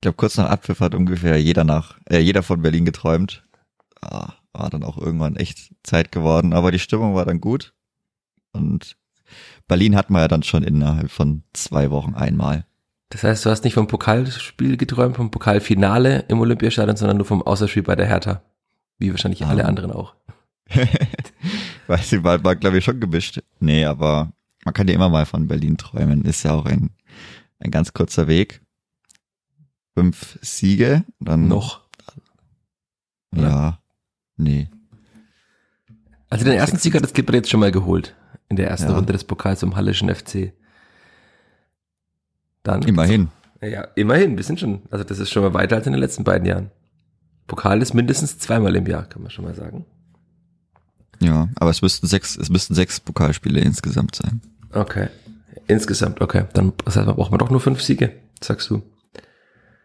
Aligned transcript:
Ich 0.00 0.02
glaube, 0.02 0.16
kurz 0.16 0.38
nach 0.38 0.48
Abpfiff 0.48 0.80
hat 0.80 0.94
ungefähr 0.94 1.38
jeder 1.38 1.62
nach, 1.62 1.98
äh, 2.08 2.20
jeder 2.20 2.42
von 2.42 2.62
Berlin 2.62 2.86
geträumt. 2.86 3.44
Ah, 4.00 4.32
war 4.54 4.70
dann 4.70 4.82
auch 4.82 4.96
irgendwann 4.96 5.36
echt 5.36 5.74
Zeit 5.82 6.10
geworden, 6.10 6.54
aber 6.54 6.70
die 6.70 6.78
Stimmung 6.78 7.14
war 7.14 7.26
dann 7.26 7.38
gut. 7.38 7.74
Und 8.52 8.96
Berlin 9.68 9.94
hatten 9.94 10.14
wir 10.14 10.20
ja 10.20 10.28
dann 10.28 10.42
schon 10.42 10.62
innerhalb 10.62 11.10
von 11.10 11.42
zwei 11.52 11.90
Wochen 11.90 12.14
einmal. 12.14 12.64
Das 13.10 13.24
heißt, 13.24 13.44
du 13.44 13.50
hast 13.50 13.62
nicht 13.64 13.74
vom 13.74 13.88
Pokalspiel 13.88 14.78
geträumt, 14.78 15.16
vom 15.16 15.30
Pokalfinale 15.30 16.24
im 16.28 16.40
Olympiastadion, 16.40 16.96
sondern 16.96 17.18
nur 17.18 17.26
vom 17.26 17.42
Außerspiel 17.42 17.82
bei 17.82 17.94
der 17.94 18.06
Hertha. 18.06 18.40
Wie 18.96 19.10
wahrscheinlich 19.10 19.44
ah. 19.44 19.50
alle 19.50 19.66
anderen 19.66 19.92
auch. 19.92 20.14
Weiß 21.88 22.10
ich, 22.10 22.24
war, 22.24 22.42
war 22.42 22.56
glaube 22.56 22.78
ich 22.78 22.84
schon 22.86 23.00
gemischt. 23.00 23.42
Nee, 23.58 23.84
aber 23.84 24.32
man 24.64 24.72
kann 24.72 24.88
ja 24.88 24.94
immer 24.94 25.10
mal 25.10 25.26
von 25.26 25.46
Berlin 25.46 25.76
träumen. 25.76 26.24
Ist 26.24 26.44
ja 26.44 26.54
auch 26.54 26.64
ein, 26.64 26.88
ein 27.58 27.70
ganz 27.70 27.92
kurzer 27.92 28.28
Weg 28.28 28.62
fünf 29.94 30.38
Siege. 30.42 31.04
Dann 31.20 31.48
noch. 31.48 31.82
Ja, 33.34 33.42
ja. 33.42 33.78
nee. 34.36 34.68
Also 36.28 36.44
den 36.44 36.54
ersten 36.54 36.78
Sieg 36.78 36.94
hat 36.94 37.02
das 37.02 37.12
Clipper 37.12 37.34
jetzt 37.34 37.50
schon 37.50 37.60
mal 37.60 37.72
geholt. 37.72 38.14
In 38.48 38.56
der 38.56 38.68
ersten 38.68 38.90
ja. 38.90 38.96
Runde 38.96 39.12
des 39.12 39.24
Pokals 39.24 39.62
im 39.62 39.76
Hallischen 39.76 40.12
FC. 40.14 40.52
Dann 42.62 42.82
immerhin. 42.82 43.28
Ja, 43.60 43.82
immerhin. 43.94 44.36
Wir 44.36 44.44
sind 44.44 44.60
schon, 44.60 44.82
also 44.90 45.04
das 45.04 45.18
ist 45.18 45.30
schon 45.30 45.42
mal 45.42 45.54
weiter 45.54 45.76
als 45.76 45.86
in 45.86 45.92
den 45.92 46.00
letzten 46.00 46.24
beiden 46.24 46.46
Jahren. 46.46 46.70
Pokal 47.46 47.82
ist 47.82 47.94
mindestens 47.94 48.38
zweimal 48.38 48.76
im 48.76 48.86
Jahr, 48.86 49.04
kann 49.04 49.22
man 49.22 49.30
schon 49.30 49.44
mal 49.44 49.54
sagen. 49.54 49.84
Ja, 51.20 51.48
aber 51.56 51.70
es 51.70 51.82
müssten 51.82 52.06
sechs, 52.06 52.36
es 52.36 52.48
müssten 52.48 52.74
sechs 52.74 53.00
Pokalspiele 53.00 53.60
insgesamt 53.60 54.14
sein. 54.14 54.40
Okay. 54.72 55.08
Insgesamt, 55.66 56.20
okay. 56.20 56.44
Dann 56.54 56.72
das 56.84 56.96
heißt, 56.96 57.06
braucht 57.06 57.30
man 57.30 57.38
doch 57.38 57.50
nur 57.50 57.60
fünf 57.60 57.82
Siege, 57.82 58.12
sagst 58.42 58.70
du. 58.70 58.82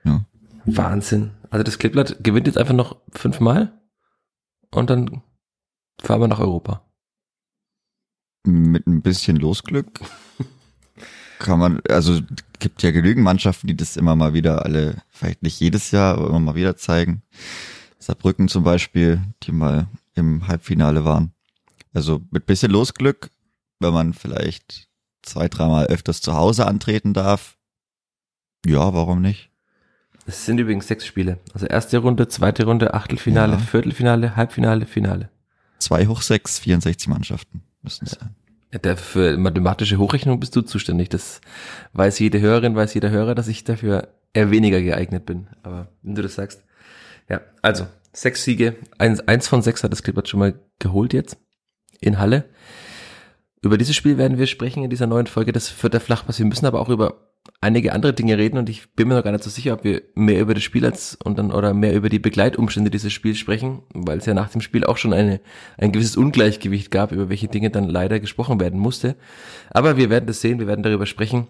Ja. 0.05 0.25
Wahnsinn. 0.65 1.31
Also 1.49 1.63
das 1.63 1.77
Kleeblatt 1.77 2.23
gewinnt 2.23 2.47
jetzt 2.47 2.57
einfach 2.57 2.73
noch 2.73 2.97
fünfmal 3.11 3.79
und 4.71 4.89
dann 4.89 5.21
fahren 6.01 6.21
wir 6.21 6.27
nach 6.27 6.39
Europa. 6.39 6.81
Mit 8.45 8.85
ein 8.87 9.01
bisschen 9.01 9.37
Losglück 9.37 10.01
kann 11.39 11.59
man, 11.59 11.81
also 11.89 12.21
gibt 12.59 12.83
ja 12.83 12.91
genügend 12.91 13.23
Mannschaften, 13.23 13.67
die 13.67 13.75
das 13.75 13.97
immer 13.97 14.15
mal 14.15 14.33
wieder 14.33 14.65
alle, 14.65 15.01
vielleicht 15.09 15.43
nicht 15.43 15.59
jedes 15.59 15.91
Jahr, 15.91 16.15
aber 16.15 16.29
immer 16.29 16.39
mal 16.39 16.55
wieder 16.55 16.77
zeigen. 16.77 17.21
Saarbrücken 17.99 18.47
zum 18.47 18.63
Beispiel, 18.63 19.21
die 19.43 19.51
mal 19.51 19.87
im 20.13 20.47
Halbfinale 20.47 21.05
waren. 21.05 21.33
Also 21.93 22.21
mit 22.31 22.45
bisschen 22.45 22.71
Losglück, 22.71 23.29
wenn 23.79 23.93
man 23.93 24.13
vielleicht 24.13 24.87
zwei, 25.21 25.47
dreimal 25.47 25.87
öfters 25.87 26.21
zu 26.21 26.33
Hause 26.33 26.67
antreten 26.67 27.13
darf. 27.13 27.57
Ja, 28.65 28.93
warum 28.93 29.21
nicht? 29.21 29.51
Es 30.25 30.45
sind 30.45 30.59
übrigens 30.59 30.87
sechs 30.87 31.05
Spiele. 31.05 31.39
Also 31.53 31.67
erste 31.67 31.99
Runde, 31.99 32.27
zweite 32.27 32.65
Runde, 32.65 32.93
Achtelfinale, 32.93 33.53
ja. 33.53 33.59
Viertelfinale, 33.59 34.35
Halbfinale, 34.35 34.85
Finale. 34.85 35.29
Zwei 35.79 36.07
hoch 36.07 36.21
sechs, 36.21 36.59
64 36.59 37.07
Mannschaften 37.07 37.61
müssen 37.83 38.05
es 38.05 38.13
ja. 38.13 38.19
sein. 38.21 38.35
Der 38.83 38.97
für 38.97 39.37
mathematische 39.37 39.97
Hochrechnung 39.97 40.39
bist 40.39 40.55
du 40.55 40.61
zuständig. 40.61 41.09
Das 41.09 41.39
weiß 41.93 42.19
jede 42.19 42.41
Hörerin, 42.41 42.75
weiß 42.75 42.93
jeder 42.93 43.09
Hörer, 43.09 43.35
dass 43.35 43.47
ich 43.47 43.63
dafür 43.63 44.09
eher 44.33 44.51
weniger 44.51 44.81
geeignet 44.81 45.25
bin. 45.25 45.47
Aber 45.63 45.87
wenn 46.01 46.15
du 46.15 46.21
das 46.21 46.35
sagst. 46.35 46.63
Ja, 47.29 47.41
also 47.61 47.87
sechs 48.11 48.43
Siege. 48.43 48.75
Eins, 48.97 49.21
eins 49.21 49.47
von 49.47 49.61
sechs 49.61 49.83
hat 49.83 49.91
das 49.91 50.03
Clippert 50.03 50.27
schon 50.27 50.39
mal 50.39 50.59
geholt 50.79 51.13
jetzt 51.13 51.37
in 52.01 52.19
Halle. 52.19 52.45
Über 53.61 53.77
dieses 53.77 53.95
Spiel 53.95 54.17
werden 54.17 54.37
wir 54.37 54.47
sprechen 54.47 54.83
in 54.83 54.89
dieser 54.89 55.07
neuen 55.07 55.27
Folge 55.27 55.51
des 55.51 55.69
Vierter 55.69 55.99
Flachpass. 55.99 56.39
Wir 56.39 56.45
müssen 56.45 56.65
aber 56.65 56.81
auch 56.81 56.89
über 56.89 57.34
einige 57.61 57.93
andere 57.93 58.13
Dinge 58.13 58.37
reden 58.37 58.57
und 58.57 58.69
ich 58.69 58.93
bin 58.93 59.07
mir 59.07 59.15
noch 59.15 59.23
gar 59.23 59.31
nicht 59.31 59.43
so 59.43 59.49
sicher, 59.49 59.73
ob 59.73 59.83
wir 59.83 60.01
mehr 60.13 60.39
über 60.41 60.53
das 60.53 60.63
Spiel 60.63 60.85
als 60.85 61.17
und 61.23 61.37
dann 61.37 61.51
oder 61.51 61.73
mehr 61.73 61.93
über 61.93 62.09
die 62.09 62.19
Begleitumstände 62.19 62.91
dieses 62.91 63.13
Spiels 63.13 63.37
sprechen, 63.37 63.83
weil 63.93 64.19
es 64.19 64.25
ja 64.25 64.33
nach 64.33 64.49
dem 64.49 64.61
Spiel 64.61 64.83
auch 64.85 64.97
schon 64.97 65.13
eine, 65.13 65.41
ein 65.77 65.91
gewisses 65.91 66.17
Ungleichgewicht 66.17 66.91
gab, 66.91 67.11
über 67.11 67.29
welche 67.29 67.47
Dinge 67.47 67.69
dann 67.69 67.89
leider 67.89 68.19
gesprochen 68.19 68.59
werden 68.59 68.79
musste. 68.79 69.15
Aber 69.71 69.97
wir 69.97 70.09
werden 70.09 70.27
das 70.27 70.41
sehen, 70.41 70.59
wir 70.59 70.67
werden 70.67 70.83
darüber 70.83 71.05
sprechen 71.05 71.47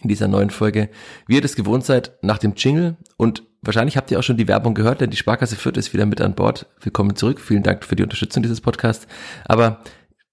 in 0.00 0.08
dieser 0.08 0.28
neuen 0.28 0.50
Folge. 0.50 0.88
Wie 1.26 1.34
ihr 1.34 1.42
das 1.42 1.56
gewohnt 1.56 1.84
seid, 1.84 2.12
nach 2.22 2.38
dem 2.38 2.54
Jingle 2.56 2.96
und 3.16 3.42
wahrscheinlich 3.62 3.96
habt 3.96 4.10
ihr 4.10 4.18
auch 4.18 4.22
schon 4.22 4.36
die 4.36 4.48
Werbung 4.48 4.74
gehört, 4.74 5.00
denn 5.00 5.10
die 5.10 5.16
Sparkasse 5.16 5.56
Fürth 5.56 5.76
ist 5.76 5.92
wieder 5.92 6.06
mit 6.06 6.20
an 6.20 6.34
Bord. 6.34 6.66
Willkommen 6.80 7.16
zurück. 7.16 7.40
Vielen 7.40 7.62
Dank 7.62 7.84
für 7.84 7.96
die 7.96 8.02
Unterstützung 8.02 8.42
dieses 8.42 8.60
Podcasts. 8.60 9.06
Aber 9.44 9.82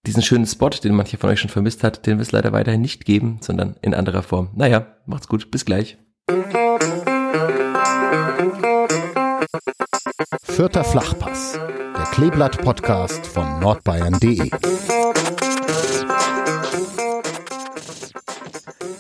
diesen 0.06 0.24
schönen 0.24 0.46
Spot, 0.46 0.70
den 0.70 0.96
manche 0.96 1.18
von 1.18 1.30
euch 1.30 1.40
schon 1.40 1.50
vermisst 1.50 1.84
hat, 1.84 2.06
den 2.06 2.18
wird 2.18 2.28
es 2.28 2.32
leider 2.32 2.52
weiterhin 2.52 2.82
nicht 2.82 3.06
geben, 3.06 3.40
sondern 3.42 3.76
in 3.82 3.94
anderer 3.94 4.24
Form. 4.24 4.50
Naja, 4.56 4.96
macht's 5.06 5.28
gut, 5.28 5.52
bis 5.52 5.66
gleich. 5.66 5.98
Vierter 10.44 10.84
Flachpass, 10.84 11.54
der 11.54 12.06
Kleeblatt-Podcast 12.12 13.26
von 13.26 13.60
nordbayern.de. 13.60 14.50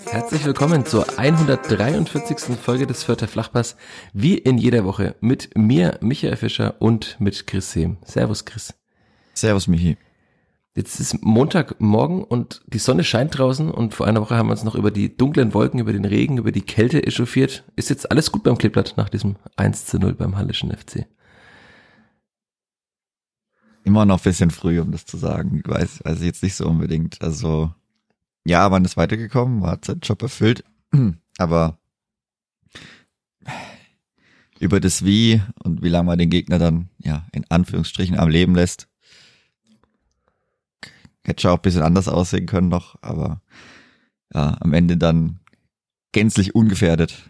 Herzlich 0.05 0.45
willkommen 0.45 0.85
zur 0.85 1.05
143. 1.17 2.57
Folge 2.57 2.87
des 2.87 3.03
Vierter 3.03 3.27
Flachpass, 3.27 3.75
wie 4.13 4.37
in 4.37 4.57
jeder 4.57 4.85
Woche 4.85 5.15
mit 5.21 5.55
mir, 5.55 5.97
Michael 6.01 6.35
Fischer 6.35 6.75
und 6.79 7.17
mit 7.19 7.45
Chris 7.47 7.71
Sehm. 7.71 7.97
Servus, 8.05 8.45
Chris. 8.45 8.73
Servus, 9.33 9.67
Michi. 9.67 9.97
Jetzt 10.75 10.99
ist 10.99 11.23
Montagmorgen 11.23 12.23
und 12.23 12.61
die 12.67 12.77
Sonne 12.77 13.03
scheint 13.03 13.37
draußen 13.37 13.71
und 13.71 13.95
vor 13.95 14.05
einer 14.05 14.21
Woche 14.21 14.35
haben 14.35 14.47
wir 14.47 14.51
uns 14.51 14.63
noch 14.63 14.75
über 14.75 14.91
die 14.91 15.17
dunklen 15.17 15.53
Wolken, 15.53 15.79
über 15.79 15.93
den 15.93 16.05
Regen, 16.05 16.37
über 16.37 16.51
die 16.51 16.61
Kälte 16.61 17.05
echauffiert. 17.05 17.63
Ist 17.75 17.89
jetzt 17.89 18.11
alles 18.11 18.31
gut 18.31 18.43
beim 18.43 18.57
Kleeblatt 18.57 18.93
nach 18.95 19.09
diesem 19.09 19.35
1 19.55 19.85
zu 19.85 19.97
0 19.97 20.13
beim 20.13 20.37
Hallischen 20.37 20.71
FC? 20.71 21.07
Immer 23.83 24.05
noch 24.05 24.19
ein 24.19 24.23
bisschen 24.23 24.51
früh, 24.51 24.79
um 24.79 24.91
das 24.91 25.05
zu 25.05 25.17
sagen. 25.17 25.61
Ich 25.63 25.69
weiß, 25.69 26.01
weiß 26.03 26.21
jetzt 26.21 26.43
nicht 26.43 26.55
so 26.55 26.67
unbedingt. 26.67 27.21
Also, 27.21 27.73
ja, 28.45 28.69
man 28.69 28.85
ist 28.85 28.97
weitergekommen, 28.97 29.65
hat 29.65 29.85
seinen 29.85 30.01
Job 30.01 30.21
erfüllt, 30.21 30.63
aber 31.39 31.79
über 34.59 34.79
das 34.79 35.03
Wie 35.03 35.41
und 35.63 35.81
wie 35.81 35.89
lange 35.89 36.07
man 36.07 36.19
den 36.19 36.29
Gegner 36.29 36.59
dann, 36.59 36.89
ja, 36.99 37.25
in 37.31 37.49
Anführungsstrichen 37.49 38.19
am 38.19 38.29
Leben 38.29 38.53
lässt, 38.53 38.88
Hätte 41.29 41.43
schon 41.43 41.51
auch 41.51 41.57
ein 41.57 41.61
bisschen 41.61 41.83
anders 41.83 42.07
aussehen 42.07 42.47
können 42.47 42.69
noch, 42.69 42.95
aber 43.01 43.41
ja, 44.33 44.57
am 44.59 44.73
Ende 44.73 44.97
dann 44.97 45.39
gänzlich 46.11 46.55
ungefährdet. 46.55 47.29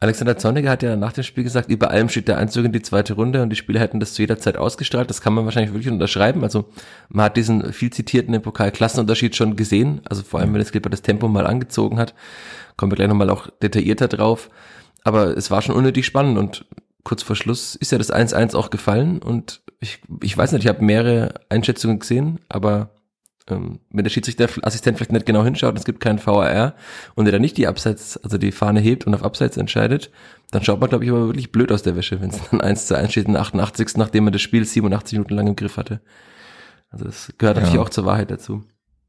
Alexander 0.00 0.36
Zorniger 0.36 0.70
hat 0.70 0.82
ja 0.82 0.94
nach 0.94 1.14
dem 1.14 1.24
Spiel 1.24 1.44
gesagt, 1.44 1.70
über 1.70 1.90
allem 1.90 2.10
steht 2.10 2.28
der 2.28 2.36
Einzug 2.36 2.66
in 2.66 2.72
die 2.72 2.82
zweite 2.82 3.14
Runde 3.14 3.42
und 3.42 3.48
die 3.48 3.56
Spieler 3.56 3.80
hätten 3.80 4.00
das 4.00 4.12
zu 4.12 4.22
jeder 4.22 4.38
Zeit 4.38 4.58
ausgestrahlt. 4.58 5.08
Das 5.08 5.22
kann 5.22 5.32
man 5.32 5.46
wahrscheinlich 5.46 5.72
wirklich 5.72 5.90
unterschreiben. 5.90 6.44
Also 6.44 6.66
man 7.08 7.24
hat 7.24 7.38
diesen 7.38 7.72
viel 7.72 7.90
zitierten 7.90 8.34
im 8.34 8.42
Pokal 8.42 8.70
Klassenunterschied 8.70 9.34
schon 9.34 9.56
gesehen. 9.56 10.02
Also 10.04 10.22
vor 10.22 10.38
allem, 10.38 10.52
wenn 10.52 10.60
es 10.60 10.70
Clipper 10.70 10.90
das 10.90 11.00
Tempo 11.00 11.26
mal 11.26 11.46
angezogen 11.46 11.98
hat. 11.98 12.14
Kommen 12.76 12.92
wir 12.92 12.96
gleich 12.96 13.08
nochmal 13.08 13.30
auch 13.30 13.48
detaillierter 13.62 14.08
drauf. 14.08 14.50
Aber 15.04 15.36
es 15.36 15.50
war 15.50 15.62
schon 15.62 15.74
unnötig 15.74 16.04
spannend 16.04 16.36
und 16.36 16.66
kurz 17.08 17.22
vor 17.22 17.36
Schluss 17.36 17.74
ist 17.74 17.90
ja 17.90 17.96
das 17.96 18.12
1-1 18.12 18.54
auch 18.54 18.68
gefallen 18.68 19.22
und 19.22 19.62
ich, 19.80 20.02
ich 20.22 20.36
weiß 20.36 20.52
nicht, 20.52 20.64
ich 20.64 20.68
habe 20.68 20.84
mehrere 20.84 21.32
Einschätzungen 21.48 22.00
gesehen, 22.00 22.40
aber 22.50 22.90
ähm, 23.48 23.80
wenn 23.88 24.04
der 24.04 24.10
Schiedsrichterassistent 24.10 24.98
vielleicht 24.98 25.12
nicht 25.12 25.24
genau 25.24 25.42
hinschaut 25.42 25.70
und 25.70 25.78
es 25.78 25.86
gibt 25.86 26.00
keinen 26.00 26.24
VAR 26.24 26.74
und 27.14 27.24
er 27.24 27.32
dann 27.32 27.40
nicht 27.40 27.56
die 27.56 27.66
Abseits, 27.66 28.18
also 28.18 28.36
die 28.36 28.52
Fahne 28.52 28.80
hebt 28.80 29.06
und 29.06 29.14
auf 29.14 29.22
Abseits 29.22 29.56
entscheidet, 29.56 30.10
dann 30.50 30.62
schaut 30.62 30.80
man, 30.80 30.90
glaube 30.90 31.06
ich, 31.06 31.10
aber 31.10 31.28
wirklich 31.28 31.50
blöd 31.50 31.72
aus 31.72 31.82
der 31.82 31.96
Wäsche, 31.96 32.20
wenn 32.20 32.28
es 32.28 32.42
dann 32.50 32.60
1 32.60 32.88
zu 32.88 32.94
1 32.94 33.10
steht 33.10 33.26
in 33.26 33.36
88. 33.36 33.96
nachdem 33.96 34.24
man 34.24 34.34
das 34.34 34.42
Spiel 34.42 34.66
87 34.66 35.14
Minuten 35.14 35.34
lang 35.34 35.46
im 35.46 35.56
Griff 35.56 35.78
hatte. 35.78 36.02
Also 36.90 37.06
das 37.06 37.32
gehört 37.38 37.56
ja. 37.56 37.62
natürlich 37.62 37.80
auch 37.80 37.88
zur 37.88 38.04
Wahrheit 38.04 38.30
dazu. 38.30 38.64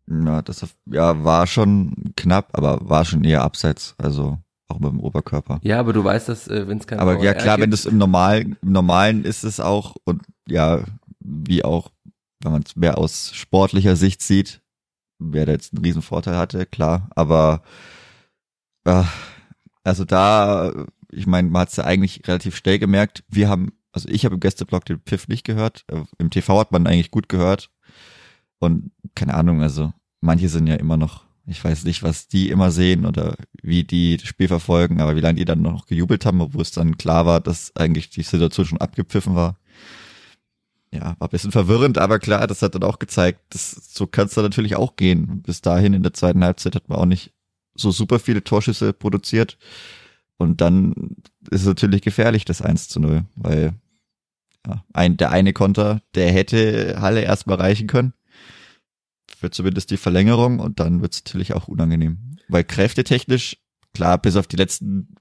Ja, 0.08 0.42
das 0.42 0.66
ja, 0.86 1.22
war 1.26 1.48
schon 1.48 2.14
knapp, 2.16 2.48
aber 2.54 2.80
war 2.90 3.04
schon 3.04 3.26
eher 3.26 3.42
abseits. 3.42 3.96
Also 3.98 4.40
auch 4.70 4.78
dem 4.78 5.00
Oberkörper. 5.00 5.60
Ja, 5.64 5.80
aber 5.80 5.94
du 5.94 6.04
weißt, 6.04 6.30
dass 6.30 6.48
äh, 6.48 6.68
wenn 6.68 6.78
es 6.78 6.88
kein 6.88 7.00
Aber 7.00 7.18
VR 7.18 7.24
ja 7.24 7.34
klar, 7.34 7.56
gibt, 7.58 7.64
wenn 7.64 7.72
das 7.72 7.86
im 7.86 7.98
normalen, 7.98 8.58
im 8.62 8.72
normalen 8.72 9.26
ist 9.26 9.44
es 9.44 9.60
auch 9.60 9.96
und 10.04 10.24
ja, 10.48 10.84
wie 11.20 11.64
auch, 11.64 11.92
wenn 12.42 12.54
man 12.54 12.64
es 12.66 12.76
mehr 12.76 12.98
aus 12.98 13.32
sportlicher 13.34 13.96
Sicht 13.96 14.22
sieht, 14.22 14.62
wer 15.20 15.46
da 15.46 15.52
jetzt 15.52 15.74
einen 15.74 15.84
riesen 15.84 16.02
Vorteil 16.02 16.38
hatte, 16.38 16.66
klar. 16.66 17.10
Aber 17.16 17.64
äh, 18.86 19.04
also 19.84 20.06
da 20.06 20.72
ich 21.12 21.28
meine, 21.28 21.50
man 21.50 21.62
hat 21.62 21.70
es 21.70 21.76
ja 21.78 21.86
eigentlich 21.86 22.28
relativ 22.28 22.56
schnell 22.56 22.80
gemerkt. 22.80 23.24
Wir 23.28 23.50
haben, 23.50 23.74
also 23.92 24.08
ich 24.10 24.26
habe 24.26 24.36
im 24.36 24.40
Gästeblock 24.40 24.86
den 24.86 25.00
Pfiff 25.00 25.28
nicht 25.28 25.44
gehört. 25.44 25.86
Äh, 25.88 26.04
Im 26.18 26.30
TV 26.30 26.60
hat 26.60 26.72
man 26.72 26.88
eigentlich 26.88 27.12
gut 27.12 27.30
gehört. 27.30 27.70
Und 28.60 28.92
keine 29.16 29.34
Ahnung, 29.34 29.62
also 29.62 29.94
manche 30.22 30.50
sind 30.50 30.68
ja 30.68 30.76
immer 30.76 30.98
noch, 30.98 31.26
ich 31.50 31.64
weiß 31.64 31.86
nicht, 31.86 32.04
was 32.04 32.28
die 32.28 32.50
immer 32.50 32.72
sehen 32.72 33.06
oder 33.06 33.36
wie 33.62 33.84
die 33.84 34.18
das 34.18 34.28
Spiel 34.28 34.48
verfolgen, 34.48 35.02
aber 35.02 35.16
wie 35.16 35.22
lange 35.22 35.36
die 35.40 35.46
dann 35.46 35.62
noch 35.62 35.88
gejubelt 35.88 36.26
haben, 36.26 36.42
obwohl 36.42 36.62
es 36.62 36.72
dann 36.72 36.98
klar 36.98 37.26
war, 37.26 37.40
dass 37.42 37.76
eigentlich 37.76 38.10
die 38.10 38.24
Situation 38.24 38.66
schon 38.66 38.82
abgepfiffen 38.82 39.36
war. 39.36 39.58
Ja, 40.92 41.16
war 41.20 41.28
ein 41.28 41.32
bisschen 41.32 41.52
verwirrend, 41.52 41.98
aber 41.98 42.20
klar, 42.20 42.48
das 42.48 42.62
hat 42.62 42.76
dann 42.76 42.84
auch 42.84 43.00
gezeigt, 43.00 43.40
dass, 43.50 43.72
so 43.72 44.08
kann 44.08 44.26
es 44.26 44.34
dann 44.34 44.44
natürlich 44.44 44.76
auch 44.76 44.96
gehen. 44.96 45.42
Bis 45.44 45.62
dahin 45.62 45.94
in 45.94 46.04
der 46.04 46.14
zweiten 46.14 46.44
Halbzeit 46.44 46.76
hat 46.76 46.90
man 46.90 46.98
auch 46.98 47.06
nicht 47.06 47.34
so 47.76 47.92
super 47.92 48.20
viele 48.20 48.44
Torschüsse 48.44 48.94
produziert. 48.94 49.58
Und 50.38 50.62
dann 50.62 51.16
ist 51.52 51.62
es 51.62 51.68
natürlich 51.68 52.02
gefährlich, 52.02 52.46
das 52.46 52.62
1 52.62 52.90
zu 52.90 53.00
0, 53.00 53.26
weil 53.36 53.74
ja, 54.66 54.84
ein, 54.94 55.18
der 55.18 55.32
eine 55.32 55.54
Konter, 55.54 56.02
der 56.16 56.32
hätte 56.32 56.98
Halle 57.02 57.22
erstmal 57.22 57.58
reichen 57.58 57.88
können. 57.88 58.14
Für 59.40 59.52
zumindest 59.52 59.90
die 59.90 59.96
Verlängerung 59.96 60.60
und 60.60 60.82
dann 60.82 61.02
wird 61.02 61.14
es 61.14 61.24
natürlich 61.24 61.54
auch 61.54 61.70
unangenehm. 61.70 62.36
Weil 62.50 62.66
kräftetechnisch, 62.66 63.56
klar, 63.94 64.18
bis 64.18 64.36
auf 64.36 64.48
die 64.48 64.58
letzten 64.58 65.16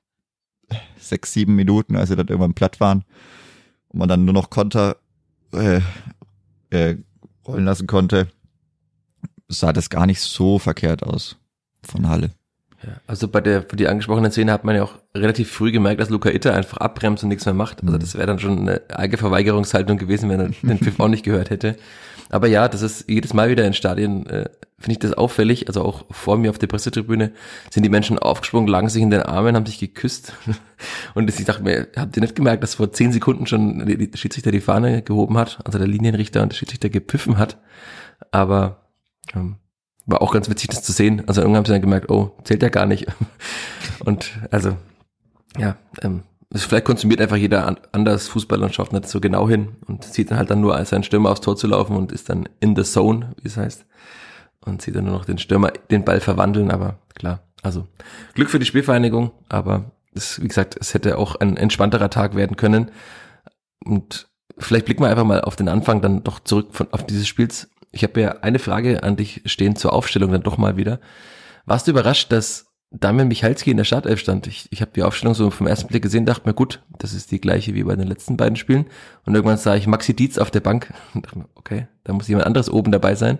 sechs, 0.98 1.32
sieben 1.32 1.54
Minuten, 1.54 1.94
als 1.94 2.08
sie 2.08 2.16
dann 2.16 2.26
irgendwann 2.26 2.54
platt 2.54 2.80
waren 2.80 3.04
und 3.86 4.00
man 4.00 4.08
dann 4.08 4.24
nur 4.24 4.34
noch 4.34 4.50
Konter 4.50 4.96
äh, 5.52 5.82
äh, 6.70 6.96
rollen 7.46 7.64
lassen 7.64 7.86
konnte, 7.86 8.26
sah 9.46 9.72
das 9.72 9.88
gar 9.88 10.04
nicht 10.04 10.20
so 10.20 10.58
verkehrt 10.58 11.04
aus 11.04 11.36
von 11.84 12.08
Halle. 12.08 12.30
Ja, 12.82 13.00
also 13.06 13.28
bei 13.28 13.40
der 13.40 13.62
für 13.62 13.76
die 13.76 13.86
angesprochenen 13.86 14.32
Szene 14.32 14.50
hat 14.50 14.64
man 14.64 14.74
ja 14.74 14.82
auch 14.82 14.94
relativ 15.14 15.48
früh 15.48 15.70
gemerkt, 15.70 16.00
dass 16.00 16.10
Luca 16.10 16.30
Itter 16.30 16.54
einfach 16.54 16.78
abbremst 16.78 17.22
und 17.22 17.28
nichts 17.28 17.44
mehr 17.44 17.54
macht. 17.54 17.84
Also 17.84 17.98
das 17.98 18.16
wäre 18.16 18.26
dann 18.26 18.40
schon 18.40 18.58
eine 18.58 18.82
eigene 18.90 19.18
Verweigerungshaltung 19.18 19.96
gewesen, 19.96 20.28
wenn 20.28 20.40
er 20.40 20.48
den 20.48 20.78
Pfiff 20.78 20.98
auch 20.98 21.06
nicht 21.06 21.24
gehört 21.24 21.50
hätte. 21.50 21.76
Aber 22.30 22.46
ja, 22.46 22.68
das 22.68 22.82
ist 22.82 23.08
jedes 23.08 23.34
Mal 23.34 23.50
wieder 23.50 23.66
in 23.66 23.72
Stadien, 23.72 24.26
äh, 24.26 24.48
finde 24.78 24.92
ich 24.92 24.98
das 24.98 25.12
auffällig. 25.12 25.68
Also 25.68 25.82
auch 25.82 26.04
vor 26.10 26.36
mir 26.36 26.50
auf 26.50 26.58
der 26.58 26.66
Pressetribüne 26.66 27.32
sind 27.70 27.82
die 27.82 27.88
Menschen 27.88 28.18
aufgesprungen, 28.18 28.68
lagen 28.68 28.88
sich 28.88 29.02
in 29.02 29.10
den 29.10 29.22
Armen, 29.22 29.56
haben 29.56 29.66
sich 29.66 29.78
geküsst. 29.78 30.34
Und 31.14 31.28
ich 31.28 31.44
dachte 31.44 31.62
mir, 31.62 31.88
habt 31.96 32.16
ihr 32.16 32.20
nicht 32.20 32.36
gemerkt, 32.36 32.62
dass 32.62 32.76
vor 32.76 32.92
zehn 32.92 33.12
Sekunden 33.12 33.46
schon 33.46 33.86
der 33.86 34.16
Schiedsrichter 34.16 34.52
die 34.52 34.60
Fahne 34.60 35.02
gehoben 35.02 35.36
hat, 35.36 35.58
also 35.64 35.78
der 35.78 35.88
Linienrichter 35.88 36.42
und 36.42 36.52
der 36.52 36.56
Schiedsrichter 36.56 36.88
gepfiffen 36.88 37.38
hat. 37.38 37.58
Aber 38.30 38.88
ähm, 39.34 39.56
war 40.06 40.22
auch 40.22 40.32
ganz 40.32 40.48
witzig, 40.48 40.70
das 40.70 40.82
zu 40.82 40.92
sehen. 40.92 41.22
Also 41.26 41.40
irgendwann 41.40 41.58
haben 41.58 41.66
sie 41.66 41.72
dann 41.72 41.82
gemerkt, 41.82 42.10
oh, 42.10 42.34
zählt 42.44 42.62
ja 42.62 42.70
gar 42.70 42.86
nicht. 42.86 43.06
Und 44.04 44.30
also, 44.50 44.76
ja, 45.58 45.76
ähm, 46.02 46.22
vielleicht 46.54 46.84
konsumiert 46.84 47.20
einfach 47.20 47.36
jeder 47.36 47.76
anders 47.92 48.28
Fußball 48.28 48.62
und 48.62 48.74
schaut 48.74 48.92
nicht 48.92 49.08
so 49.08 49.20
genau 49.20 49.48
hin 49.48 49.76
und 49.86 50.04
sieht 50.04 50.30
dann 50.30 50.38
halt 50.38 50.50
dann 50.50 50.60
nur 50.60 50.74
als 50.74 50.92
ein 50.92 51.02
Stürmer 51.02 51.30
aufs 51.30 51.42
Tor 51.42 51.56
zu 51.56 51.66
laufen 51.66 51.96
und 51.96 52.12
ist 52.12 52.30
dann 52.30 52.48
in 52.60 52.74
the 52.74 52.82
zone, 52.82 53.34
wie 53.42 53.48
es 53.48 53.56
heißt. 53.56 53.84
Und 54.64 54.82
sieht 54.82 54.96
dann 54.96 55.04
nur 55.04 55.14
noch 55.14 55.24
den 55.24 55.38
Stürmer 55.38 55.72
den 55.90 56.04
Ball 56.04 56.20
verwandeln, 56.20 56.70
aber 56.70 56.98
klar. 57.14 57.40
Also 57.62 57.86
Glück 58.34 58.50
für 58.50 58.58
die 58.58 58.66
Spielvereinigung, 58.66 59.32
aber 59.48 59.90
es, 60.14 60.40
wie 60.40 60.48
gesagt, 60.48 60.76
es 60.80 60.94
hätte 60.94 61.18
auch 61.18 61.36
ein 61.36 61.56
entspannterer 61.56 62.10
Tag 62.10 62.34
werden 62.34 62.56
können. 62.56 62.90
Und 63.84 64.28
vielleicht 64.58 64.86
blicken 64.86 65.02
wir 65.02 65.10
einfach 65.10 65.24
mal 65.24 65.40
auf 65.40 65.56
den 65.56 65.68
Anfang 65.68 66.00
dann 66.00 66.24
doch 66.24 66.40
zurück 66.40 66.68
von, 66.72 66.88
auf 66.92 67.04
dieses 67.04 67.26
Spiels 67.26 67.68
ich 67.92 68.02
habe 68.02 68.20
ja 68.20 68.30
eine 68.40 68.58
Frage 68.58 69.02
an 69.02 69.16
dich 69.16 69.42
stehen 69.46 69.76
zur 69.76 69.92
Aufstellung 69.92 70.32
dann 70.32 70.42
doch 70.42 70.58
mal 70.58 70.76
wieder. 70.76 71.00
Warst 71.64 71.86
du 71.86 71.90
überrascht, 71.90 72.32
dass 72.32 72.67
Damian 72.90 73.28
Michalski 73.28 73.70
in 73.70 73.76
der 73.76 73.84
Startelf 73.84 74.18
stand? 74.18 74.46
Ich, 74.46 74.68
ich 74.70 74.80
habe 74.80 74.92
die 74.94 75.02
Aufstellung 75.02 75.34
so 75.34 75.50
vom 75.50 75.66
ersten 75.66 75.88
Blick 75.88 76.02
gesehen, 76.02 76.24
dachte 76.24 76.48
mir, 76.48 76.54
gut, 76.54 76.82
das 76.98 77.12
ist 77.12 77.30
die 77.30 77.40
gleiche 77.40 77.74
wie 77.74 77.84
bei 77.84 77.96
den 77.96 78.08
letzten 78.08 78.36
beiden 78.36 78.56
Spielen. 78.56 78.86
Und 79.24 79.34
irgendwann 79.34 79.58
sah 79.58 79.76
ich 79.76 79.86
Maxi 79.86 80.14
Dietz 80.14 80.38
auf 80.38 80.50
der 80.50 80.60
Bank 80.60 80.92
und 81.14 81.26
dachte 81.26 81.38
mir, 81.38 81.48
okay, 81.54 81.88
da 82.04 82.12
muss 82.12 82.28
jemand 82.28 82.46
anderes 82.46 82.70
oben 82.70 82.90
dabei 82.92 83.14
sein. 83.14 83.38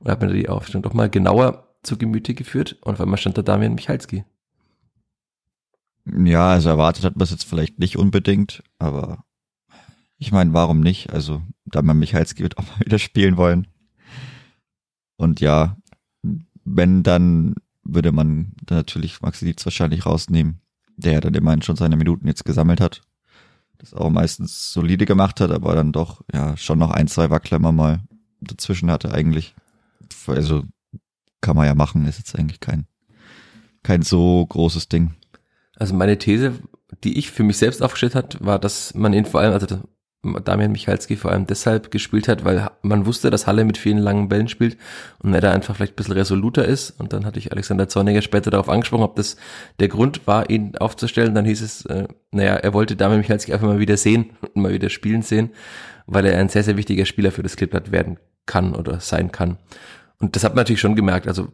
Und 0.00 0.10
habe 0.10 0.26
mir 0.26 0.32
die 0.32 0.48
Aufstellung 0.48 0.82
doch 0.82 0.94
mal 0.94 1.10
genauer 1.10 1.68
zu 1.82 1.98
Gemüte 1.98 2.34
geführt 2.34 2.76
und 2.82 2.94
auf 2.94 3.00
einmal 3.00 3.18
stand 3.18 3.38
da 3.38 3.42
Damian 3.42 3.74
Michalski. 3.74 4.24
Ja, 6.06 6.52
also 6.52 6.70
erwartet 6.70 7.04
hat 7.04 7.16
man 7.16 7.24
es 7.24 7.30
jetzt 7.30 7.44
vielleicht 7.44 7.78
nicht 7.78 7.98
unbedingt, 7.98 8.62
aber 8.78 9.24
ich 10.16 10.32
meine, 10.32 10.52
warum 10.52 10.80
nicht? 10.80 11.12
Also, 11.12 11.42
da 11.64 11.82
man 11.82 11.98
Michalski 11.98 12.42
wird 12.42 12.58
auch 12.58 12.64
mal 12.64 12.80
wieder 12.84 12.98
spielen 12.98 13.36
wollen. 13.36 13.68
Und 15.16 15.40
ja, 15.40 15.76
wenn, 16.64 17.02
dann 17.02 17.54
würde 17.88 18.12
man 18.12 18.52
natürlich 18.70 19.20
Maxi 19.22 19.44
Dietz 19.46 19.64
wahrscheinlich 19.64 20.06
rausnehmen, 20.06 20.60
der 20.96 21.12
ja 21.12 21.20
dann 21.20 21.34
immerhin 21.34 21.62
schon 21.62 21.76
seine 21.76 21.96
Minuten 21.96 22.28
jetzt 22.28 22.44
gesammelt 22.44 22.80
hat. 22.80 23.00
Das 23.78 23.94
auch 23.94 24.10
meistens 24.10 24.72
solide 24.72 25.06
gemacht 25.06 25.40
hat, 25.40 25.50
aber 25.50 25.74
dann 25.74 25.92
doch, 25.92 26.22
ja, 26.32 26.56
schon 26.56 26.78
noch 26.78 26.90
ein, 26.90 27.08
zwei 27.08 27.30
Wackler 27.30 27.58
mal 27.58 28.00
dazwischen 28.40 28.90
hatte 28.90 29.12
eigentlich. 29.12 29.54
Also 30.26 30.64
kann 31.40 31.56
man 31.56 31.66
ja 31.66 31.74
machen, 31.74 32.06
ist 32.06 32.18
jetzt 32.18 32.38
eigentlich 32.38 32.60
kein, 32.60 32.86
kein 33.82 34.02
so 34.02 34.44
großes 34.46 34.88
Ding. 34.88 35.14
Also 35.76 35.94
meine 35.94 36.18
These, 36.18 36.58
die 37.04 37.18
ich 37.18 37.30
für 37.30 37.44
mich 37.44 37.56
selbst 37.56 37.82
aufgestellt 37.82 38.14
hat, 38.14 38.44
war, 38.44 38.58
dass 38.58 38.94
man 38.94 39.12
ihn 39.12 39.24
vor 39.24 39.40
allem, 39.40 39.52
also 39.52 39.80
Damian 40.22 40.72
Michalski 40.72 41.14
vor 41.14 41.30
allem 41.30 41.46
deshalb 41.46 41.92
gespielt 41.92 42.26
hat, 42.26 42.44
weil 42.44 42.68
man 42.82 43.06
wusste, 43.06 43.30
dass 43.30 43.46
Halle 43.46 43.64
mit 43.64 43.78
vielen 43.78 43.98
langen 43.98 44.28
Bällen 44.28 44.48
spielt 44.48 44.76
und 45.22 45.32
er 45.32 45.40
da 45.40 45.52
einfach 45.52 45.76
vielleicht 45.76 45.92
ein 45.92 45.96
bisschen 45.96 46.14
resoluter 46.14 46.64
ist. 46.64 46.90
Und 46.98 47.12
dann 47.12 47.24
hatte 47.24 47.38
ich 47.38 47.52
Alexander 47.52 47.88
Zorniger 47.88 48.20
später 48.20 48.50
darauf 48.50 48.68
angesprochen, 48.68 49.04
ob 49.04 49.14
das 49.14 49.36
der 49.78 49.86
Grund 49.86 50.26
war, 50.26 50.50
ihn 50.50 50.76
aufzustellen. 50.76 51.34
Dann 51.36 51.44
hieß 51.44 51.62
es, 51.62 51.86
äh, 51.86 52.08
naja, 52.32 52.56
er 52.56 52.74
wollte 52.74 52.96
Damian 52.96 53.20
Michalski 53.20 53.52
einfach 53.52 53.68
mal 53.68 53.78
wieder 53.78 53.96
sehen 53.96 54.30
und 54.54 54.56
mal 54.56 54.72
wieder 54.72 54.90
spielen 54.90 55.22
sehen, 55.22 55.50
weil 56.06 56.26
er 56.26 56.38
ein 56.38 56.48
sehr, 56.48 56.64
sehr 56.64 56.76
wichtiger 56.76 57.06
Spieler 57.06 57.30
für 57.30 57.44
das 57.44 57.56
Klippblatt 57.56 57.92
werden 57.92 58.18
kann 58.44 58.74
oder 58.74 58.98
sein 58.98 59.30
kann. 59.30 59.56
Und 60.18 60.34
das 60.34 60.42
hat 60.42 60.52
man 60.52 60.62
natürlich 60.62 60.80
schon 60.80 60.96
gemerkt. 60.96 61.28
Also 61.28 61.48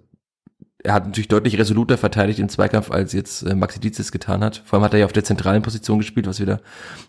er 0.84 0.92
hat 0.92 1.06
natürlich 1.06 1.28
deutlich 1.28 1.58
resoluter 1.58 1.96
verteidigt 1.96 2.38
im 2.38 2.50
Zweikampf, 2.50 2.90
als 2.90 3.14
jetzt 3.14 3.42
äh, 3.42 3.54
Maxi 3.54 3.80
Dietz 3.80 4.12
getan 4.12 4.44
hat. 4.44 4.62
Vor 4.66 4.76
allem 4.76 4.84
hat 4.84 4.92
er 4.92 5.00
ja 5.00 5.06
auf 5.06 5.12
der 5.12 5.24
zentralen 5.24 5.62
Position 5.62 5.98
gespielt, 5.98 6.26
was 6.26 6.40
wieder 6.40 6.60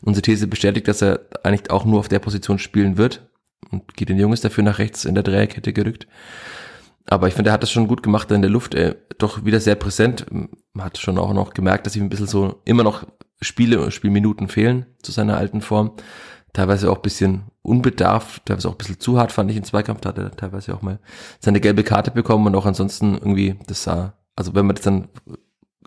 unsere 0.02 0.22
These 0.22 0.48
bestätigt, 0.48 0.88
dass 0.88 1.02
er 1.02 1.20
eigentlich 1.44 1.70
auch 1.70 1.84
nur 1.84 2.00
auf 2.00 2.08
der 2.08 2.20
Position 2.20 2.58
spielen 2.58 2.98
wird. 2.98 3.30
Und 3.70 3.96
geht 3.96 4.10
den 4.10 4.20
Junges 4.20 4.42
dafür 4.42 4.64
nach 4.64 4.80
rechts 4.80 5.06
in 5.06 5.16
der 5.16 5.24
Dreierkette 5.24 5.74
gerückt. 5.74 6.08
Aber 7.06 7.28
ich 7.28 7.34
finde, 7.34 7.50
er 7.50 7.54
hat 7.54 7.64
das 7.64 7.72
schon 7.72 7.88
gut 7.88 8.02
gemacht 8.02 8.32
in 8.32 8.42
der 8.42 8.52
Luft, 8.52 8.74
er, 8.74 8.96
doch 9.18 9.44
wieder 9.44 9.60
sehr 9.60 9.76
präsent. 9.76 10.26
Man 10.32 10.50
hat 10.86 10.98
schon 10.98 11.18
auch 11.18 11.34
noch 11.34 11.54
gemerkt, 11.54 11.86
dass 11.86 11.96
ihm 11.96 12.04
ein 12.04 12.10
bisschen 12.10 12.28
so 12.28 12.62
immer 12.66 12.84
noch 12.84 13.06
Spiele 13.42 13.82
und 13.82 13.94
Spielminuten 13.94 14.48
fehlen 14.48 14.86
zu 15.02 15.12
seiner 15.12 15.38
alten 15.38 15.62
Form 15.62 15.92
teilweise 16.56 16.90
auch 16.90 17.00
bisschen 17.00 17.44
unbedarft, 17.62 18.46
teilweise 18.46 18.70
auch 18.70 18.74
ein 18.74 18.78
bisschen 18.78 19.00
zu 19.00 19.20
hart 19.20 19.32
fand 19.32 19.52
ich 19.52 19.58
im 19.58 19.64
Zweikampf, 19.64 20.02
da 20.02 20.10
hat 20.10 20.18
er 20.18 20.32
teilweise 20.32 20.74
auch 20.74 20.82
mal 20.82 21.00
seine 21.40 21.60
gelbe 21.60 21.84
Karte 21.84 22.12
bekommen 22.12 22.48
und 22.48 22.56
auch 22.56 22.66
ansonsten 22.66 23.14
irgendwie, 23.14 23.56
das 23.68 23.84
sah, 23.84 24.14
also 24.36 24.56
wenn 24.56 24.66
man 24.66 24.76
das 24.76 24.86
dann 24.86 25.10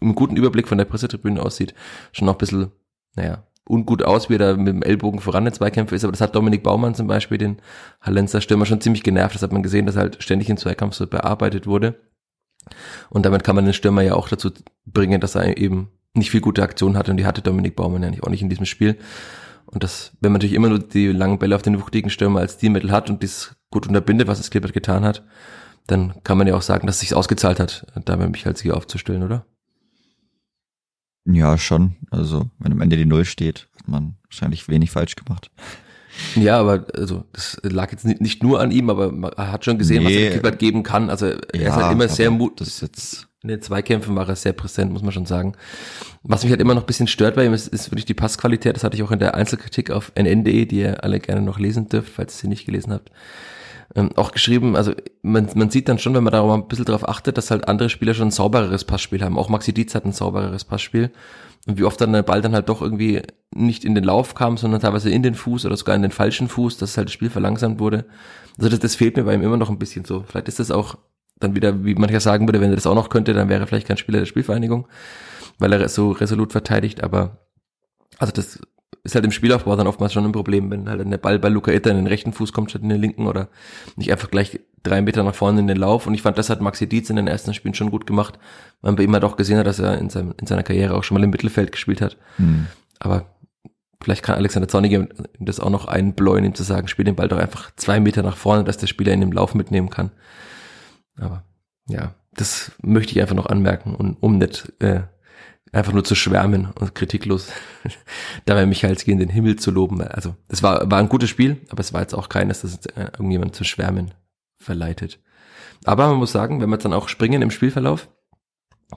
im 0.01 0.15
guten 0.15 0.37
Überblick 0.37 0.69
von 0.69 0.79
der 0.79 0.85
Pressetribüne 0.85 1.43
aussieht, 1.43 1.75
schon 2.13 2.27
noch 2.27 2.35
ein 2.35 2.39
bisschen, 2.39 2.71
naja, 3.17 3.45
ungut 3.67 4.03
aus, 4.03 4.29
wie 4.29 4.35
er 4.35 4.39
da 4.39 4.57
mit 4.57 4.69
dem 4.69 4.83
Ellbogen 4.83 5.21
voran 5.21 5.47
in 5.47 5.53
Zweikämpfe 5.53 5.95
ist, 5.95 6.05
aber 6.05 6.13
das 6.13 6.21
hat 6.21 6.37
Dominik 6.37 6.63
Baumann 6.63 6.95
zum 6.95 7.07
Beispiel, 7.07 7.39
den 7.39 7.57
Hallenser 8.01 8.41
Stürmer, 8.41 8.67
schon 8.67 8.81
ziemlich 8.81 9.03
genervt, 9.03 9.35
das 9.35 9.43
hat 9.43 9.53
man 9.53 9.63
gesehen, 9.63 9.87
dass 9.87 9.97
er 9.97 10.03
halt 10.03 10.23
ständig 10.23 10.51
im 10.51 10.59
Zweikampf 10.59 10.95
so 10.95 11.07
bearbeitet 11.07 11.67
wurde. 11.67 12.01
Und 13.09 13.25
damit 13.25 13.45
kann 13.45 13.57
man 13.57 13.65
den 13.65 13.75
Stürmer 13.75 14.03
ja 14.03 14.15
auch 14.15 14.29
dazu 14.29 14.51
bringen, 14.85 15.21
dass 15.21 15.35
er 15.35 15.57
eben 15.57 15.89
nicht 16.15 16.31
viel 16.31 16.41
gute 16.41 16.63
Aktion 16.63 16.97
hatte 16.97 17.11
und 17.11 17.17
die 17.17 17.27
hatte 17.27 17.43
Dominik 17.43 17.77
Baumann 17.77 18.03
ja 18.03 18.11
nicht, 18.11 18.23
auch 18.23 18.31
nicht 18.31 18.43
in 18.43 18.51
diesem 18.51 18.67
Spiel. 18.67 18.99
Und 19.71 19.83
das, 19.85 20.13
wenn 20.21 20.33
man 20.33 20.39
natürlich 20.39 20.57
immer 20.57 20.71
nur 20.71 20.79
die 20.79 21.09
langen 21.09 21.39
Bälle 21.39 21.55
auf 21.55 21.63
den 21.63 21.79
wuchtigen 21.81 22.11
Stürmer 22.11 22.41
als 22.41 22.55
Stilmittel 22.55 22.91
hat 22.91 23.11
und 23.11 23.23
dies 23.23 23.55
gut 23.71 23.87
unterbindet, 23.87 24.27
was 24.27 24.39
das 24.39 24.51
Klippert 24.51 24.73
getan 24.73 25.05
hat, 25.05 25.25
dann 25.87 26.23
kann 26.25 26.39
man 26.39 26.47
ja 26.47 26.55
auch 26.55 26.63
sagen, 26.63 26.87
dass 26.87 26.97
es 26.97 27.01
sich 27.01 27.15
ausgezahlt 27.15 27.61
hat, 27.61 27.87
da 28.05 28.17
mit 28.17 28.31
mich 28.31 28.47
als 28.47 28.61
Sieger 28.61 28.77
aufzustellen, 28.77 29.23
oder? 29.23 29.47
Ja, 31.27 31.59
schon. 31.59 31.97
Also, 32.11 32.51
wenn 32.59 32.73
am 32.73 32.81
Ende 32.81 32.97
die 32.97 33.05
Null 33.05 33.27
steht, 33.27 33.69
hat 33.79 33.89
man 33.89 34.17
wahrscheinlich 34.25 34.69
wenig 34.69 34.91
falsch 34.91 35.17
gemacht. 35.17 35.51
Ja, 36.35 36.59
aber 36.59 36.87
also 36.95 37.25
das 37.33 37.61
lag 37.63 37.93
jetzt 37.93 38.05
nicht, 38.05 38.21
nicht 38.21 38.43
nur 38.43 38.61
an 38.61 38.71
ihm, 38.71 38.91
aber 38.91 39.13
man 39.13 39.31
hat 39.37 39.65
schon 39.65 39.79
gesehen, 39.79 40.03
nee, 40.03 40.07
was 40.07 40.13
der 40.15 40.31
Klippert 40.31 40.59
geben 40.59 40.83
kann. 40.83 41.11
Also 41.11 41.27
er 41.27 41.39
ja, 41.55 41.69
ist 41.69 41.77
halt 41.77 41.93
immer 41.93 42.09
sehr 42.09 42.31
mutig. 42.31 42.57
Das 42.59 42.69
ist 42.69 42.81
jetzt 42.81 43.28
in 43.43 43.49
den 43.49 43.63
Zweikämpfen 43.63 44.17
war 44.17 44.29
er 44.29 44.37
sehr 44.37 44.53
präsent, 44.53 44.93
muss 44.93 45.03
man 45.03 45.13
schon 45.13 45.27
sagen. 45.27 45.55
Was 46.23 46.43
mich 46.43 46.51
halt 46.51 46.61
immer 46.61 46.75
noch 46.75 46.83
ein 46.83 46.87
bisschen 46.87 47.07
stört 47.07 47.37
bei 47.37 47.45
ihm, 47.45 47.55
ist, 47.55 47.69
ist 47.69 47.93
wirklich 47.93 48.05
die 48.05 48.15
Passqualität. 48.15 48.75
Das 48.75 48.83
hatte 48.83 48.97
ich 48.97 49.03
auch 49.05 49.13
in 49.13 49.21
der 49.21 49.35
Einzelkritik 49.37 49.91
auf 49.91 50.11
nn.de, 50.17 50.67
die 50.67 50.81
ihr 50.81 51.05
alle 51.05 51.21
gerne 51.21 51.43
noch 51.43 51.61
lesen 51.61 51.89
dürft, 51.89 52.13
falls 52.13 52.35
ihr 52.35 52.41
sie 52.41 52.49
nicht 52.49 52.67
gelesen 52.67 52.93
habt. 52.93 53.13
Ähm, 53.95 54.11
auch 54.17 54.33
geschrieben, 54.33 54.77
also 54.77 54.93
man, 55.23 55.49
man 55.55 55.71
sieht 55.71 55.89
dann 55.89 55.99
schon, 55.99 56.15
wenn 56.15 56.25
man 56.25 56.33
da 56.33 56.43
ein 56.53 56.69
bisschen 56.69 56.85
drauf 56.85 57.09
achtet, 57.09 57.39
dass 57.39 57.51
halt 57.51 57.69
andere 57.69 57.89
Spieler 57.89 58.13
schon 58.13 58.29
ein 58.29 58.33
saubereres 58.33 58.85
Passspiel 58.85 59.23
haben. 59.23 59.39
Auch 59.39 59.49
Maxi 59.49 59.73
Dietz 59.73 59.95
hat 59.95 60.05
ein 60.05 60.13
saubereres 60.13 60.65
Passspiel. 60.65 61.13
Und 61.67 61.79
wie 61.79 61.85
oft 61.85 62.01
dann 62.01 62.13
der 62.13 62.23
Ball 62.23 62.43
dann 62.43 62.55
halt 62.55 62.69
doch 62.69 62.83
irgendwie 62.83 63.23
nicht 63.55 63.85
in 63.85 63.95
den 63.95 64.05
Lauf 64.05 64.35
kam, 64.35 64.57
sondern 64.57 64.81
teilweise 64.81 65.11
in 65.11 65.23
den 65.23 65.35
Fuß 65.35 65.65
oder 65.65 65.77
sogar 65.77 65.95
in 65.95 66.03
den 66.03 66.11
falschen 66.11 66.49
Fuß, 66.49 66.77
dass 66.79 66.97
halt 66.97 67.09
das 67.09 67.13
Spiel 67.13 67.31
verlangsamt 67.31 67.79
wurde. 67.79 68.05
Also 68.59 68.69
das, 68.69 68.81
das 68.81 68.97
fehlt 68.97 69.17
mir 69.17 69.25
bei 69.25 69.35
ihm 69.35 69.43
immer 69.43 69.57
noch 69.57 69.71
ein 69.71 69.79
bisschen 69.79 70.05
so. 70.05 70.25
Vielleicht 70.27 70.49
ist 70.49 70.59
das 70.59 70.71
auch 70.71 70.99
dann 71.41 71.55
wieder, 71.55 71.85
wie 71.85 71.95
man 71.95 72.11
ja 72.11 72.21
sagen 72.21 72.49
würde, 72.49 72.61
wenn 72.61 72.71
er 72.71 72.77
das 72.77 72.87
auch 72.87 72.95
noch 72.95 73.11
könnte, 73.11 73.35
dann 73.35 73.49
wäre 73.49 73.61
er 73.61 73.67
vielleicht 73.67 73.89
kein 73.89 73.97
Spieler 73.97 74.21
der 74.21 74.27
Spielvereinigung. 74.27 74.89
weil 75.59 75.73
er 75.73 75.89
so 75.89 76.13
resolut 76.13 76.53
verteidigt, 76.53 77.03
aber 77.03 77.39
also 78.19 78.33
das 78.33 78.61
ist 79.05 79.15
halt 79.15 79.25
im 79.25 79.33
Spielaufbau 79.33 79.75
dann 79.77 79.87
oftmals 79.87 80.13
schon 80.13 80.25
ein 80.25 80.33
Problem, 80.33 80.71
wenn 80.71 80.89
halt 80.89 81.11
der 81.11 81.19
Ball 81.19 81.39
bei 81.39 81.49
Luca 81.49 81.73
Itter 81.73 81.91
in 81.91 81.97
den 81.97 82.07
rechten 82.07 82.33
Fuß 82.33 82.53
kommt 82.53 82.71
statt 82.71 82.83
in 82.83 82.89
den 82.89 83.01
linken 83.01 83.27
oder 83.27 83.49
nicht 83.97 84.13
einfach 84.13 84.31
gleich 84.31 84.61
drei 84.83 85.01
Meter 85.01 85.23
nach 85.23 85.35
vorne 85.35 85.61
in 85.61 85.67
den 85.67 85.77
Lauf. 85.77 86.07
Und 86.07 86.15
ich 86.15 86.23
fand, 86.23 86.39
das 86.39 86.51
hat 86.51 86.61
Maxi 86.61 86.89
Dietz 86.89 87.11
in 87.11 87.17
den 87.17 87.27
ersten 87.27 87.55
Spielen 87.55 87.75
schon 87.75 87.91
gut 87.91 88.07
gemacht, 88.07 88.39
weil 88.81 88.91
man 88.93 88.97
bei 88.97 89.05
ihm 89.05 89.13
halt 89.13 89.25
auch 89.25 89.37
gesehen 89.37 89.59
hat, 89.59 89.67
dass 89.67 89.79
er 89.79 89.99
in, 89.99 90.11
seinem, 90.11 90.35
in 90.41 90.47
seiner 90.47 90.63
Karriere 90.63 90.95
auch 90.95 91.05
schon 91.05 91.17
mal 91.17 91.25
im 91.25 91.31
Mittelfeld 91.31 91.73
gespielt 91.73 92.01
hat. 92.01 92.17
Mhm. 92.39 92.67
Aber 92.99 93.27
vielleicht 94.03 94.23
kann 94.23 94.37
Alexander 94.37 94.69
Zorniger 94.69 95.07
das 95.39 95.61
auch 95.61 95.71
noch 95.71 95.87
einbläuen, 95.87 96.45
ihm 96.45 96.55
zu 96.55 96.63
sagen, 96.63 96.89
spiel 96.89 97.05
den 97.05 97.17
Ball 97.17 97.29
doch 97.29 97.39
einfach 97.39 97.71
zwei 97.77 98.01
Meter 98.01 98.23
nach 98.23 98.37
vorne, 98.37 98.65
dass 98.65 98.79
der 98.79 98.87
Spieler 98.89 99.13
in 99.13 99.21
dem 99.21 99.33
Lauf 99.33 99.55
mitnehmen 99.55 99.91
kann. 99.91 100.11
Aber 101.19 101.45
ja, 101.89 102.15
das 102.33 102.73
möchte 102.83 103.13
ich 103.13 103.21
einfach 103.21 103.35
noch 103.35 103.47
anmerken 103.47 103.95
und 103.95 104.17
um 104.21 104.39
nicht 104.39 104.73
äh, 104.81 105.03
einfach 105.73 105.93
nur 105.93 106.05
zu 106.05 106.15
schwärmen 106.15 106.71
und 106.79 106.95
kritiklos 106.95 107.53
dabei 108.47 108.67
Michalski 108.67 109.11
in 109.11 109.19
den 109.19 109.29
Himmel 109.29 109.57
zu 109.57 109.71
loben. 109.71 110.01
Also 110.03 110.35
das 110.49 110.63
war, 110.63 110.91
war 110.91 110.99
ein 110.99 111.09
gutes 111.09 111.31
Spiel, 111.31 111.61
aber 111.71 111.81
es 111.81 111.93
war 111.93 112.01
jetzt 112.01 112.15
auch 112.15 112.29
keines, 112.29 112.63
das 112.63 112.87
äh, 112.87 113.11
irgendjemand 113.13 113.55
zu 113.55 113.65
schwärmen 113.65 114.15
verleitet. 114.57 115.21
Aber 115.85 116.09
man 116.09 116.17
muss 116.17 116.33
sagen, 116.33 116.61
wenn 116.61 116.71
wir 116.71 116.79
dann 116.79 116.93
auch 116.93 117.09
springen 117.09 117.43
im 117.43 117.51
Spielverlauf, 117.51 118.09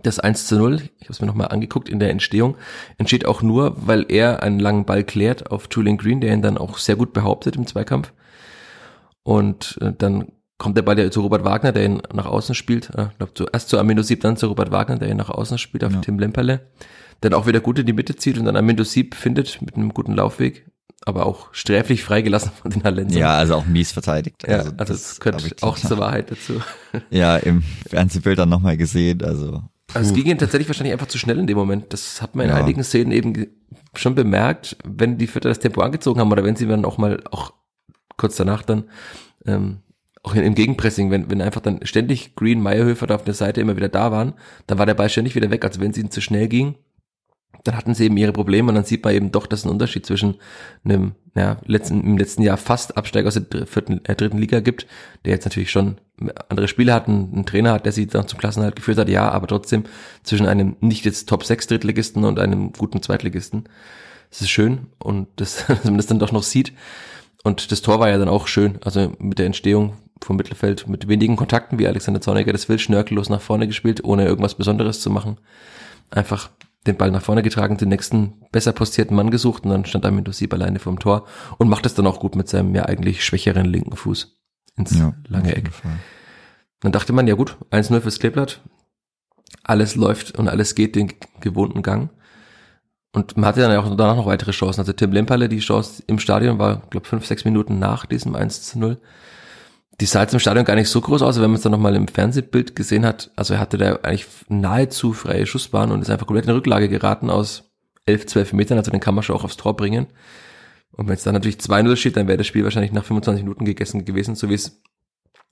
das 0.03 0.19
1 0.19 0.47
zu 0.47 0.55
0, 0.55 0.75
ich 0.75 1.03
habe 1.03 1.11
es 1.11 1.21
mir 1.21 1.27
nochmal 1.27 1.49
angeguckt 1.49 1.89
in 1.89 1.99
der 1.99 2.11
Entstehung, 2.11 2.55
entsteht 2.97 3.25
auch 3.25 3.41
nur, 3.41 3.75
weil 3.85 4.05
er 4.09 4.41
einen 4.41 4.59
langen 4.59 4.85
Ball 4.85 5.03
klärt 5.03 5.51
auf 5.51 5.67
Julian 5.69 5.97
Green, 5.97 6.21
der 6.21 6.33
ihn 6.33 6.41
dann 6.41 6.57
auch 6.57 6.77
sehr 6.77 6.95
gut 6.95 7.11
behauptet 7.11 7.57
im 7.57 7.67
Zweikampf. 7.67 8.13
Und 9.23 9.77
äh, 9.81 9.91
dann 9.95 10.31
kommt 10.61 10.77
der 10.77 10.83
Ball 10.83 10.97
ja 10.99 11.09
zu 11.09 11.21
Robert 11.21 11.43
Wagner, 11.43 11.71
der 11.71 11.85
ihn 11.85 12.03
nach 12.13 12.27
außen 12.27 12.53
spielt. 12.53 12.91
Äh, 12.91 13.07
glaub, 13.17 13.35
zuerst 13.35 13.67
zu 13.67 13.79
Amino 13.79 14.03
Sieb, 14.03 14.21
dann 14.21 14.37
zu 14.37 14.45
Robert 14.45 14.71
Wagner, 14.71 14.97
der 14.97 15.09
ihn 15.09 15.17
nach 15.17 15.31
außen 15.31 15.57
spielt 15.57 15.83
auf 15.83 15.91
ja. 15.91 16.01
Tim 16.01 16.19
Lemperle. 16.19 16.67
Dann 17.21 17.33
auch 17.33 17.47
wieder 17.47 17.59
gut 17.61 17.79
in 17.79 17.87
die 17.87 17.93
Mitte 17.93 18.15
zieht 18.15 18.37
und 18.37 18.45
dann 18.45 18.55
Amino 18.55 18.83
Sieb 18.83 19.15
findet 19.15 19.59
mit 19.63 19.75
einem 19.75 19.91
guten 19.91 20.13
Laufweg, 20.13 20.69
aber 21.03 21.25
auch 21.25 21.51
sträflich 21.51 22.03
freigelassen 22.03 22.51
von 22.51 22.69
den 22.69 22.83
Hallensern. 22.83 23.17
Ja, 23.19 23.37
also 23.37 23.55
auch 23.55 23.65
mies 23.65 23.91
verteidigt. 23.91 24.43
Ja, 24.47 24.57
also, 24.57 24.71
also 24.77 24.93
das, 24.93 25.19
gehört 25.19 25.63
auch 25.63 25.77
zur 25.79 25.97
Wahrheit 25.97 26.29
dazu. 26.29 26.61
Ja, 27.09 27.37
im 27.37 27.63
Fernsehbild 27.89 28.37
dann 28.37 28.49
nochmal 28.49 28.77
gesehen, 28.77 29.23
also. 29.23 29.63
Also 29.95 30.11
es 30.11 30.15
ging 30.15 30.27
ihnen 30.27 30.37
tatsächlich 30.37 30.69
wahrscheinlich 30.69 30.93
einfach 30.93 31.07
zu 31.07 31.17
schnell 31.17 31.39
in 31.39 31.47
dem 31.47 31.57
Moment. 31.57 31.91
Das 31.91 32.21
hat 32.21 32.35
man 32.35 32.45
in 32.45 32.51
ja. 32.51 32.57
einigen 32.57 32.83
Szenen 32.83 33.11
eben 33.11 33.47
schon 33.95 34.13
bemerkt, 34.13 34.77
wenn 34.83 35.17
die 35.17 35.25
Vierter 35.25 35.49
das 35.49 35.57
Tempo 35.57 35.81
angezogen 35.81 36.19
haben 36.19 36.31
oder 36.31 36.43
wenn 36.43 36.55
sie 36.55 36.67
dann 36.67 36.85
auch 36.85 36.99
mal, 36.99 37.19
auch 37.31 37.51
kurz 38.15 38.35
danach 38.35 38.61
dann, 38.61 38.83
ähm, 39.47 39.79
auch 40.23 40.35
im 40.35 40.55
Gegenpressing, 40.55 41.09
wenn, 41.09 41.31
wenn 41.31 41.41
einfach 41.41 41.61
dann 41.61 41.79
ständig 41.83 42.35
Green, 42.35 42.61
Meyerhöfer 42.61 43.07
da 43.07 43.15
auf 43.15 43.23
der 43.23 43.33
Seite 43.33 43.61
immer 43.61 43.75
wieder 43.75 43.89
da 43.89 44.11
waren, 44.11 44.33
dann 44.67 44.77
war 44.77 44.85
der 44.85 44.93
Ball 44.93 45.09
ständig 45.09 45.35
wieder 45.35 45.49
weg. 45.49 45.65
Also 45.65 45.81
wenn 45.81 45.91
es 45.91 45.97
ihnen 45.97 46.11
zu 46.11 46.21
schnell 46.21 46.47
ging, 46.47 46.75
dann 47.63 47.75
hatten 47.75 47.93
sie 47.93 48.05
eben 48.05 48.17
ihre 48.17 48.31
Probleme 48.31 48.69
und 48.69 48.75
dann 48.75 48.85
sieht 48.85 49.03
man 49.03 49.13
eben 49.13 49.31
doch, 49.31 49.45
dass 49.45 49.65
ein 49.65 49.69
Unterschied 49.69 50.05
zwischen 50.05 50.35
einem, 50.83 51.13
ja, 51.35 51.57
letzten, 51.65 52.01
im 52.01 52.17
letzten 52.17 52.41
Jahr 52.41 52.57
fast 52.57 52.97
Absteiger 52.97 53.27
aus 53.27 53.39
der 53.39 53.67
vierten, 53.67 54.03
äh, 54.05 54.15
dritten 54.15 54.37
Liga 54.37 54.59
gibt, 54.59 54.87
der 55.25 55.33
jetzt 55.33 55.45
natürlich 55.45 55.71
schon 55.71 55.97
andere 56.49 56.67
Spieler 56.67 56.93
hat, 56.93 57.07
einen, 57.07 57.33
einen 57.33 57.45
Trainer 57.45 57.73
hat, 57.73 57.85
der 57.85 57.91
sie 57.91 58.07
dann 58.07 58.27
zum 58.27 58.39
Klassenhalt 58.39 58.75
geführt 58.75 58.97
hat, 58.97 59.09
ja, 59.09 59.29
aber 59.29 59.47
trotzdem 59.47 59.83
zwischen 60.23 60.47
einem 60.47 60.75
nicht 60.81 61.05
jetzt 61.05 61.29
Top 61.29 61.43
6 61.43 61.67
Drittligisten 61.67 62.25
und 62.25 62.39
einem 62.39 62.73
guten 62.73 63.01
Zweitligisten. 63.01 63.65
Das 64.29 64.41
ist 64.41 64.49
schön 64.49 64.87
und 64.99 65.27
das, 65.35 65.65
dass 65.67 65.83
man 65.83 65.97
das 65.97 66.07
dann 66.07 66.19
doch 66.19 66.31
noch 66.31 66.43
sieht. 66.43 66.73
Und 67.43 67.71
das 67.71 67.81
Tor 67.81 67.99
war 67.99 68.09
ja 68.09 68.17
dann 68.17 68.29
auch 68.29 68.47
schön, 68.47 68.77
also 68.83 69.13
mit 69.19 69.39
der 69.39 69.47
Entstehung 69.47 69.97
vom 70.23 70.35
Mittelfeld 70.37 70.87
mit 70.87 71.07
wenigen 71.07 71.35
Kontakten, 71.35 71.79
wie 71.79 71.87
Alexander 71.87 72.21
Zorniger 72.21 72.51
das 72.51 72.69
will, 72.69 72.79
schnörkellos 72.79 73.29
nach 73.29 73.41
vorne 73.41 73.67
gespielt, 73.67 74.03
ohne 74.03 74.25
irgendwas 74.25 74.55
Besonderes 74.55 75.01
zu 75.01 75.09
machen. 75.09 75.37
Einfach 76.09 76.49
den 76.87 76.97
Ball 76.97 77.11
nach 77.11 77.21
vorne 77.21 77.43
getragen, 77.43 77.77
den 77.77 77.89
nächsten 77.89 78.41
besser 78.51 78.71
postierten 78.71 79.15
Mann 79.15 79.31
gesucht 79.31 79.63
und 79.63 79.71
dann 79.71 79.85
stand 79.85 80.05
Amindo 80.05 80.31
Sieb 80.31 80.53
alleine 80.53 80.79
vorm 80.79 80.99
Tor 80.99 81.27
und 81.57 81.69
macht 81.69 81.85
es 81.85 81.93
dann 81.93 82.07
auch 82.07 82.19
gut 82.19 82.35
mit 82.35 82.49
seinem 82.49 82.73
ja 82.73 82.85
eigentlich 82.85 83.23
schwächeren 83.23 83.65
linken 83.65 83.95
Fuß 83.95 84.37
ins 84.77 84.97
ja, 84.97 85.13
lange 85.27 85.55
Eck. 85.55 85.69
Dann 86.79 86.91
dachte 86.91 87.13
man, 87.13 87.27
ja 87.27 87.35
gut, 87.35 87.57
1-0 87.69 88.01
fürs 88.01 88.19
Kleeblatt, 88.19 88.61
alles 89.63 89.95
läuft 89.95 90.37
und 90.37 90.47
alles 90.47 90.73
geht 90.73 90.95
den 90.95 91.13
gewohnten 91.39 91.83
Gang. 91.83 92.09
Und 93.13 93.37
man 93.37 93.45
hatte 93.45 93.61
dann 93.61 93.75
auch 93.75 93.95
danach 93.95 94.15
noch 94.15 94.25
weitere 94.25 94.51
Chancen. 94.51 94.79
Also 94.79 94.93
Tim 94.93 95.11
Lemperle, 95.11 95.49
die 95.49 95.59
Chance 95.59 96.01
im 96.07 96.17
Stadion 96.17 96.57
war, 96.59 96.83
glaube 96.89 97.05
fünf, 97.05 97.25
sechs 97.25 97.45
Minuten 97.45 97.77
nach 97.77 98.05
diesem 98.05 98.35
1 98.35 98.63
zu 98.63 98.79
0 98.79 98.97
die 100.01 100.07
sah 100.07 100.23
jetzt 100.23 100.33
im 100.33 100.39
Stadion 100.39 100.65
gar 100.65 100.75
nicht 100.75 100.89
so 100.89 100.99
groß 100.99 101.21
aus, 101.21 101.35
wenn 101.35 101.51
man 101.51 101.55
es 101.55 101.61
dann 101.61 101.71
nochmal 101.71 101.95
im 101.95 102.07
Fernsehbild 102.07 102.75
gesehen 102.75 103.05
hat. 103.05 103.29
Also 103.35 103.53
er 103.53 103.59
hatte 103.59 103.77
da 103.77 103.97
eigentlich 103.97 104.25
nahezu 104.49 105.13
freie 105.13 105.45
Schussbahn 105.45 105.91
und 105.91 106.01
ist 106.01 106.09
einfach 106.09 106.25
komplett 106.25 106.47
in 106.47 106.53
Rücklage 106.53 106.89
geraten 106.89 107.29
aus 107.29 107.71
11, 108.07 108.25
12 108.25 108.53
Metern, 108.53 108.79
also 108.79 108.89
den 108.89 108.99
kann 108.99 109.13
man 109.13 109.23
schon 109.23 109.35
auch 109.35 109.43
aufs 109.43 109.57
Tor 109.57 109.77
bringen. 109.77 110.07
Und 110.91 111.07
wenn 111.07 111.13
es 111.13 111.23
dann 111.23 111.35
natürlich 111.35 111.57
2-0 111.57 111.95
steht, 111.97 112.17
dann 112.17 112.27
wäre 112.27 112.39
das 112.39 112.47
Spiel 112.47 112.63
wahrscheinlich 112.63 112.91
nach 112.91 113.05
25 113.05 113.43
Minuten 113.43 113.63
gegessen 113.63 114.03
gewesen, 114.03 114.33
so 114.33 114.49
wie 114.49 114.55
es 114.55 114.81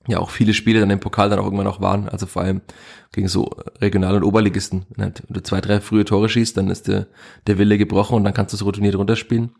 ja 0.08 0.18
auch 0.18 0.30
viele 0.30 0.52
Spiele 0.52 0.80
dann 0.80 0.90
im 0.90 0.98
Pokal 0.98 1.30
dann 1.30 1.38
auch 1.38 1.44
irgendwann 1.44 1.66
noch 1.66 1.80
waren, 1.80 2.08
also 2.08 2.26
vor 2.26 2.42
allem 2.42 2.60
gegen 3.12 3.28
so 3.28 3.50
Regional- 3.80 4.16
und 4.16 4.24
Oberligisten. 4.24 4.84
Wenn 4.96 5.12
du 5.28 5.42
zwei, 5.44 5.60
drei 5.60 5.80
frühe 5.80 6.04
Tore 6.04 6.28
schießt, 6.28 6.56
dann 6.56 6.70
ist 6.70 6.88
der, 6.88 7.06
der 7.46 7.58
Wille 7.58 7.78
gebrochen 7.78 8.16
und 8.16 8.24
dann 8.24 8.34
kannst 8.34 8.52
du 8.52 8.56
es 8.56 8.64
routiniert 8.64 8.96
runterspielen. 8.96 9.52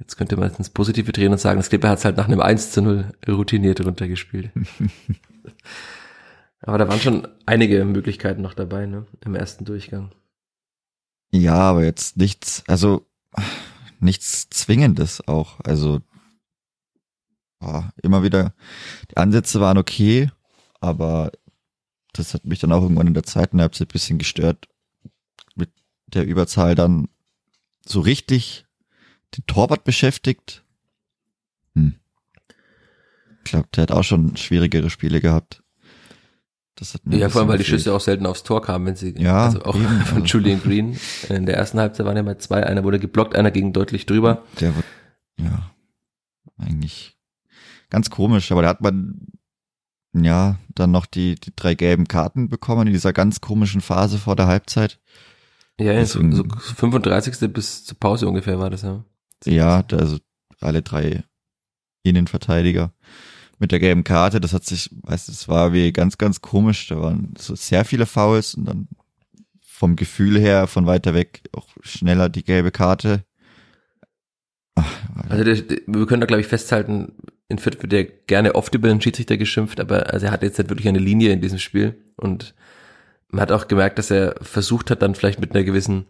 Jetzt 0.00 0.16
könnte 0.16 0.36
man 0.36 0.52
ins 0.54 0.70
Positive 0.70 1.12
drehen 1.12 1.30
und 1.30 1.38
sagen, 1.38 1.58
das 1.58 1.68
Clipper 1.68 1.90
hat 1.90 1.98
es 1.98 2.04
halt 2.04 2.16
nach 2.16 2.26
einem 2.26 2.40
1 2.40 2.72
zu 2.72 2.82
0 2.82 3.12
routiniert 3.28 3.84
runtergespielt. 3.84 4.50
Aber 6.62 6.78
da 6.78 6.88
waren 6.88 7.00
schon 7.00 7.28
einige 7.46 7.84
Möglichkeiten 7.84 8.42
noch 8.42 8.54
dabei, 8.54 8.86
ne, 8.86 9.06
im 9.24 9.34
ersten 9.34 9.64
Durchgang. 9.64 10.12
Ja, 11.32 11.54
aber 11.54 11.84
jetzt 11.84 12.16
nichts, 12.16 12.64
also 12.66 13.06
nichts 14.00 14.50
Zwingendes 14.50 15.26
auch. 15.26 15.60
Also 15.60 16.00
oh, 17.60 17.82
immer 18.02 18.22
wieder, 18.22 18.52
die 19.10 19.16
Ansätze 19.16 19.60
waren 19.60 19.78
okay, 19.78 20.30
aber 20.80 21.30
das 22.12 22.34
hat 22.34 22.44
mich 22.44 22.58
dann 22.58 22.72
auch 22.72 22.82
irgendwann 22.82 23.06
in 23.06 23.14
der 23.14 23.22
zweiten 23.22 23.60
Halbzeit 23.60 23.88
ein 23.88 23.92
bisschen 23.92 24.18
gestört, 24.18 24.68
mit 25.54 25.70
der 26.08 26.26
Überzahl 26.26 26.74
dann 26.74 27.08
so 27.86 28.00
richtig 28.00 28.66
den 29.36 29.46
Torwart 29.46 29.84
beschäftigt. 29.84 30.64
Hm. 31.74 31.94
Ich 33.44 33.50
glaube, 33.50 33.68
der 33.74 33.82
hat 33.82 33.92
auch 33.92 34.04
schon 34.04 34.36
schwierigere 34.36 34.90
Spiele 34.90 35.20
gehabt. 35.20 35.62
Das 36.80 36.94
hat 36.94 37.04
mir 37.04 37.18
ja, 37.18 37.28
vor 37.28 37.42
allem, 37.42 37.50
weil 37.50 37.58
die 37.58 37.64
Schüsse 37.64 37.92
auch 37.92 38.00
selten 38.00 38.24
aufs 38.24 38.42
Tor 38.42 38.62
kamen, 38.62 38.86
wenn 38.86 38.96
sie, 38.96 39.14
ja, 39.18 39.44
also 39.44 39.62
auch 39.64 39.76
eben, 39.76 40.00
von 40.06 40.24
Julian 40.24 40.62
Green. 40.62 40.98
In 41.28 41.44
der 41.44 41.56
ersten 41.56 41.78
Halbzeit 41.78 42.06
waren 42.06 42.16
ja 42.16 42.22
mal 42.22 42.38
zwei, 42.38 42.64
einer 42.64 42.84
wurde 42.84 42.98
geblockt, 42.98 43.36
einer 43.36 43.50
ging 43.50 43.74
deutlich 43.74 44.06
drüber. 44.06 44.44
Der 44.60 44.74
wird, 44.74 44.86
ja, 45.36 45.70
eigentlich 46.56 47.18
ganz 47.90 48.08
komisch, 48.08 48.50
aber 48.50 48.62
da 48.62 48.68
hat 48.68 48.80
man, 48.80 49.26
ja, 50.14 50.56
dann 50.74 50.90
noch 50.90 51.04
die, 51.04 51.34
die 51.34 51.52
drei 51.54 51.74
gelben 51.74 52.08
Karten 52.08 52.48
bekommen 52.48 52.86
in 52.86 52.94
dieser 52.94 53.12
ganz 53.12 53.42
komischen 53.42 53.82
Phase 53.82 54.16
vor 54.16 54.34
der 54.34 54.46
Halbzeit. 54.46 55.00
Ja, 55.78 55.92
ja 55.92 56.04
so, 56.06 56.20
so 56.32 56.44
35. 56.76 57.52
bis 57.52 57.84
zur 57.84 57.98
Pause 57.98 58.26
ungefähr 58.26 58.58
war 58.58 58.70
das, 58.70 58.82
ja. 58.82 59.04
Ja, 59.44 59.84
also 59.92 60.18
alle 60.60 60.82
drei 60.82 61.24
Innenverteidiger 62.02 62.92
mit 63.58 63.72
der 63.72 63.78
gelben 63.78 64.04
Karte. 64.04 64.40
Das 64.40 64.52
hat 64.52 64.64
sich, 64.64 64.90
weißt 65.02 65.28
du, 65.28 65.32
es 65.32 65.48
war 65.48 65.72
wie 65.72 65.92
ganz, 65.92 66.18
ganz 66.18 66.40
komisch. 66.40 66.88
Da 66.88 67.00
waren 67.00 67.34
so 67.38 67.54
sehr 67.54 67.84
viele 67.84 68.06
Fouls 68.06 68.54
und 68.54 68.64
dann 68.64 68.88
vom 69.60 69.96
Gefühl 69.96 70.38
her 70.38 70.66
von 70.66 70.86
weiter 70.86 71.14
weg 71.14 71.42
auch 71.52 71.68
schneller 71.82 72.28
die 72.28 72.44
gelbe 72.44 72.70
Karte. 72.70 73.24
Ach, 74.74 74.86
also 75.28 75.44
der, 75.44 75.54
der, 75.54 75.78
wir 75.86 76.06
können 76.06 76.20
da 76.20 76.26
glaube 76.26 76.42
ich 76.42 76.46
festhalten, 76.46 77.14
in 77.48 77.58
Fürth 77.58 77.82
wird 77.82 77.92
ja 77.92 78.02
gerne 78.26 78.54
oft 78.54 78.74
über 78.74 78.88
den 78.88 79.00
Schiedsrichter 79.00 79.36
geschimpft, 79.36 79.80
aber 79.80 80.12
also 80.12 80.26
er 80.26 80.32
hat 80.32 80.42
jetzt 80.42 80.58
halt 80.58 80.68
wirklich 80.68 80.88
eine 80.88 80.98
Linie 80.98 81.32
in 81.32 81.40
diesem 81.40 81.58
Spiel 81.58 81.94
und 82.16 82.54
man 83.28 83.40
hat 83.40 83.52
auch 83.52 83.68
gemerkt, 83.68 83.98
dass 83.98 84.10
er 84.10 84.34
versucht 84.42 84.90
hat, 84.90 85.02
dann 85.02 85.14
vielleicht 85.14 85.40
mit 85.40 85.54
einer 85.54 85.64
gewissen 85.64 86.06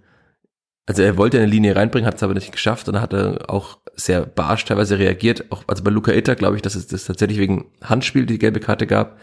also 0.91 1.03
er 1.05 1.17
wollte 1.17 1.37
eine 1.37 1.47
Linie 1.47 1.77
reinbringen, 1.77 2.05
hat 2.05 2.17
es 2.17 2.25
aber 2.25 2.35
nicht 2.35 2.51
geschafft 2.51 2.89
und 2.89 3.01
hat 3.01 3.13
er 3.13 3.49
auch 3.49 3.79
sehr 3.95 4.27
barsch 4.27 4.65
teilweise 4.65 4.99
reagiert. 4.99 5.45
Auch, 5.53 5.63
also 5.69 5.85
bei 5.85 5.91
Luca 5.93 6.11
Itter 6.11 6.35
glaube 6.35 6.57
ich, 6.57 6.63
dass 6.63 6.75
es 6.75 6.89
das 6.89 7.05
tatsächlich 7.05 7.39
wegen 7.39 7.67
Handspiel 7.81 8.27
die 8.27 8.41
gelbe 8.41 8.59
Karte 8.59 8.89
gab. 8.89 9.17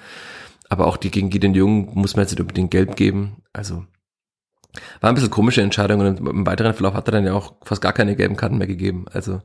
Aber 0.69 0.87
auch 0.87 0.95
die 0.95 1.11
gegen 1.11 1.29
Gideon 1.29 1.53
Jung 1.53 1.89
muss 1.93 2.15
man 2.15 2.23
jetzt 2.23 2.31
nicht 2.31 2.39
unbedingt 2.39 2.71
gelb 2.71 2.95
geben. 2.95 3.43
Also 3.51 3.83
war 5.01 5.09
ein 5.09 5.15
bisschen 5.15 5.29
komische 5.29 5.61
Entscheidung 5.61 5.99
und 5.99 6.21
im 6.21 6.45
weiteren 6.45 6.73
Verlauf 6.73 6.93
hat 6.93 7.09
er 7.09 7.11
dann 7.11 7.25
ja 7.25 7.33
auch 7.33 7.55
fast 7.65 7.81
gar 7.81 7.91
keine 7.91 8.15
gelben 8.15 8.37
Karten 8.37 8.59
mehr 8.59 8.67
gegeben. 8.67 9.03
Also 9.11 9.41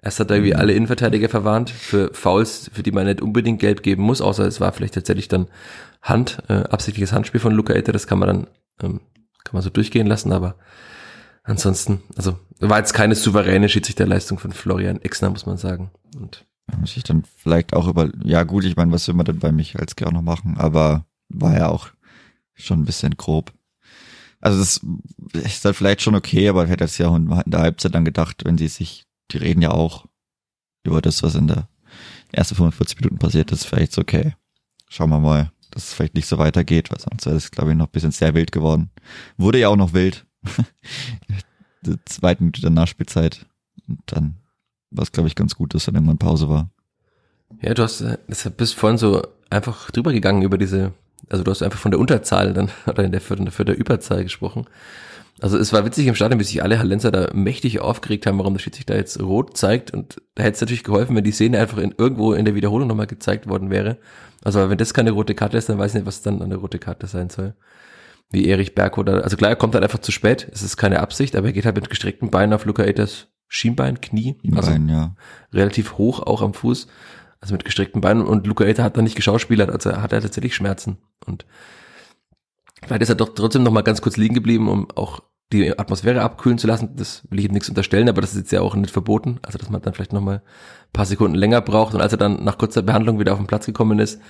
erst 0.00 0.20
hat 0.20 0.30
er 0.30 0.36
irgendwie 0.36 0.54
mhm. 0.54 0.60
alle 0.60 0.74
Innenverteidiger 0.74 1.28
verwarnt 1.28 1.70
für 1.70 2.14
Fouls, 2.14 2.70
für 2.72 2.84
die 2.84 2.92
man 2.92 3.06
nicht 3.06 3.20
unbedingt 3.20 3.58
gelb 3.58 3.82
geben 3.82 4.04
muss, 4.04 4.20
außer 4.20 4.46
es 4.46 4.60
war 4.60 4.70
vielleicht 4.70 4.94
tatsächlich 4.94 5.26
dann 5.26 5.48
Hand, 6.02 6.38
äh, 6.48 6.52
absichtliches 6.52 7.12
Handspiel 7.12 7.40
von 7.40 7.52
Luca 7.52 7.74
Itter, 7.74 7.90
das 7.90 8.06
kann 8.06 8.20
man 8.20 8.28
dann, 8.28 8.46
ähm, 8.80 9.00
kann 9.42 9.54
man 9.54 9.62
so 9.62 9.70
durchgehen 9.70 10.06
lassen, 10.06 10.30
aber 10.30 10.54
ansonsten, 11.48 12.02
also 12.16 12.38
war 12.60 12.78
jetzt 12.78 12.92
keine 12.92 13.14
souveräne 13.14 13.68
Schiedsrichterleistung 13.68 14.38
von 14.38 14.52
Florian 14.52 15.00
Exner, 15.02 15.30
muss 15.30 15.46
man 15.46 15.56
sagen. 15.56 15.90
Und 16.16 16.46
da 16.66 16.76
muss 16.76 16.96
ich 16.96 17.04
dann 17.04 17.24
vielleicht 17.36 17.74
auch 17.74 17.88
über, 17.88 18.10
ja 18.22 18.42
gut, 18.44 18.64
ich 18.64 18.76
meine, 18.76 18.92
was 18.92 19.08
will 19.08 19.14
man 19.14 19.26
denn 19.26 19.38
bei 19.38 19.52
Michalski 19.52 20.04
auch 20.04 20.12
noch 20.12 20.22
machen, 20.22 20.56
aber 20.58 21.06
war 21.28 21.56
ja 21.56 21.68
auch 21.68 21.88
schon 22.54 22.80
ein 22.80 22.84
bisschen 22.84 23.16
grob. 23.16 23.52
Also 24.40 24.58
das 24.58 24.80
ist 25.32 25.64
dann 25.64 25.74
vielleicht 25.74 26.02
schon 26.02 26.14
okay, 26.14 26.48
aber 26.48 26.64
ich 26.64 26.70
hätte 26.70 26.84
jetzt 26.84 26.98
ja 26.98 27.14
in 27.14 27.28
der 27.46 27.60
Halbzeit 27.60 27.94
dann 27.94 28.04
gedacht, 28.04 28.44
wenn 28.44 28.58
sie 28.58 28.68
sich, 28.68 29.06
die 29.32 29.38
reden 29.38 29.62
ja 29.62 29.70
auch 29.70 30.06
über 30.84 31.02
das, 31.02 31.22
was 31.22 31.34
in 31.34 31.48
der 31.48 31.68
ersten 32.32 32.54
45 32.54 33.00
Minuten 33.00 33.18
passiert 33.18 33.50
ist, 33.50 33.64
vielleicht 33.64 33.98
okay. 33.98 34.34
Schauen 34.88 35.10
wir 35.10 35.18
mal, 35.18 35.50
dass 35.70 35.84
es 35.84 35.94
vielleicht 35.94 36.14
nicht 36.14 36.28
so 36.28 36.38
weitergeht, 36.38 36.90
weil 36.90 37.00
sonst 37.00 37.26
wäre 37.26 37.34
das, 37.34 37.50
glaube 37.50 37.70
ich, 37.70 37.76
noch 37.76 37.86
ein 37.86 37.92
bisschen 37.92 38.12
sehr 38.12 38.34
wild 38.34 38.52
geworden. 38.52 38.90
Wurde 39.36 39.58
ja 39.58 39.68
auch 39.68 39.76
noch 39.76 39.92
wild. 39.92 40.24
die 41.82 41.96
zweite 42.04 42.42
Minute 42.42 42.60
der 42.60 42.70
Nachspielzeit. 42.70 43.46
Und 43.88 44.00
dann 44.06 44.36
war 44.90 45.02
es, 45.02 45.12
glaube 45.12 45.28
ich, 45.28 45.34
ganz 45.34 45.54
gut, 45.54 45.74
dass 45.74 45.86
dann 45.86 45.94
irgendwann 45.94 46.18
Pause 46.18 46.48
war. 46.48 46.70
Ja, 47.62 47.74
du 47.74 47.82
hast, 47.82 48.04
das 48.28 48.50
bist 48.50 48.74
vorhin 48.74 48.98
so 48.98 49.22
einfach 49.50 49.90
drüber 49.90 50.12
gegangen 50.12 50.42
über 50.42 50.58
diese, 50.58 50.92
also 51.28 51.44
du 51.44 51.50
hast 51.50 51.62
einfach 51.62 51.78
von 51.78 51.90
der 51.90 52.00
Unterzahl 52.00 52.52
dann, 52.52 52.70
oder 52.86 53.04
in 53.04 53.12
der, 53.12 53.20
für, 53.20 53.36
für 53.50 53.64
der 53.64 53.78
Überzahl 53.78 54.22
gesprochen. 54.22 54.66
Also 55.40 55.56
es 55.56 55.72
war 55.72 55.84
witzig 55.84 56.08
im 56.08 56.16
Stadion, 56.16 56.40
wie 56.40 56.44
sich 56.44 56.62
alle 56.64 56.80
Hallenser 56.80 57.12
da 57.12 57.30
mächtig 57.32 57.78
aufgeregt 57.78 58.26
haben, 58.26 58.38
warum 58.38 58.54
der 58.54 58.60
Schiedsrichter 58.60 58.96
jetzt 58.96 59.20
rot 59.20 59.56
zeigt. 59.56 59.92
Und 59.92 60.20
da 60.34 60.42
hätte 60.42 60.56
es 60.56 60.60
natürlich 60.60 60.82
geholfen, 60.82 61.14
wenn 61.14 61.22
die 61.22 61.30
Szene 61.30 61.60
einfach 61.60 61.78
in, 61.78 61.94
irgendwo 61.96 62.32
in 62.32 62.44
der 62.44 62.56
Wiederholung 62.56 62.88
nochmal 62.88 63.06
gezeigt 63.06 63.48
worden 63.48 63.70
wäre. 63.70 63.98
Also 64.42 64.68
wenn 64.68 64.78
das 64.78 64.94
keine 64.94 65.12
rote 65.12 65.36
Karte 65.36 65.56
ist, 65.56 65.68
dann 65.68 65.78
weiß 65.78 65.92
ich 65.92 65.94
nicht, 65.96 66.06
was 66.06 66.22
dann 66.22 66.42
eine 66.42 66.56
rote 66.56 66.80
Karte 66.80 67.06
sein 67.06 67.30
soll. 67.30 67.54
Wie 68.30 68.46
Erich 68.46 68.74
Berg 68.74 68.98
oder, 68.98 69.24
also 69.24 69.36
klar, 69.36 69.50
er 69.50 69.56
kommt 69.56 69.74
halt 69.74 69.84
einfach 69.84 70.00
zu 70.00 70.12
spät. 70.12 70.48
Es 70.52 70.62
ist 70.62 70.76
keine 70.76 71.00
Absicht, 71.00 71.34
aber 71.34 71.46
er 71.46 71.52
geht 71.52 71.64
halt 71.64 71.76
mit 71.76 71.88
gestreckten 71.88 72.30
Beinen 72.30 72.52
auf 72.52 72.66
Luca 72.66 72.84
Eaters 72.84 73.28
Schienbein, 73.48 74.00
Knie. 74.00 74.38
Also 74.54 74.70
Schienbein, 74.70 74.94
ja. 74.94 75.14
relativ 75.52 75.96
hoch 75.96 76.20
auch 76.20 76.42
am 76.42 76.54
Fuß. 76.54 76.86
Also 77.40 77.54
mit 77.54 77.64
gestreckten 77.64 78.00
Beinen. 78.00 78.26
Und 78.26 78.46
Luca 78.46 78.64
Eater 78.64 78.84
hat 78.84 78.96
dann 78.96 79.04
nicht 79.04 79.16
geschauspielert, 79.16 79.70
also 79.70 79.96
hat 79.96 80.12
er 80.12 80.20
tatsächlich 80.20 80.54
Schmerzen. 80.54 80.98
Und 81.24 81.46
vielleicht 82.84 83.02
ist 83.02 83.08
er 83.08 83.14
doch 83.14 83.30
trotzdem 83.34 83.62
noch 83.62 83.72
mal 83.72 83.82
ganz 83.82 84.02
kurz 84.02 84.16
liegen 84.16 84.34
geblieben, 84.34 84.68
um 84.68 84.90
auch 84.94 85.22
die 85.52 85.78
Atmosphäre 85.78 86.20
abkühlen 86.20 86.58
zu 86.58 86.66
lassen. 86.66 86.96
Das 86.96 87.22
will 87.30 87.38
ich 87.38 87.46
ihm 87.46 87.52
nichts 87.52 87.68
unterstellen, 87.70 88.08
aber 88.08 88.20
das 88.20 88.32
ist 88.32 88.38
jetzt 88.38 88.52
ja 88.52 88.60
auch 88.60 88.74
nicht 88.74 88.92
verboten. 88.92 89.38
Also 89.42 89.58
dass 89.58 89.70
man 89.70 89.80
dann 89.80 89.94
vielleicht 89.94 90.12
noch 90.12 90.20
mal 90.20 90.36
ein 90.36 90.92
paar 90.92 91.06
Sekunden 91.06 91.36
länger 91.36 91.62
braucht. 91.62 91.94
Und 91.94 92.02
als 92.02 92.12
er 92.12 92.18
dann 92.18 92.44
nach 92.44 92.58
kurzer 92.58 92.82
Behandlung 92.82 93.18
wieder 93.18 93.32
auf 93.32 93.38
den 93.38 93.46
Platz 93.46 93.64
gekommen 93.64 93.98
ist, 93.98 94.20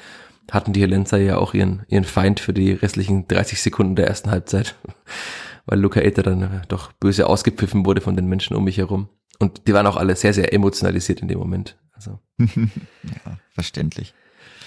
hatten 0.51 0.73
die 0.73 0.81
Helenzer 0.81 1.19
ja 1.19 1.37
auch 1.37 1.55
ihren, 1.55 1.85
ihren 1.89 2.05
Feind 2.05 2.41
für 2.41 2.53
die 2.53 2.73
restlichen 2.73 3.29
30 3.29 3.61
Sekunden 3.61 3.97
der 3.97 4.07
ersten 4.07 4.31
Halbzeit. 4.31 4.75
Weil 5.67 5.81
Luca 5.81 6.01
Eter 6.01 6.23
dann 6.23 6.43
äh, 6.43 6.61
doch 6.69 6.93
böse 6.93 7.27
ausgepfiffen 7.27 7.85
wurde 7.85 8.01
von 8.01 8.17
den 8.17 8.27
Menschen 8.27 8.57
um 8.57 8.65
mich 8.65 8.79
herum. 8.79 9.09
Und 9.39 9.69
die 9.69 9.75
waren 9.75 9.87
auch 9.87 9.97
alle 9.97 10.17
sehr, 10.17 10.33
sehr 10.33 10.53
emotionalisiert 10.53 11.21
in 11.21 11.29
dem 11.29 11.39
Moment. 11.39 11.77
Also. 11.93 12.19
ja, 12.39 13.39
verständlich. 13.51 14.15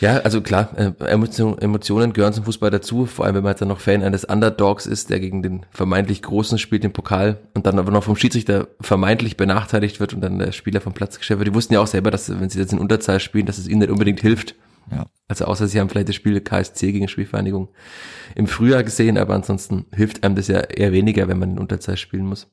Ja, 0.02 0.18
also 0.18 0.42
klar, 0.42 0.70
äh, 0.78 0.94
Emotionen 1.06 2.14
gehören 2.14 2.34
zum 2.34 2.44
Fußball 2.44 2.72
dazu, 2.72 3.06
vor 3.06 3.26
allem 3.26 3.36
wenn 3.36 3.44
man 3.44 3.52
jetzt 3.52 3.62
dann 3.62 3.68
noch 3.68 3.80
Fan 3.80 4.02
eines 4.02 4.26
Underdogs 4.26 4.88
ist, 4.88 5.12
der 5.12 5.20
gegen 5.20 5.44
den 5.44 5.66
vermeintlich 5.70 6.24
Großen 6.24 6.58
spielt, 6.58 6.84
den 6.84 6.92
Pokal, 6.92 7.38
und 7.54 7.68
dann 7.68 7.78
aber 7.78 7.92
noch 7.92 8.04
vom 8.04 8.16
Schiedsrichter 8.16 8.68
vermeintlich 8.80 9.38
benachteiligt 9.38 10.00
wird 10.00 10.16
und 10.16 10.22
dann 10.22 10.40
der 10.40 10.54
Spieler 10.54 10.82
vom 10.82 10.94
Platz 10.94 11.20
gestellt 11.20 11.40
wird. 11.40 11.50
Die 11.50 11.54
wussten 11.54 11.76
ja 11.76 11.82
auch 11.82 11.88
selber, 11.88 12.10
dass 12.10 12.30
wenn 12.30 12.50
sie 12.50 12.60
jetzt 12.60 12.74
in 12.74 12.80
Unterzahl 12.80 13.20
spielen, 13.20 13.46
dass 13.46 13.60
es 13.60 13.68
ihnen 13.68 13.82
nicht 13.82 13.92
unbedingt 13.92 14.22
hilft. 14.22 14.56
Ja. 14.90 15.08
Also 15.28 15.46
außer 15.46 15.68
sie 15.68 15.80
haben 15.80 15.90
vielleicht 15.90 16.10
das 16.10 16.16
Spiel 16.16 16.40
KSC 16.42 16.92
gegen 16.92 17.08
Spielvereinigung 17.08 17.70
im 18.36 18.48
Frühjahr 18.48 18.84
gesehen, 18.84 19.18
aber 19.18 19.36
ansonsten 19.36 19.86
hilft 19.94 20.24
einem 20.24 20.36
das 20.36 20.48
ja 20.48 20.60
eher 20.60 20.92
weniger, 20.92 21.28
wenn 21.28 21.40
man 21.40 21.52
in 21.52 21.60
Unterzahl 21.60 21.98
spielen 21.98 22.26
muss. 22.26 22.48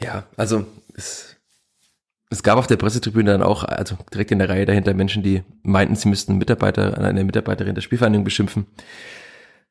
Ja, 0.00 0.26
also 0.36 0.66
es 0.94 1.38
es 2.30 2.42
gab 2.42 2.58
auf 2.58 2.66
der 2.66 2.76
Pressetribüne 2.76 3.30
dann 3.30 3.42
auch, 3.42 3.64
also 3.64 3.96
direkt 4.12 4.30
in 4.30 4.38
der 4.38 4.48
Reihe 4.48 4.66
dahinter 4.66 4.92
Menschen, 4.94 5.22
die 5.22 5.42
meinten, 5.62 5.96
sie 5.96 6.08
müssten 6.08 6.36
Mitarbeiter, 6.36 6.98
eine 6.98 7.24
Mitarbeiterin 7.24 7.74
der 7.74 7.82
Spielvereinigung 7.82 8.24
beschimpfen. 8.24 8.66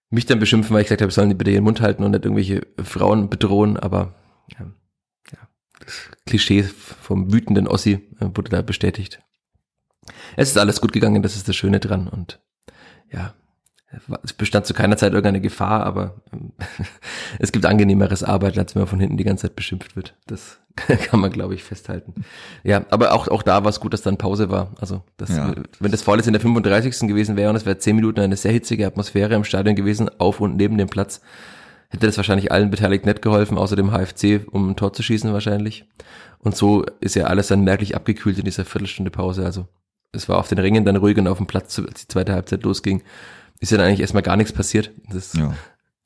Mich 0.09 0.25
dann 0.25 0.39
beschimpfen, 0.39 0.73
weil 0.73 0.81
ich 0.81 0.87
gesagt 0.87 1.01
habe, 1.01 1.11
sollen 1.11 1.29
die 1.29 1.35
bitte 1.35 1.51
ihren 1.51 1.63
Mund 1.63 1.81
halten 1.81 2.03
und 2.03 2.11
nicht 2.11 2.25
irgendwelche 2.25 2.65
Frauen 2.81 3.29
bedrohen, 3.29 3.77
aber 3.77 4.15
ja, 4.57 4.71
ja 5.31 5.37
das 5.79 6.09
Klischee 6.25 6.63
vom 6.63 7.31
wütenden 7.31 7.67
Ossi 7.67 7.99
äh, 8.19 8.25
wurde 8.33 8.49
da 8.49 8.61
bestätigt. 8.61 9.19
Es 10.35 10.49
ist 10.49 10.57
alles 10.57 10.81
gut 10.81 10.93
gegangen, 10.93 11.23
das 11.23 11.35
ist 11.35 11.47
das 11.47 11.55
Schöne 11.55 11.79
dran 11.79 12.07
und 12.07 12.39
ja, 13.11 13.33
es 14.23 14.33
bestand 14.33 14.65
zu 14.65 14.73
keiner 14.73 14.97
Zeit 14.97 15.13
irgendeine 15.13 15.39
Gefahr, 15.39 15.85
aber 15.85 16.15
ähm, 16.33 16.51
es 17.39 17.51
gibt 17.51 17.65
angenehmeres 17.65 18.23
Arbeiten, 18.23 18.59
als 18.59 18.75
wenn 18.75 18.81
man 18.81 18.89
von 18.89 18.99
hinten 18.99 19.17
die 19.17 19.23
ganze 19.23 19.47
Zeit 19.47 19.55
beschimpft 19.55 19.95
wird. 19.95 20.15
Das 20.27 20.59
kann 20.75 21.19
man, 21.19 21.31
glaube 21.31 21.55
ich, 21.55 21.63
festhalten. 21.63 22.13
Ja, 22.63 22.85
aber 22.89 23.13
auch, 23.13 23.27
auch 23.29 23.43
da 23.43 23.63
war 23.63 23.69
es 23.69 23.79
gut, 23.79 23.93
dass 23.93 24.01
dann 24.01 24.17
Pause 24.17 24.49
war. 24.49 24.73
Also, 24.79 25.03
das, 25.15 25.29
ja. 25.29 25.55
wenn 25.79 25.91
das 25.91 26.01
Vorletzte 26.01 26.29
in 26.29 26.33
der 26.33 26.41
35. 26.41 27.07
gewesen 27.07 27.37
wäre 27.37 27.49
und 27.49 27.55
es 27.55 27.65
wäre 27.65 27.77
zehn 27.77 27.95
Minuten 27.95 28.19
eine 28.19 28.35
sehr 28.35 28.51
hitzige 28.51 28.85
Atmosphäre 28.85 29.35
im 29.35 29.45
Stadion 29.45 29.75
gewesen, 29.75 30.09
auf 30.19 30.41
und 30.41 30.57
neben 30.57 30.77
dem 30.77 30.89
Platz, 30.89 31.21
hätte 31.89 32.05
das 32.05 32.17
wahrscheinlich 32.17 32.51
allen 32.51 32.69
Beteiligten 32.69 33.07
nicht 33.07 33.21
geholfen, 33.21 33.57
außer 33.57 33.77
dem 33.77 33.91
HFC, 33.91 34.45
um 34.51 34.69
ein 34.69 34.75
Tor 34.75 34.91
zu 34.91 35.01
schießen 35.01 35.31
wahrscheinlich. 35.31 35.85
Und 36.39 36.55
so 36.55 36.83
ist 36.99 37.15
ja 37.15 37.25
alles 37.25 37.47
dann 37.47 37.63
merklich 37.63 37.95
abgekühlt 37.95 38.37
in 38.37 38.45
dieser 38.45 38.65
Viertelstunde 38.65 39.11
Pause. 39.11 39.45
Also, 39.45 39.67
es 40.11 40.29
war 40.29 40.37
auf 40.37 40.47
den 40.47 40.59
Ringen 40.59 40.85
dann 40.85 40.95
ruhig 40.95 41.17
und 41.17 41.27
auf 41.27 41.37
dem 41.37 41.47
Platz, 41.47 41.79
als 41.79 42.01
die 42.01 42.07
zweite 42.07 42.33
Halbzeit 42.33 42.63
losging 42.63 43.03
ist 43.59 43.71
ja 43.71 43.77
dann 43.77 43.87
eigentlich 43.87 44.01
erstmal 44.01 44.23
gar 44.23 44.37
nichts 44.37 44.53
passiert. 44.53 44.91
Das 45.09 45.33
ja. 45.33 45.53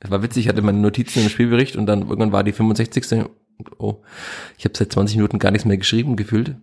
war 0.08 0.24
witzig, 0.24 0.46
ich 0.46 0.50
hatte 0.50 0.62
meine 0.62 0.80
Notizen 0.80 1.24
im 1.24 1.30
Spielbericht 1.30 1.76
und 1.76 1.86
dann 1.86 2.02
irgendwann 2.02 2.32
war 2.32 2.44
die 2.44 2.54
65. 2.54 3.26
Oh, 3.78 4.02
ich 4.58 4.66
habe 4.66 4.78
seit 4.78 4.92
20 4.92 5.18
Minuten 5.18 5.40
gar 5.40 5.52
nichts 5.52 5.66
mehr 5.66 5.78
geschrieben 5.78 6.16
gefühlt, 6.16 6.56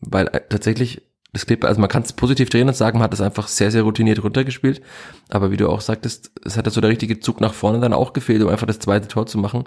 weil 0.00 0.26
äh, 0.28 0.40
tatsächlich 0.48 1.02
das 1.32 1.46
Clip, 1.46 1.64
also 1.64 1.80
man 1.80 1.90
kann 1.90 2.02
es 2.02 2.12
positiv 2.12 2.48
drehen 2.48 2.68
und 2.68 2.76
sagen, 2.76 2.98
man 2.98 3.04
hat 3.04 3.14
es 3.14 3.20
einfach 3.20 3.48
sehr, 3.48 3.70
sehr 3.70 3.82
routiniert 3.82 4.22
runtergespielt, 4.22 4.80
aber 5.28 5.50
wie 5.50 5.56
du 5.56 5.68
auch 5.68 5.80
sagtest, 5.80 6.30
es 6.44 6.56
hat 6.56 6.70
so 6.70 6.80
der 6.80 6.90
richtige 6.90 7.20
Zug 7.20 7.40
nach 7.40 7.52
vorne 7.52 7.80
dann 7.80 7.92
auch 7.92 8.12
gefehlt, 8.12 8.42
um 8.42 8.48
einfach 8.48 8.66
das 8.66 8.78
zweite 8.78 9.08
Tor 9.08 9.26
zu 9.26 9.38
machen 9.38 9.64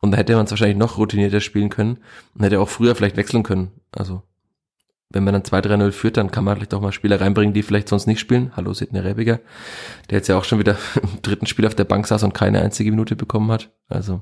und 0.00 0.12
da 0.12 0.18
hätte 0.18 0.36
man 0.36 0.44
es 0.44 0.50
wahrscheinlich 0.50 0.76
noch 0.76 0.96
routinierter 0.98 1.40
spielen 1.40 1.70
können 1.70 1.98
und 2.34 2.44
hätte 2.44 2.60
auch 2.60 2.68
früher 2.68 2.94
vielleicht 2.94 3.16
wechseln 3.16 3.42
können, 3.42 3.72
also 3.92 4.22
wenn 5.10 5.24
man 5.24 5.32
dann 5.32 5.42
2-3-0 5.42 5.92
führt, 5.92 6.16
dann 6.18 6.30
kann 6.30 6.44
man 6.44 6.56
vielleicht 6.56 6.74
auch 6.74 6.82
mal 6.82 6.92
Spieler 6.92 7.20
reinbringen, 7.20 7.54
die 7.54 7.62
vielleicht 7.62 7.88
sonst 7.88 8.06
nicht 8.06 8.20
spielen. 8.20 8.52
Hallo, 8.56 8.74
Sidney 8.74 9.00
Rebiger, 9.00 9.40
der 10.10 10.18
jetzt 10.18 10.28
ja 10.28 10.36
auch 10.36 10.44
schon 10.44 10.58
wieder 10.58 10.76
im 11.02 11.22
dritten 11.22 11.46
Spiel 11.46 11.66
auf 11.66 11.74
der 11.74 11.84
Bank 11.84 12.06
saß 12.06 12.22
und 12.24 12.34
keine 12.34 12.60
einzige 12.60 12.90
Minute 12.90 13.16
bekommen 13.16 13.50
hat. 13.50 13.70
Also 13.88 14.20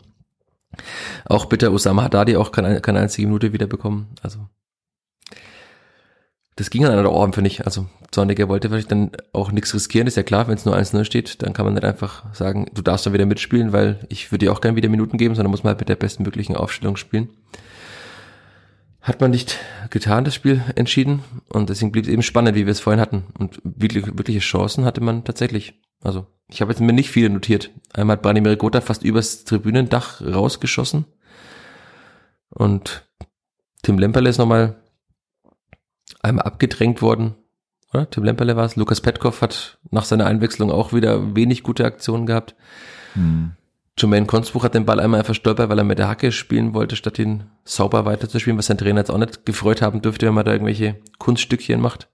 auch 1.25 1.47
bitte 1.47 1.73
Osama 1.73 2.05
Haddadi 2.05 2.37
auch 2.37 2.53
keine, 2.53 2.81
keine 2.81 3.01
einzige 3.01 3.27
Minute 3.27 3.53
wieder 3.53 3.67
bekommen. 3.67 4.15
Also 4.23 4.49
das 6.55 6.71
ging 6.71 6.87
an 6.87 6.93
der 6.93 7.13
Ohren, 7.13 7.33
finde 7.33 7.49
ich. 7.49 7.65
Also 7.65 7.87
Zorniger 8.13 8.49
wollte 8.49 8.69
vielleicht 8.69 8.91
dann 8.93 9.11
auch 9.33 9.51
nichts 9.51 9.75
riskieren. 9.75 10.07
Ist 10.07 10.17
ja 10.17 10.23
klar, 10.23 10.47
wenn 10.47 10.55
es 10.55 10.65
nur 10.65 10.77
1-0 10.77 11.05
steht, 11.05 11.43
dann 11.43 11.53
kann 11.53 11.67
man 11.67 11.75
nicht 11.75 11.85
einfach 11.85 12.33
sagen, 12.33 12.67
du 12.73 12.83
darfst 12.83 13.05
dann 13.07 13.13
wieder 13.13 13.27
mitspielen, 13.27 13.73
weil 13.73 14.07
ich 14.09 14.31
würde 14.31 14.47
dir 14.47 14.53
auch 14.53 14.61
gerne 14.61 14.77
wieder 14.77 14.89
Minuten 14.89 15.19
geben, 15.19 15.35
sondern 15.35 15.51
muss 15.51 15.65
man 15.65 15.73
halt 15.73 15.81
mit 15.81 15.89
der 15.89 15.97
besten 15.97 16.23
möglichen 16.23 16.57
Aufstellung 16.57 16.97
spielen. 16.97 17.29
Hat 19.03 19.21
man 19.21 19.31
nicht 19.31 19.59
getan, 19.91 20.25
das 20.25 20.35
Spiel 20.35 20.63
entschieden. 20.75 21.23
Und 21.49 21.71
deswegen 21.71 21.93
blieb 21.93 22.05
es 22.05 22.11
eben 22.11 22.23
spannend, 22.23 22.57
wie 22.57 22.67
wir 22.67 22.73
es 22.73 22.81
vorhin 22.81 23.01
hatten. 23.01 23.25
Und 23.39 23.61
wirklich, 23.65 24.07
wirkliche 24.07 24.41
Chancen 24.41 24.85
hatte 24.85 25.01
man 25.01 25.25
tatsächlich. 25.25 25.81
Also, 26.03 26.27
ich 26.49 26.61
habe 26.61 26.73
jetzt 26.73 26.81
mir 26.81 26.93
nicht 26.93 27.11
viele 27.11 27.31
notiert. 27.31 27.71
Einmal 27.93 28.17
hat 28.17 28.23
Branimir 28.23 28.57
Gotha 28.57 28.81
fast 28.81 29.03
übers 29.03 29.45
Tribünendach 29.45 30.21
rausgeschossen. 30.21 31.07
Und 32.51 33.09
Tim 33.83 33.99
Lemperle 33.99 34.29
ist 34.29 34.39
nochmal 34.39 34.77
einmal 36.23 36.45
abgedrängt 36.45 37.03
worden. 37.03 37.35
Oder? 37.93 38.09
Tim 38.11 38.25
Lemperle 38.25 38.57
war 38.57 38.65
es. 38.65 38.77
Lukas 38.77 39.01
Petkov 39.01 39.43
hat 39.43 39.79
nach 39.91 40.05
seiner 40.05 40.27
Einwechslung 40.27 40.71
auch 40.71 40.93
wieder 40.93 41.35
wenig 41.35 41.63
gute 41.63 41.85
Aktionen 41.85 42.27
gehabt. 42.27 42.55
Hm. 43.15 43.56
Jermaine 43.99 44.27
Konzbuch 44.27 44.63
hat 44.63 44.75
den 44.75 44.85
Ball 44.85 45.01
einmal 45.01 45.25
verstolpert, 45.25 45.71
weil 45.71 45.79
er 45.79 45.85
mit 45.85 45.99
der 45.99 46.09
Hacke 46.09 46.31
spielen 46.31 46.75
wollte, 46.75 46.97
statt 46.97 47.19
ihn 47.19 47.45
sauber 47.65 48.05
weiterzuspielen, 48.05 48.59
was 48.59 48.67
sein 48.67 48.77
Trainer 48.77 49.01
jetzt 49.01 49.11
auch 49.11 49.17
nicht 49.17 49.47
gefreut 49.47 49.81
haben 49.81 50.03
dürfte, 50.03 50.27
wenn 50.27 50.35
man 50.35 50.45
da 50.45 50.53
irgendwelche 50.53 50.97
Kunststückchen 51.19 51.81
macht. 51.81 52.09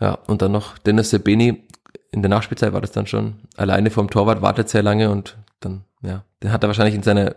Ja, 0.00 0.14
und 0.26 0.40
dann 0.40 0.52
noch 0.52 0.78
Dennis 0.78 1.10
Sebeni, 1.10 1.68
in 2.10 2.22
der 2.22 2.30
Nachspielzeit 2.30 2.72
war 2.72 2.80
das 2.80 2.92
dann 2.92 3.06
schon, 3.06 3.36
alleine 3.56 3.90
vom 3.90 4.08
Torwart 4.08 4.40
wartet 4.40 4.70
sehr 4.70 4.82
lange 4.82 5.10
und 5.10 5.36
dann, 5.60 5.84
ja, 6.02 6.24
den 6.42 6.52
hat 6.52 6.64
er 6.64 6.68
wahrscheinlich 6.68 6.94
in 6.94 7.02
seiner 7.02 7.34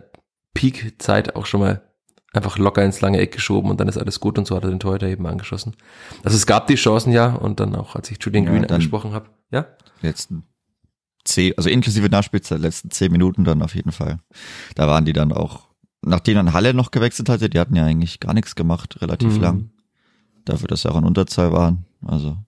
Peak-Zeit 0.54 1.36
auch 1.36 1.44
schon 1.44 1.60
mal 1.60 1.82
einfach 2.32 2.56
locker 2.56 2.82
ins 2.82 3.02
lange 3.02 3.18
Eck 3.18 3.32
geschoben 3.32 3.70
und 3.70 3.80
dann 3.80 3.88
ist 3.88 3.98
alles 3.98 4.20
gut 4.20 4.38
und 4.38 4.46
so 4.46 4.56
hat 4.56 4.64
er 4.64 4.70
den 4.70 4.80
Torhüter 4.80 5.08
eben 5.08 5.26
angeschossen. 5.26 5.76
Also 6.22 6.36
es 6.36 6.46
gab 6.46 6.68
die 6.68 6.76
Chancen 6.76 7.12
ja 7.12 7.34
und 7.34 7.60
dann 7.60 7.74
auch, 7.74 7.96
als 7.96 8.10
ich 8.10 8.18
Julian 8.22 8.44
ja, 8.44 8.52
Green 8.52 8.64
angesprochen 8.64 9.12
habe, 9.12 9.28
ja? 9.50 9.66
Letzten 10.00 10.44
zehn, 11.24 11.52
also 11.56 11.68
inklusive 11.68 12.08
Nachspielzeit, 12.08 12.60
letzten 12.60 12.90
zehn 12.90 13.12
Minuten 13.12 13.44
dann 13.44 13.62
auf 13.62 13.74
jeden 13.74 13.92
Fall. 13.92 14.18
Da 14.74 14.86
waren 14.86 15.04
die 15.04 15.12
dann 15.12 15.32
auch, 15.32 15.68
nachdem 16.02 16.36
dann 16.36 16.52
Halle 16.52 16.74
noch 16.74 16.90
gewechselt 16.90 17.28
hatte, 17.28 17.50
die 17.50 17.58
hatten 17.58 17.76
ja 17.76 17.84
eigentlich 17.84 18.20
gar 18.20 18.34
nichts 18.34 18.54
gemacht, 18.54 19.00
relativ 19.00 19.36
mhm. 19.36 19.40
lang. 19.40 19.70
Dafür, 20.44 20.68
dass 20.68 20.82
sie 20.82 20.90
auch 20.90 20.96
in 20.96 21.04
Unterzahl 21.04 21.52
waren. 21.52 21.84
Also, 22.02 22.38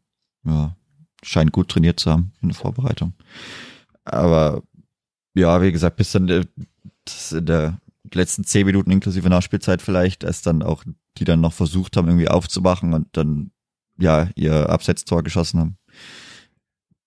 ja, 0.45 0.77
scheint 1.23 1.53
gut 1.53 1.69
trainiert 1.69 2.01
zu 2.01 2.11
haben 2.11 2.33
in 2.41 2.49
der 2.49 2.57
Vorbereitung. 2.57 3.13
Aber 4.05 4.63
ja, 5.35 5.61
wie 5.63 5.73
gesagt, 5.73 5.97
bis 5.97 6.13
dann 6.13 6.29
äh, 6.29 6.45
das 7.05 7.33
in 7.33 7.47
der 7.47 7.79
letzten 8.13 8.45
zehn 8.45 8.67
Minuten 8.67 8.91
inklusive 8.91 9.29
Nachspielzeit 9.29 9.83
vielleicht, 9.83 10.25
als 10.25 10.43
dann 10.43 10.63
auch 10.63 10.85
die 11.19 11.25
dann 11.25 11.41
noch 11.41 11.53
versucht 11.53 11.97
haben, 11.97 12.09
irgendwie 12.09 12.29
aufzumachen 12.29 12.95
und 12.95 13.09
dann 13.13 13.51
ja 13.99 14.29
ihr 14.35 14.71
Absetztor 14.71 15.23
geschossen 15.23 15.61
haben 15.61 15.77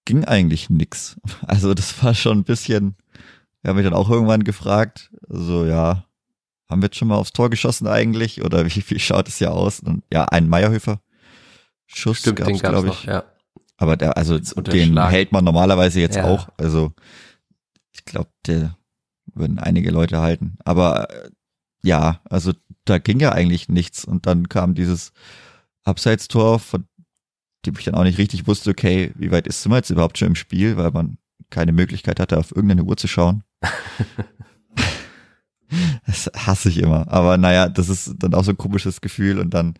ging 0.05 0.23
eigentlich 0.25 0.69
nix. 0.69 1.19
Also 1.47 1.73
das 1.73 2.03
war 2.03 2.13
schon 2.13 2.39
ein 2.39 2.43
bisschen 2.43 2.95
Wir 3.61 3.69
haben 3.69 3.77
mich 3.77 3.85
dann 3.85 3.93
auch 3.93 4.09
irgendwann 4.09 4.43
gefragt, 4.43 5.11
so 5.27 5.65
ja, 5.65 6.05
haben 6.69 6.81
wir 6.81 6.87
jetzt 6.87 6.97
schon 6.97 7.07
mal 7.07 7.15
aufs 7.15 7.33
Tor 7.33 7.49
geschossen 7.49 7.87
eigentlich 7.87 8.43
oder 8.43 8.65
wie, 8.65 8.83
wie 8.89 8.99
schaut 8.99 9.27
es 9.27 9.39
ja 9.39 9.49
aus? 9.49 9.79
Und 9.81 10.03
ja, 10.11 10.25
ein 10.25 10.47
Meierhöfer 10.49 11.01
Schuss 11.87 12.19
Stimmt, 12.19 12.37
gab's, 12.37 12.59
glaube 12.61 12.87
noch, 12.87 12.99
ich. 13.01 13.05
ja. 13.05 13.23
Aber 13.77 13.97
der, 13.97 14.17
also 14.17 14.39
den 14.39 14.97
hält 15.09 15.31
man 15.31 15.43
normalerweise 15.43 15.99
jetzt 15.99 16.15
Ja. 16.15 16.25
auch. 16.25 16.49
Also 16.57 16.93
ich 17.91 18.05
glaube, 18.05 18.29
der 18.47 18.77
würden 19.33 19.59
einige 19.59 19.91
Leute 19.91 20.19
halten. 20.19 20.57
Aber 20.63 21.09
äh, 21.11 21.29
ja, 21.83 22.21
also 22.29 22.53
da 22.85 22.97
ging 22.97 23.19
ja 23.19 23.33
eigentlich 23.33 23.67
nichts. 23.69 24.05
Und 24.05 24.25
dann 24.25 24.49
kam 24.49 24.75
dieses 24.75 25.11
Abseitstor, 25.83 26.59
von 26.59 26.87
dem 27.65 27.75
ich 27.77 27.85
dann 27.85 27.95
auch 27.95 28.03
nicht 28.03 28.17
richtig 28.17 28.47
wusste, 28.47 28.71
okay, 28.71 29.11
wie 29.15 29.31
weit 29.31 29.47
ist 29.47 29.67
man 29.67 29.77
jetzt 29.77 29.89
überhaupt 29.89 30.17
schon 30.17 30.29
im 30.29 30.35
Spiel, 30.35 30.77
weil 30.77 30.91
man 30.91 31.17
keine 31.49 31.71
Möglichkeit 31.71 32.19
hatte, 32.19 32.37
auf 32.37 32.55
irgendeine 32.55 32.83
Uhr 32.83 32.97
zu 32.97 33.07
schauen. 33.07 33.43
das 36.05 36.29
hasse 36.35 36.69
ich 36.69 36.77
immer. 36.77 37.11
Aber 37.11 37.37
naja, 37.37 37.69
das 37.69 37.89
ist 37.89 38.15
dann 38.19 38.33
auch 38.33 38.43
so 38.43 38.51
ein 38.51 38.57
komisches 38.57 39.01
Gefühl. 39.01 39.39
Und 39.39 39.53
dann 39.53 39.75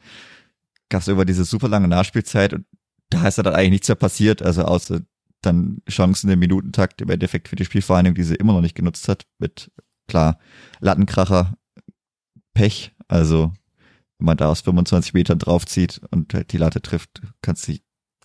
gab 0.90 1.02
es 1.02 1.08
über 1.08 1.26
diese 1.26 1.46
super 1.46 1.68
lange 1.68 1.88
Nachspielzeit 1.88 2.54
und 2.54 2.66
da 3.10 3.28
ist 3.28 3.38
dann 3.38 3.48
eigentlich 3.48 3.72
nichts 3.72 3.88
mehr 3.88 3.96
passiert, 3.96 4.42
also 4.42 4.64
außer 4.64 5.02
dann 5.42 5.82
Chancen 5.90 6.30
im 6.30 6.40
Minutentakt 6.40 7.02
im 7.02 7.10
Endeffekt 7.10 7.48
für 7.48 7.56
die 7.56 7.66
Spielvereinigung, 7.66 8.16
die 8.16 8.24
sie 8.24 8.36
immer 8.36 8.54
noch 8.54 8.62
nicht 8.62 8.76
genutzt 8.76 9.08
hat, 9.08 9.26
mit 9.38 9.72
klar 10.08 10.40
Lattenkracher, 10.80 11.56
Pech, 12.54 12.96
also 13.08 13.54
wenn 14.18 14.26
man 14.26 14.38
da 14.38 14.48
aus 14.50 14.62
25 14.62 15.14
Metern 15.14 15.40
draufzieht 15.40 16.02
und 16.12 16.34
halt 16.34 16.52
die 16.52 16.58
Latte 16.58 16.82
trifft, 16.82 17.22
kannst 17.42 17.68
du, 17.68 17.78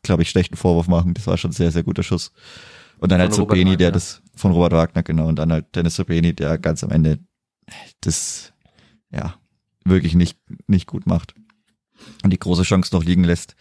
glaube 0.03 0.22
ich, 0.22 0.31
schlechten 0.31 0.57
Vorwurf 0.57 0.88
machen. 0.88 1.14
Das 1.14 1.26
war 1.26 1.37
schon 1.37 1.50
ein 1.50 1.55
sehr, 1.55 1.72
sehr 1.72 1.83
guter 1.83 2.03
Schuss. 2.03 2.33
Und 2.98 3.11
dann 3.11 3.18
Von 3.20 3.29
halt 3.29 3.35
Sobeni, 3.35 3.76
der 3.76 3.90
das 3.92 4.22
von 4.35 4.53
Robert 4.53 4.72
Wagner, 4.72 5.03
genau, 5.03 5.26
und 5.26 5.37
dann 5.37 5.50
halt 5.53 5.74
Dennis 5.74 5.96
Sobeni, 5.96 6.35
der 6.35 6.59
ganz 6.59 6.85
am 6.85 6.90
Ende 6.90 7.18
das, 8.03 8.53
ja, 9.11 9.35
wirklich 9.85 10.14
nicht, 10.14 10.38
nicht 10.66 10.87
gut 10.87 11.07
macht. 11.07 11.35
Und 12.22 12.31
die 12.31 12.38
große 12.38 12.62
Chance 12.62 12.94
noch 12.94 13.05
liegen 13.05 13.24
lässt. 13.24 13.57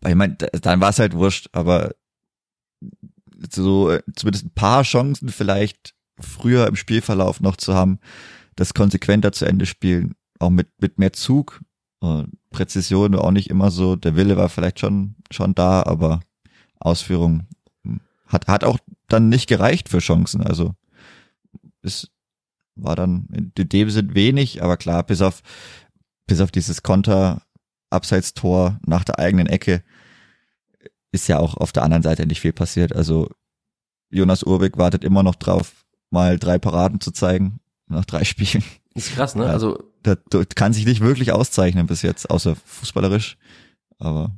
Weil 0.00 0.12
Ich 0.12 0.16
meine, 0.16 0.34
da- 0.36 0.46
dann 0.60 0.80
war 0.80 0.90
es 0.90 0.98
halt 0.98 1.14
wurscht, 1.14 1.48
aber 1.52 1.94
so 3.50 3.90
äh, 3.90 4.02
zumindest 4.14 4.46
ein 4.46 4.50
paar 4.54 4.82
Chancen 4.82 5.28
vielleicht 5.28 5.94
früher 6.18 6.66
im 6.66 6.76
Spielverlauf 6.76 7.40
noch 7.40 7.56
zu 7.56 7.74
haben, 7.74 7.98
das 8.56 8.74
konsequenter 8.74 9.32
zu 9.32 9.44
Ende 9.46 9.66
spielen, 9.66 10.14
auch 10.38 10.50
mit, 10.50 10.68
mit 10.80 10.98
mehr 10.98 11.12
Zug. 11.12 11.60
Äh, 12.04 12.24
Präzision 12.50 13.14
war 13.14 13.24
auch 13.24 13.30
nicht 13.30 13.50
immer 13.50 13.70
so, 13.70 13.96
der 13.96 14.14
Wille 14.16 14.36
war 14.36 14.48
vielleicht 14.48 14.78
schon, 14.78 15.16
schon 15.30 15.54
da, 15.54 15.82
aber 15.82 16.20
Ausführung 16.78 17.46
hm, 17.82 18.00
hat, 18.26 18.46
hat 18.46 18.64
auch 18.64 18.78
dann 19.08 19.28
nicht 19.28 19.48
gereicht 19.48 19.88
für 19.88 19.98
Chancen. 19.98 20.42
Also 20.42 20.74
es 21.82 22.10
war 22.76 22.96
dann 22.96 23.28
in 23.32 23.52
dem 23.54 23.90
Sinn 23.90 24.14
wenig, 24.14 24.62
aber 24.62 24.76
klar, 24.76 25.02
bis 25.02 25.22
auf, 25.22 25.42
bis 26.26 26.40
auf 26.40 26.50
dieses 26.50 26.82
Konter, 26.82 27.42
Abseitstor 27.90 28.78
nach 28.84 29.04
der 29.04 29.18
eigenen 29.18 29.46
Ecke, 29.46 29.82
ist 31.12 31.28
ja 31.28 31.38
auch 31.38 31.56
auf 31.56 31.70
der 31.72 31.84
anderen 31.84 32.02
Seite 32.02 32.26
nicht 32.26 32.40
viel 32.40 32.52
passiert. 32.52 32.94
Also 32.94 33.30
Jonas 34.10 34.42
Urbeck 34.42 34.76
wartet 34.76 35.04
immer 35.04 35.22
noch 35.22 35.36
drauf, 35.36 35.86
mal 36.10 36.38
drei 36.38 36.58
Paraden 36.58 37.00
zu 37.00 37.12
zeigen 37.12 37.60
nach 37.86 38.04
drei 38.04 38.24
Spielen. 38.24 38.64
Das 38.94 39.06
ist 39.08 39.14
krass, 39.14 39.34
ne? 39.34 39.44
Ja. 39.44 39.50
Also 39.50 39.78
Der, 40.04 40.16
der 40.16 40.44
kann 40.46 40.72
sich 40.72 40.86
nicht 40.86 41.00
wirklich 41.00 41.32
auszeichnen 41.32 41.86
bis 41.86 42.02
jetzt, 42.02 42.30
außer 42.30 42.54
fußballerisch. 42.64 43.36
Aber 43.98 44.30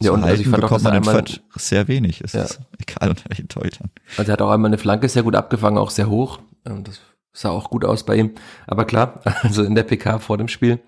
Ja, 0.00 0.12
und 0.12 0.24
also 0.24 0.40
ich 0.42 0.48
fand 0.48 0.64
auch, 0.64 0.68
bekommt 0.68 0.78
dass 0.78 0.82
man 0.84 1.02
in 1.02 1.08
einmal- 1.08 1.24
sehr 1.56 1.86
wenig. 1.88 2.20
Es 2.22 2.32
Ja. 2.32 2.42
ist 2.44 2.60
egal 2.78 3.10
unter 3.10 3.28
welchen 3.28 3.48
Torhütern. 3.48 3.90
Also 4.16 4.30
er 4.30 4.34
hat 4.34 4.42
auch 4.42 4.50
einmal 4.50 4.68
eine 4.70 4.78
Flanke 4.78 5.08
sehr 5.08 5.22
gut 5.22 5.36
abgefangen, 5.36 5.78
auch 5.78 5.90
sehr 5.90 6.08
hoch. 6.08 6.38
Ähm, 6.66 6.84
Das 6.84 7.00
sah 7.32 7.50
auch 7.50 7.68
gut 7.70 7.84
aus 7.84 8.04
bei 8.06 8.16
ihm. 8.16 8.32
Aber 8.66 8.84
klar, 8.84 9.20
also 9.42 9.62
in 9.64 9.74
der 9.74 9.82
PK 9.84 10.18
vor 10.20 10.38
dem 10.38 10.48
Spiel 10.48 10.78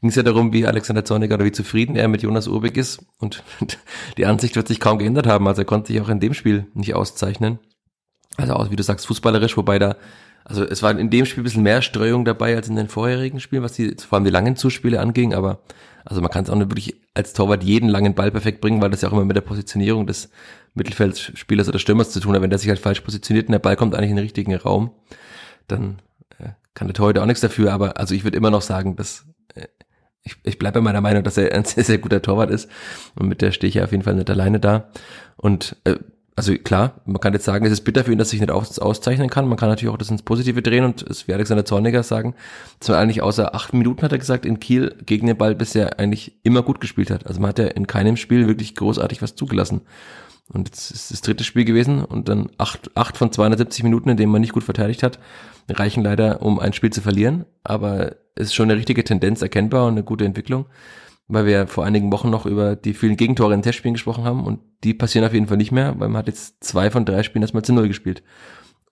ging 0.00 0.10
es 0.10 0.16
ja 0.16 0.22
darum, 0.22 0.52
wie 0.52 0.66
Alexander 0.66 1.04
Zorniger 1.04 1.36
oder 1.36 1.44
wie 1.46 1.52
zufrieden 1.52 1.96
er 1.96 2.08
mit 2.08 2.22
Jonas 2.22 2.46
Urbeck 2.48 2.76
ist. 2.76 3.02
Und 3.18 3.42
die 4.18 4.26
Ansicht 4.26 4.54
wird 4.56 4.68
sich 4.68 4.80
kaum 4.80 4.98
geändert 4.98 5.26
haben. 5.26 5.48
Also 5.48 5.62
er 5.62 5.66
konnte 5.66 5.92
sich 5.92 6.00
auch 6.02 6.08
in 6.10 6.20
dem 6.20 6.34
Spiel 6.34 6.66
nicht 6.74 6.94
auszeichnen. 6.94 7.58
Also 8.36 8.54
auch, 8.54 8.70
wie 8.70 8.76
du 8.76 8.82
sagst, 8.82 9.06
fußballerisch, 9.06 9.56
wobei 9.56 9.78
da, 9.78 9.96
also 10.44 10.64
es 10.64 10.82
war 10.82 10.96
in 10.98 11.10
dem 11.10 11.24
Spiel 11.24 11.40
ein 11.40 11.44
bisschen 11.44 11.62
mehr 11.62 11.82
Streuung 11.82 12.24
dabei 12.24 12.54
als 12.54 12.68
in 12.68 12.76
den 12.76 12.88
vorherigen 12.88 13.40
Spielen, 13.40 13.62
was 13.62 13.72
die, 13.72 13.96
vor 13.98 14.16
allem 14.16 14.24
die 14.24 14.30
langen 14.30 14.56
Zuspiele 14.56 15.00
anging, 15.00 15.32
aber 15.34 15.60
also 16.04 16.20
man 16.20 16.30
kann 16.30 16.44
es 16.44 16.50
auch 16.50 16.56
nicht 16.56 16.70
wirklich 16.70 16.96
als 17.14 17.32
Torwart 17.32 17.64
jeden 17.64 17.88
langen 17.88 18.14
Ball 18.14 18.30
perfekt 18.30 18.60
bringen, 18.60 18.82
weil 18.82 18.90
das 18.90 19.00
ja 19.00 19.08
auch 19.08 19.12
immer 19.12 19.24
mit 19.24 19.36
der 19.36 19.40
Positionierung 19.40 20.06
des 20.06 20.28
Mittelfeldspielers 20.74 21.68
oder 21.68 21.78
Stürmers 21.78 22.10
zu 22.10 22.20
tun 22.20 22.34
hat. 22.34 22.42
Wenn 22.42 22.50
der 22.50 22.58
sich 22.58 22.68
halt 22.68 22.78
falsch 22.78 23.00
positioniert 23.00 23.46
und 23.48 23.52
der 23.52 23.58
Ball 23.58 23.76
kommt 23.76 23.94
eigentlich 23.94 24.10
in 24.10 24.16
den 24.16 24.24
richtigen 24.24 24.54
Raum, 24.54 24.90
dann 25.66 26.02
äh, 26.38 26.50
kann 26.74 26.88
der 26.88 26.94
Torhüter 26.94 27.22
auch 27.22 27.26
nichts 27.26 27.40
dafür, 27.40 27.72
aber 27.72 27.96
also 27.98 28.14
ich 28.14 28.24
würde 28.24 28.36
immer 28.36 28.50
noch 28.50 28.62
sagen, 28.62 28.96
dass 28.96 29.24
äh, 29.54 29.68
ich, 30.24 30.36
ich 30.42 30.58
bleibe 30.58 30.80
bei 30.80 30.84
meiner 30.84 31.00
Meinung, 31.00 31.22
dass 31.22 31.38
er 31.38 31.52
ein 31.52 31.64
sehr, 31.64 31.84
sehr 31.84 31.98
guter 31.98 32.20
Torwart 32.20 32.50
ist. 32.50 32.68
Und 33.14 33.28
mit 33.28 33.40
der 33.40 33.52
stehe 33.52 33.68
ich 33.68 33.76
ja 33.76 33.84
auf 33.84 33.92
jeden 33.92 34.02
Fall 34.02 34.14
nicht 34.14 34.28
alleine 34.28 34.60
da. 34.60 34.90
Und 35.36 35.76
äh, 35.84 35.96
also 36.36 36.52
klar, 36.54 37.00
man 37.04 37.20
kann 37.20 37.32
jetzt 37.32 37.44
sagen, 37.44 37.64
es 37.64 37.72
ist 37.72 37.82
bitter 37.82 38.04
für 38.04 38.12
ihn, 38.12 38.18
dass 38.18 38.28
er 38.28 38.30
sich 38.32 38.40
nicht 38.40 38.50
aus, 38.50 38.78
auszeichnen 38.80 39.30
kann. 39.30 39.46
Man 39.46 39.56
kann 39.56 39.68
natürlich 39.68 39.92
auch 39.92 39.98
das 39.98 40.10
ins 40.10 40.22
Positive 40.22 40.62
drehen 40.62 40.84
und 40.84 41.02
es 41.02 41.28
wie 41.28 41.32
Alexander 41.32 41.64
Zorniger 41.64 42.02
sagen, 42.02 42.34
dass 42.80 42.88
man 42.88 42.98
eigentlich 42.98 43.22
außer 43.22 43.54
acht 43.54 43.72
Minuten, 43.72 44.02
hat 44.02 44.10
er 44.10 44.18
gesagt, 44.18 44.44
in 44.44 44.58
Kiel 44.58 44.96
gegen 45.06 45.28
den 45.28 45.36
Ball 45.36 45.54
bisher 45.54 46.00
eigentlich 46.00 46.36
immer 46.42 46.62
gut 46.62 46.80
gespielt 46.80 47.10
hat. 47.10 47.26
Also 47.26 47.40
man 47.40 47.50
hat 47.50 47.60
ja 47.60 47.66
in 47.66 47.86
keinem 47.86 48.16
Spiel 48.16 48.48
wirklich 48.48 48.74
großartig 48.74 49.22
was 49.22 49.36
zugelassen. 49.36 49.82
Und 50.52 50.68
jetzt 50.68 50.90
ist 50.90 51.10
das 51.10 51.20
dritte 51.20 51.44
Spiel 51.44 51.64
gewesen 51.64 52.04
und 52.04 52.28
dann 52.28 52.50
acht, 52.58 52.90
acht 52.96 53.16
von 53.16 53.32
270 53.32 53.84
Minuten, 53.84 54.10
in 54.10 54.16
denen 54.16 54.32
man 54.32 54.40
nicht 54.40 54.52
gut 54.52 54.64
verteidigt 54.64 55.02
hat, 55.02 55.18
reichen 55.70 56.02
leider, 56.02 56.42
um 56.42 56.58
ein 56.58 56.72
Spiel 56.72 56.90
zu 56.90 57.00
verlieren. 57.00 57.46
Aber 57.62 58.16
es 58.34 58.48
ist 58.48 58.54
schon 58.54 58.70
eine 58.70 58.78
richtige 58.78 59.04
Tendenz 59.04 59.40
erkennbar 59.40 59.86
und 59.86 59.92
eine 59.92 60.02
gute 60.02 60.24
Entwicklung, 60.24 60.66
weil 61.26 61.46
wir 61.46 61.66
vor 61.66 61.84
einigen 61.84 62.12
Wochen 62.12 62.30
noch 62.30 62.46
über 62.46 62.76
die 62.76 62.94
vielen 62.94 63.16
Gegentore 63.16 63.54
in 63.54 63.62
Testspielen 63.62 63.94
gesprochen 63.94 64.24
haben 64.24 64.44
und 64.44 64.60
die 64.82 64.94
passieren 64.94 65.26
auf 65.26 65.32
jeden 65.32 65.46
Fall 65.46 65.56
nicht 65.56 65.72
mehr, 65.72 65.98
weil 65.98 66.08
man 66.08 66.18
hat 66.18 66.26
jetzt 66.26 66.62
zwei 66.62 66.90
von 66.90 67.04
drei 67.04 67.22
Spielen 67.22 67.42
erstmal 67.42 67.64
zu 67.64 67.72
null 67.72 67.88
gespielt 67.88 68.22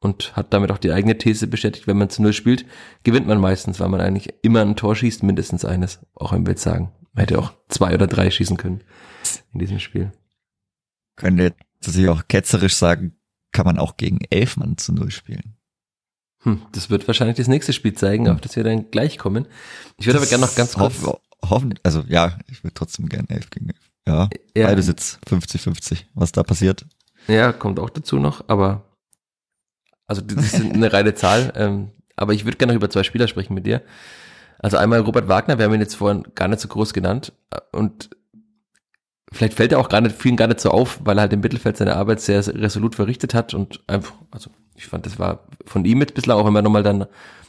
und 0.00 0.34
hat 0.34 0.52
damit 0.52 0.70
auch 0.70 0.78
die 0.78 0.92
eigene 0.92 1.16
These 1.16 1.46
bestätigt, 1.46 1.86
wenn 1.86 1.98
man 1.98 2.10
zu 2.10 2.22
null 2.22 2.32
spielt, 2.32 2.66
gewinnt 3.04 3.26
man 3.26 3.40
meistens, 3.40 3.80
weil 3.80 3.88
man 3.88 4.00
eigentlich 4.00 4.34
immer 4.42 4.62
ein 4.62 4.76
Tor 4.76 4.96
schießt, 4.96 5.22
mindestens 5.22 5.64
eines, 5.64 6.00
auch 6.14 6.32
im 6.32 6.44
Bild 6.44 6.58
sagen. 6.58 6.92
Man 7.12 7.22
hätte 7.22 7.38
auch 7.38 7.52
zwei 7.68 7.94
oder 7.94 8.06
drei 8.06 8.30
schießen 8.30 8.56
können 8.56 8.82
in 9.52 9.60
diesem 9.60 9.78
Spiel. 9.78 10.12
Könnte 11.16 11.54
sich 11.80 12.08
auch 12.08 12.26
ketzerisch 12.26 12.74
sagen, 12.74 13.16
kann 13.52 13.66
man 13.66 13.78
auch 13.78 13.96
gegen 13.96 14.20
elf 14.30 14.56
Mann 14.56 14.78
zu 14.78 14.92
null 14.92 15.10
spielen. 15.10 15.56
Hm, 16.40 16.62
das 16.72 16.90
wird 16.90 17.06
wahrscheinlich 17.06 17.36
das 17.36 17.48
nächste 17.48 17.72
Spiel 17.72 17.92
zeigen, 17.92 18.28
auf 18.28 18.40
das 18.40 18.56
wir 18.56 18.64
dann 18.64 18.90
gleich 18.90 19.18
kommen. 19.18 19.46
Ich 19.98 20.06
würde 20.06 20.18
aber 20.18 20.26
gerne 20.26 20.46
noch 20.46 20.54
ganz 20.54 20.74
kurz. 20.74 21.04
Hoffen, 21.48 21.74
also 21.82 22.04
ja, 22.08 22.38
ich 22.50 22.62
würde 22.64 22.74
trotzdem 22.74 23.08
gerne 23.08 23.28
elf 23.30 23.50
gegen 23.50 23.68
elf. 23.70 23.90
Ja, 24.06 24.28
Ja. 24.56 24.66
beide 24.66 24.82
Sitz 24.82 25.18
50-50. 25.28 26.04
Was 26.14 26.32
da 26.32 26.42
passiert? 26.42 26.86
Ja, 27.28 27.52
kommt 27.52 27.78
auch 27.78 27.90
dazu 27.90 28.18
noch, 28.18 28.44
aber 28.48 28.84
also 30.06 30.22
das 30.22 30.44
ist 30.44 30.54
eine 30.72 30.92
reine 30.92 31.14
Zahl. 31.14 31.52
Ähm, 31.56 31.90
aber 32.16 32.32
ich 32.34 32.44
würde 32.44 32.58
gerne 32.58 32.72
noch 32.72 32.76
über 32.78 32.90
zwei 32.90 33.02
Spieler 33.02 33.28
sprechen 33.28 33.54
mit 33.54 33.66
dir. 33.66 33.82
Also 34.58 34.76
einmal 34.76 35.00
Robert 35.00 35.28
Wagner, 35.28 35.58
wir 35.58 35.64
haben 35.64 35.74
ihn 35.74 35.80
jetzt 35.80 35.96
vorhin 35.96 36.24
gar 36.34 36.48
nicht 36.48 36.60
so 36.60 36.68
groß 36.68 36.92
genannt 36.92 37.32
äh, 37.50 37.58
und 37.76 38.10
vielleicht 39.32 39.54
fällt 39.54 39.72
er 39.72 39.78
auch 39.78 39.88
gar 39.88 40.00
nicht, 40.00 40.14
vielen 40.16 40.36
gar 40.36 40.46
nicht 40.48 40.60
so 40.60 40.70
auf, 40.70 41.00
weil 41.04 41.18
er 41.18 41.22
halt 41.22 41.32
im 41.32 41.40
Mittelfeld 41.40 41.76
seine 41.76 41.96
Arbeit 41.96 42.20
sehr 42.20 42.46
resolut 42.46 42.94
verrichtet 42.94 43.34
hat 43.34 43.54
und 43.54 43.80
einfach, 43.88 44.14
also 44.30 44.50
ich 44.74 44.86
fand, 44.86 45.06
das 45.06 45.18
war 45.18 45.46
von 45.66 45.84
ihm 45.84 45.98
mit 45.98 46.14
bislang, 46.14 46.38
auch 46.38 46.46
wenn 46.46 46.52
man 46.52 46.64
nochmal 46.64 46.82
dann 46.82 47.06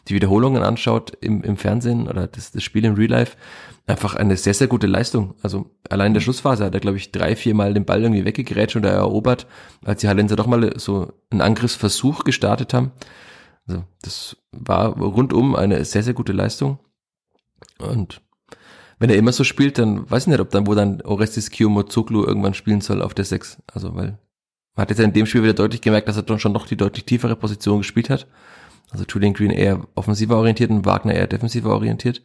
die 0.08 0.16
Wiederholungen 0.16 0.64
anschaut 0.64 1.18
im, 1.22 1.44
im 1.44 1.58
Fernsehen 1.58 2.08
oder 2.08 2.28
das, 2.28 2.52
das 2.52 2.64
Spiel 2.64 2.84
im 2.86 2.96
Real 2.96 3.10
Life, 3.10 3.38
einfach 3.86 4.16
eine 4.16 4.38
sehr, 4.38 4.54
sehr 4.54 4.68
gute 4.68 4.88
Leistung. 4.88 5.36
Also 5.44 5.72
allein 5.90 6.08
in 6.08 6.14
der 6.14 6.22
Schlussphase 6.22 6.66
hat 6.66 6.74
er, 6.74 6.80
glaube 6.80 6.98
ich, 6.98 7.12
drei, 7.12 7.36
vier 7.36 7.54
Mal 7.54 7.74
den 7.74 7.86
Ball 7.86 8.02
irgendwie 8.02 8.26
weggegrätscht 8.26 8.76
oder 8.76 8.92
erobert, 8.92 9.48
als 9.84 10.02
die 10.02 10.08
Hallenser 10.08 10.36
doch 10.36 10.48
mal 10.48 10.78
so 10.78 11.14
einen 11.30 11.42
Angriffsversuch 11.42 12.24
gestartet 12.24 12.74
haben. 12.74 12.92
Also 13.68 13.84
das 14.02 14.38
war 14.52 14.98
rundum 14.98 15.56
eine 15.56 15.84
sehr, 15.86 16.04
sehr 16.04 16.14
gute 16.14 16.34
Leistung. 16.34 16.80
Und 17.80 18.22
wenn 19.00 19.10
er 19.10 19.18
immer 19.18 19.32
so 19.32 19.44
spielt, 19.44 19.78
dann 19.78 20.10
weiß 20.10 20.24
ich 20.24 20.28
nicht, 20.28 20.40
ob 20.40 20.50
dann, 20.52 20.68
wo 20.68 20.76
dann 20.76 21.02
Orestis 21.02 21.50
Kiyomozoglu 21.50 22.26
irgendwann 22.26 22.54
spielen 22.54 22.82
soll 22.82 23.02
auf 23.02 23.14
der 23.14 23.26
6. 23.26 23.62
Also, 23.68 23.96
weil 23.96 24.18
man 24.76 24.84
hat 24.84 24.90
jetzt 24.90 25.00
in 25.00 25.14
dem 25.14 25.26
Spiel 25.26 25.44
wieder 25.44 25.54
deutlich 25.54 25.82
gemerkt, 25.82 26.08
dass 26.08 26.18
er 26.18 26.24
dann 26.24 26.40
schon 26.40 26.54
noch 26.54 26.68
die 26.68 26.78
deutlich 26.78 27.06
tiefere 27.06 27.36
Position 27.36 27.80
gespielt 27.80 28.10
hat. 28.10 28.28
Also 28.94 29.06
Julian 29.10 29.34
Green 29.34 29.50
eher 29.50 29.86
offensiver 29.96 30.38
orientiert 30.38 30.70
und 30.70 30.86
Wagner 30.86 31.16
eher 31.16 31.26
defensiver 31.26 31.72
orientiert. 31.72 32.22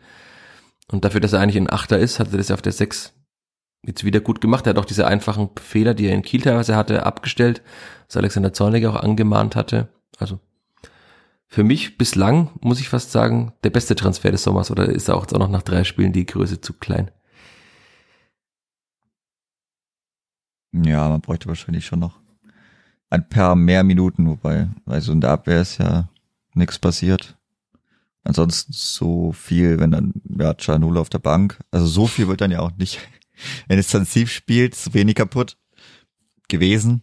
Und 0.93 1.05
dafür, 1.05 1.21
dass 1.21 1.33
er 1.33 1.41
eigentlich 1.41 1.57
ein 1.57 1.71
Achter 1.71 1.99
ist, 1.99 2.21
hat 2.21 2.31
er 2.31 2.39
das 2.39 2.51
auf 2.51 2.63
der 2.63 2.73
6 2.73 3.15
jetzt 3.87 4.05
wieder 4.05 4.21
gut 4.21 4.43
gemacht. 4.43 4.67
Er 4.67 4.71
hat 4.71 4.79
auch 4.79 4.85
diese 4.85 5.07
einfachen 5.07 5.49
Fehler, 5.59 5.95
die 5.95 6.07
er 6.07 6.15
in 6.15 6.23
Kiel 6.23 6.43
teilweise 6.43 6.77
hatte, 6.77 7.07
abgestellt, 7.07 7.63
was 8.07 8.19
Alexander 8.19 8.53
Zorniger 8.53 8.91
auch 8.91 9.03
angemahnt 9.03 9.57
hatte. 9.57 9.89
Also 10.19 10.41
für 11.47 11.65
mich 11.65 11.97
bislang, 11.97 12.51
muss 12.61 12.81
ich 12.81 12.91
fast 12.91 13.13
sagen, 13.13 13.55
der 13.65 13.71
beste 13.71 13.95
Transfer 13.95 14.31
des 14.31 14.43
Sommers 14.43 14.71
oder 14.71 14.87
ist 14.87 15.09
er 15.09 15.17
auch 15.17 15.23
jetzt 15.23 15.35
auch 15.35 15.39
noch 15.39 15.49
nach 15.49 15.63
drei 15.63 15.85
Spielen 15.85 16.13
die 16.13 16.27
Größe 16.27 16.61
zu 16.61 16.75
klein? 16.75 17.11
Ja, 20.73 21.09
man 21.09 21.23
bräuchte 21.23 21.49
wahrscheinlich 21.49 21.87
schon 21.87 22.01
noch 22.01 22.21
ein 23.09 23.27
paar 23.27 23.57
mehr 23.57 23.85
Minuten, 23.85 24.29
wobei, 24.29 24.69
also 24.85 25.13
in 25.13 25.23
der 25.23 25.31
Abwehr 25.31 25.63
ist 25.63 25.79
ja 25.79 26.11
nichts 26.59 26.79
passiert. 26.79 27.37
Ansonsten 28.25 28.73
so 28.75 29.33
viel, 29.33 29.81
wenn 29.81 29.91
dann, 29.91 30.13
ja, 30.39 30.55
Chanula 30.59 31.01
auf 31.01 31.09
der 31.09 31.19
Bank. 31.19 31.59
Also 31.71 31.87
so 31.87 32.07
viel 32.07 32.29
wird 32.29 32.41
dann 32.41 32.51
ja 32.51 32.61
auch 32.61 32.73
nicht, 32.77 32.99
wenn 33.69 33.79
es 33.79 33.91
Sieve 33.91 34.29
spielt, 34.29 34.75
so 34.75 34.93
wenig 34.93 35.15
kaputt 35.15 35.57
gewesen. 36.49 37.03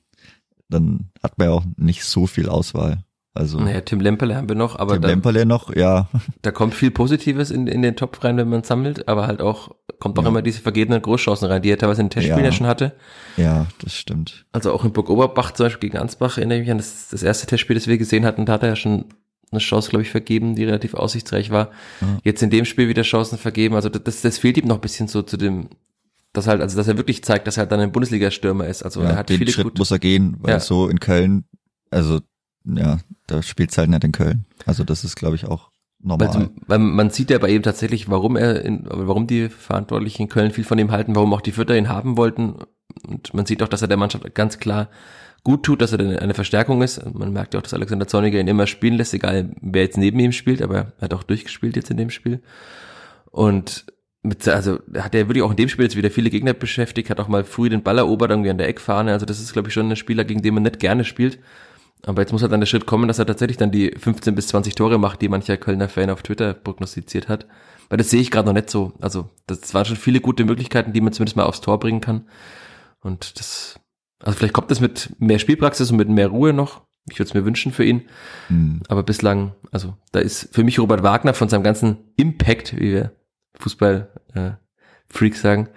Dann 0.70 1.10
hat 1.24 1.38
man 1.38 1.48
ja 1.48 1.54
auch 1.54 1.64
nicht 1.78 2.04
so 2.04 2.28
viel 2.28 2.50
Auswahl. 2.50 3.04
Also 3.34 3.60
Naja, 3.60 3.82
Tim 3.82 4.00
Lemperle 4.00 4.36
haben 4.36 4.48
wir 4.48 4.56
noch, 4.56 4.80
aber 4.80 4.94
Tim 4.94 5.02
da, 5.02 5.08
Lemperle 5.10 5.46
noch, 5.46 5.76
ja. 5.76 6.08
da 6.42 6.52
kommt 6.52 6.74
viel 6.74 6.90
Positives 6.90 7.52
in, 7.52 7.68
in 7.68 7.82
den 7.82 7.98
Topf 7.98 8.24
rein, 8.24 8.38
wenn 8.38 8.48
man 8.48 8.64
sammelt, 8.64 9.10
aber 9.10 9.28
halt 9.28 9.42
auch, 9.42 9.76
kommt 10.00 10.18
auch 10.18 10.24
Ja. 10.24 10.30
immer 10.30 10.42
diese 10.42 10.62
vergebenen 10.62 11.02
Großchancen 11.02 11.48
rein, 11.50 11.62
die 11.62 11.70
er 11.70 11.78
teilweise 11.78 12.00
in 12.02 12.08
den 12.08 12.12
Testspielen 12.12 12.40
Ja. 12.40 12.46
ja 12.46 12.52
schon 12.54 12.68
hatte. 12.68 12.96
Ja, 13.36 13.68
das 13.80 13.94
stimmt. 13.94 14.46
Also 14.54 14.72
auch 14.72 14.86
in 14.86 14.94
Burg 14.94 15.10
Oberbach 15.10 15.52
zum 15.52 15.66
Beispiel 15.66 15.90
gegen 15.90 16.02
Ansbach 16.02 16.38
erinnere 16.38 16.60
ich 16.60 16.64
mich 16.64 16.72
an 16.72 16.78
das, 16.78 17.10
das 17.10 17.24
erste 17.24 17.46
Testspiel, 17.46 17.76
das 17.76 17.88
wir 17.88 17.98
gesehen 17.98 18.26
hatten, 18.26 18.46
da 18.46 18.54
hat 18.54 18.64
er 18.64 18.70
ja 18.70 18.76
schon 18.78 19.06
eine 19.52 19.60
Chance, 19.60 19.90
glaube 19.90 20.04
ich, 20.04 20.10
vergeben, 20.10 20.56
die 20.56 20.64
relativ 20.64 20.94
aussichtsreich 20.94 21.52
war. 21.52 21.72
Ja. 22.02 22.20
Jetzt 22.24 22.44
in 22.44 22.50
dem 22.50 22.66
Spiel 22.66 22.88
wieder 22.88 23.04
Chancen 23.04 23.38
vergeben. 23.38 23.76
Also 23.76 23.90
das, 23.90 24.22
das 24.22 24.38
fehlt 24.38 24.58
ihm 24.58 24.68
noch 24.68 24.76
ein 24.76 24.82
bisschen 24.82 25.08
so 25.08 25.22
zu 25.22 25.38
dem, 25.38 25.70
dass 26.34 26.48
halt, 26.48 26.62
also 26.62 26.78
dass 26.78 26.88
er 26.88 26.98
wirklich 26.98 27.24
zeigt, 27.24 27.48
dass 27.48 27.58
er 27.58 27.62
halt 27.62 27.72
dann 27.72 27.80
ein 27.80 27.92
Bundesliga-Stürmer 27.92 28.68
ist. 28.68 28.84
Also 28.84 29.02
er 29.02 29.12
ja, 29.12 29.16
hat 29.18 29.30
den 29.30 29.38
viele 29.38 29.52
Schritt 29.52 29.66
gute, 29.66 29.80
muss 29.80 29.92
er 29.92 30.00
gehen, 30.00 30.38
weil 30.40 30.54
Ja. 30.54 30.60
so 30.60 30.90
in 30.90 31.00
Köln, 31.00 31.46
also 31.92 32.20
ja, 32.66 33.00
da 33.28 33.42
spielt's 33.42 33.78
halt 33.78 33.90
nicht 33.90 34.04
in 34.04 34.12
Köln. 34.12 34.46
Also 34.66 34.84
das 34.84 35.04
ist, 35.04 35.16
glaube 35.16 35.36
ich, 35.36 35.46
auch 35.46 35.70
normal. 36.02 36.34
weil, 36.34 36.50
weil 36.68 36.80
man 36.80 37.10
sieht 37.10 37.30
ja 37.30 37.38
bei 37.38 37.50
ihm 37.50 37.64
tatsächlich, 37.64 38.10
warum 38.10 38.36
er, 38.36 38.64
in, 38.64 38.86
warum 38.90 39.28
die 39.28 39.50
Verantwortlichen 39.50 40.24
in 40.24 40.30
Köln 40.30 40.52
viel 40.52 40.64
von 40.64 40.80
ihm 40.80 40.92
halten, 40.92 41.16
warum 41.16 41.34
auch 41.34 41.42
die 41.42 41.52
Vierter 41.52 41.78
ihn 41.78 41.90
haben 41.90 42.18
wollten. 42.18 42.56
Und 43.08 43.34
man 43.34 43.46
sieht 43.46 43.62
auch, 43.62 43.68
dass 43.68 43.82
er 43.82 43.88
der 43.88 43.98
Mannschaft 43.98 44.34
ganz 44.36 44.58
klar 44.60 44.90
gut 45.46 45.64
tut, 45.64 45.82
dass 45.82 45.94
er 45.94 46.00
dann 46.00 46.18
eine 46.18 46.34
Verstärkung 46.34 46.82
ist. 46.82 47.02
Man 47.14 47.32
merkt 47.32 47.54
ja 47.54 47.60
auch, 47.60 47.64
dass 47.64 47.74
Alexander 47.74 48.08
Zorniger 48.08 48.40
ihn 48.40 48.48
immer 48.48 48.68
spielen 48.68 48.96
lässt, 48.96 49.14
egal 49.14 49.52
wer 49.62 49.84
jetzt 49.84 49.98
neben 49.98 50.20
ihm 50.20 50.34
spielt, 50.34 50.62
aber 50.62 50.94
er 50.98 51.02
hat 51.02 51.14
auch 51.14 51.24
durchgespielt 51.24 51.78
jetzt 51.78 51.92
in 51.92 51.98
dem 51.98 52.10
Spiel. 52.10 52.42
Und 53.32 53.86
mit, 54.24 54.48
also 54.48 54.80
hat 54.98 55.14
er 55.14 55.28
wirklich 55.28 55.44
auch 55.44 55.52
in 55.52 55.56
dem 55.56 55.70
Spiel 55.70 55.86
jetzt 55.86 55.96
wieder 55.96 56.10
viele 56.10 56.32
Gegner 56.32 56.54
beschäftigt, 56.54 57.12
hat 57.12 57.20
auch 57.20 57.28
mal 57.28 57.44
früh 57.44 57.70
den 57.70 57.84
Ball 57.84 58.00
erobert, 58.00 58.32
irgendwie 58.32 58.50
an 58.50 58.58
der 58.58 58.68
Eckfahne. 58.68 59.12
Also 59.14 59.26
das 59.28 59.40
ist, 59.40 59.54
glaube 59.54 59.68
ich, 59.68 59.74
schon 59.74 59.90
ein 59.90 59.96
Spieler, 59.96 60.26
gegen 60.26 60.42
den 60.42 60.56
man 60.56 60.64
nicht 60.64 60.80
gerne 60.80 61.06
spielt. 61.06 61.40
Aber 62.08 62.22
jetzt 62.22 62.32
muss 62.32 62.42
halt 62.42 62.52
dann 62.52 62.60
der 62.60 62.68
Schritt 62.68 62.88
kommen, 62.88 63.08
dass 63.08 63.20
er 63.20 63.28
tatsächlich 63.28 63.58
dann 63.58 63.72
die 63.72 63.92
15 63.98 64.36
bis 64.36 64.48
20 64.48 64.76
Tore 64.76 64.98
macht, 64.98 65.22
die 65.22 65.30
mancher 65.30 65.58
Kölner 65.58 65.90
Fan 65.90 66.10
auf 66.10 66.24
Twitter 66.24 66.54
prognostiziert 66.54 67.30
hat. 67.30 67.46
Weil 67.90 67.98
das 68.00 68.10
sehe 68.10 68.22
ich 68.22 68.32
gerade 68.32 68.48
noch 68.48 68.54
nicht 68.54 68.70
so. 68.72 68.94
Also 69.00 69.30
das 69.46 69.74
waren 69.76 69.86
schon 69.86 69.96
viele 69.96 70.22
gute 70.22 70.44
Möglichkeiten, 70.44 70.92
die 70.92 71.02
man 71.02 71.14
zumindest 71.14 71.38
mal 71.38 71.44
aufs 71.44 71.62
Tor 71.62 71.80
bringen 71.80 72.02
kann. 72.02 72.28
Und 73.02 73.40
das, 73.40 73.80
also 74.20 74.38
vielleicht 74.38 74.54
kommt 74.54 74.72
das 74.72 74.80
mit 74.80 75.16
mehr 75.20 75.40
Spielpraxis 75.40 75.92
und 75.92 75.98
mit 75.98 76.10
mehr 76.10 76.28
Ruhe 76.28 76.54
noch. 76.54 76.82
Ich 77.10 77.20
würde 77.20 77.30
es 77.30 77.34
mir 77.34 77.46
wünschen 77.46 77.72
für 77.72 77.86
ihn. 77.86 78.04
Hm. 78.48 78.82
Aber 78.88 79.04
bislang, 79.04 79.54
also 79.72 79.96
da 80.12 80.20
ist 80.20 80.50
für 80.52 80.64
mich 80.64 80.80
Robert 80.80 81.04
Wagner 81.04 81.34
von 81.34 81.50
seinem 81.50 81.64
ganzen 81.64 81.98
Impact, 82.16 82.76
wie 82.76 82.94
wir 82.94 83.12
Fußball-Freaks 83.60 85.42
sagen, 85.42 85.70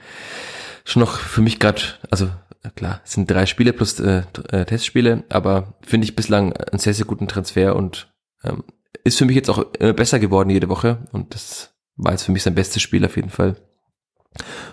schon 0.84 1.00
noch 1.00 1.18
für 1.18 1.42
mich 1.42 1.58
gerade, 1.58 1.82
also 2.10 2.30
äh, 2.62 2.70
klar, 2.74 3.00
es 3.04 3.12
sind 3.12 3.30
drei 3.30 3.46
Spiele 3.46 3.72
plus 3.72 4.00
äh, 4.00 4.22
äh, 4.50 4.64
Testspiele, 4.64 5.24
aber 5.28 5.74
finde 5.82 6.06
ich 6.06 6.16
bislang 6.16 6.54
einen 6.54 6.78
sehr, 6.78 6.94
sehr 6.94 7.06
guten 7.06 7.28
Transfer 7.28 7.76
und 7.76 8.12
ähm, 8.42 8.64
ist 9.04 9.18
für 9.18 9.26
mich 9.26 9.36
jetzt 9.36 9.50
auch 9.50 9.58
immer 9.78 9.92
besser 9.92 10.18
geworden 10.18 10.50
jede 10.50 10.68
Woche 10.68 11.06
und 11.12 11.34
das 11.34 11.74
war 11.96 12.12
jetzt 12.12 12.24
für 12.24 12.32
mich 12.32 12.42
sein 12.42 12.54
bestes 12.54 12.82
Spiel 12.82 13.04
auf 13.04 13.16
jeden 13.16 13.30
Fall. 13.30 13.56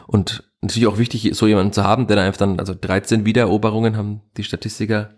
Und 0.07 0.43
natürlich 0.61 0.87
auch 0.87 0.97
wichtig, 0.97 1.29
so 1.33 1.47
jemanden 1.47 1.73
zu 1.73 1.83
haben, 1.83 2.07
der 2.07 2.15
dann 2.15 2.25
einfach 2.25 2.39
dann, 2.39 2.59
also 2.59 2.73
13 2.79 3.25
Wiedereroberungen 3.25 3.97
haben 3.97 4.21
die 4.37 4.43
Statistiker 4.43 5.11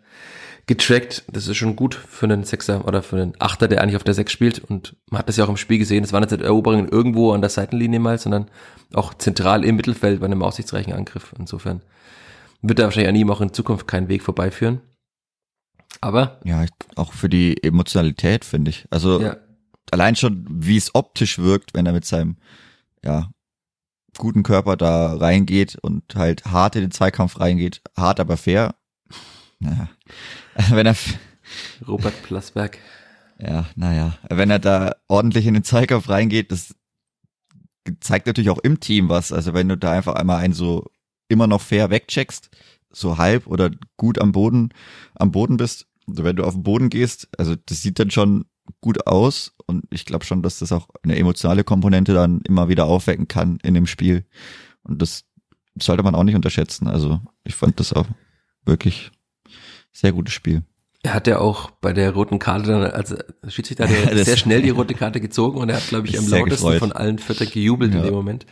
getrackt. 0.68 1.24
Das 1.32 1.48
ist 1.48 1.58
schon 1.58 1.76
gut 1.76 1.96
für 1.96 2.26
einen 2.26 2.44
Sechser 2.44 2.86
oder 2.86 3.02
für 3.02 3.16
einen 3.16 3.34
Achter, 3.40 3.68
der 3.68 3.82
eigentlich 3.82 3.96
auf 3.96 4.04
der 4.04 4.14
Sechs 4.14 4.34
spielt. 4.34 4.60
Und 4.60 4.96
man 5.10 5.20
hat 5.20 5.30
das 5.30 5.38
ja 5.38 5.46
auch 5.46 5.50
im 5.50 5.58
Spiel 5.58 5.80
gesehen. 5.80 6.04
Es 6.04 6.14
waren 6.14 6.24
jetzt 6.24 6.32
nicht 6.32 6.44
Eroberungen 6.44 6.90
irgendwo 6.90 7.32
an 7.32 7.42
der 7.42 7.50
Seitenlinie 7.50 8.00
mal, 8.00 8.18
sondern 8.18 8.52
auch 8.94 9.14
zentral 9.14 9.64
im 9.64 9.78
Mittelfeld 9.78 10.20
bei 10.20 10.26
einem 10.26 10.44
aussichtsreichen 10.44 10.94
Angriff. 10.94 11.34
Insofern 11.40 11.82
wird 12.62 12.80
da 12.80 12.84
wahrscheinlich 12.84 13.10
an 13.10 13.16
ihm 13.16 13.32
auch 13.32 13.42
in 13.42 13.54
Zukunft 13.54 13.88
keinen 13.88 14.10
Weg 14.10 14.24
vorbeiführen. 14.24 14.82
Aber 16.02 16.40
Ja, 16.44 16.66
auch 16.96 17.14
für 17.14 17.30
die 17.30 17.64
Emotionalität, 17.64 18.44
finde 18.44 18.70
ich. 18.70 18.86
Also 18.90 19.22
ja, 19.22 19.38
allein 19.92 20.16
schon, 20.16 20.46
wie 20.50 20.78
es 20.78 20.94
optisch 20.94 21.40
wirkt, 21.40 21.74
wenn 21.74 21.86
er 21.86 21.94
mit 21.94 22.06
seinem, 22.06 22.38
ja, 23.04 23.30
guten 24.18 24.44
Körper 24.44 24.78
da 24.78 25.16
reingeht 25.16 25.78
und 25.82 26.16
halt 26.16 26.46
hart 26.46 26.76
in 26.76 26.82
den 26.82 26.92
Zweikampf 26.92 27.40
reingeht, 27.40 27.82
hart 27.96 28.20
aber 28.20 28.38
fair. 28.38 28.76
Naja. 29.60 29.90
Wenn 30.70 30.86
er, 30.86 30.96
Robert 31.88 32.24
Plasberg. 32.24 32.78
ja, 33.40 33.68
naja, 33.76 34.18
wenn 34.30 34.50
er 34.50 34.60
da 34.60 34.96
ordentlich 35.08 35.46
in 35.46 35.54
den 35.54 35.64
Zweikampf 35.64 36.10
reingeht, 36.10 36.52
das 36.52 36.76
zeigt 38.00 38.28
natürlich 38.28 38.50
auch 38.50 38.58
im 38.60 38.80
Team 38.80 39.10
was. 39.10 39.32
Also 39.32 39.54
wenn 39.54 39.70
du 39.70 39.78
da 39.78 39.92
einfach 39.92 40.16
einmal 40.16 40.38
einen 40.38 40.54
so 40.54 40.92
immer 41.30 41.48
noch 41.48 41.62
fair 41.62 41.90
wegcheckst, 41.90 42.50
so 42.92 43.18
halb 43.18 43.48
oder 43.48 43.72
gut 43.98 44.20
am 44.20 44.32
Boden, 44.32 44.74
am 45.16 45.32
Boden 45.32 45.58
bist, 45.58 45.88
also 46.08 46.24
wenn 46.24 46.36
du 46.36 46.44
auf 46.44 46.54
den 46.54 46.64
Boden 46.64 46.90
gehst, 46.90 47.30
also 47.38 47.56
das 47.56 47.82
sieht 47.82 48.00
dann 48.00 48.12
schon 48.12 48.46
gut 48.82 49.08
aus 49.08 49.54
und 49.66 49.86
ich 49.90 50.06
glaube 50.06 50.26
schon, 50.26 50.42
dass 50.44 50.60
das 50.60 50.72
auch 50.72 50.88
eine 51.04 51.16
emotionale 51.18 51.64
Komponente 51.64 52.14
dann 52.14 52.42
immer 52.48 52.70
wieder 52.70 52.86
aufwecken 52.86 53.28
kann 53.28 53.60
in 53.64 53.74
dem 53.74 53.88
Spiel 53.88 54.26
und 54.84 55.02
das 55.02 55.24
sollte 55.80 56.04
man 56.04 56.16
auch 56.16 56.24
nicht 56.24 56.36
unterschätzen. 56.36 56.88
Also 56.88 57.20
ich 57.44 57.56
fand 57.56 57.80
das 57.80 57.94
auch 57.94 58.06
wirklich 58.66 59.12
sehr 59.94 60.12
gutes 60.12 60.34
Spiel. 60.34 60.64
Er 61.04 61.14
hat 61.14 61.28
ja 61.28 61.40
auch 61.40 61.72
bei 61.72 61.94
der 61.94 62.12
roten 62.12 62.40
Karte 62.40 62.68
dann, 62.72 62.84
also 62.84 63.16
Schiedsrichter 63.48 63.88
hat 63.88 63.92
ja 64.16 64.24
sehr 64.24 64.38
schnell 64.38 64.62
die 64.62 64.72
rote 64.72 64.94
Karte 64.96 65.22
gezogen 65.22 65.60
und 65.60 65.70
er 65.70 65.78
hat, 65.78 65.88
glaube 65.88 66.08
ich, 66.08 66.18
am 66.20 66.28
lautesten 66.28 66.50
gefreut. 66.50 66.80
von 66.80 66.92
allen 66.92 67.20
Vierter 67.20 67.46
gejubelt 67.46 67.92
in 67.94 68.00
Ja. 68.00 68.06
dem 68.06 68.14
Moment. 68.14 68.46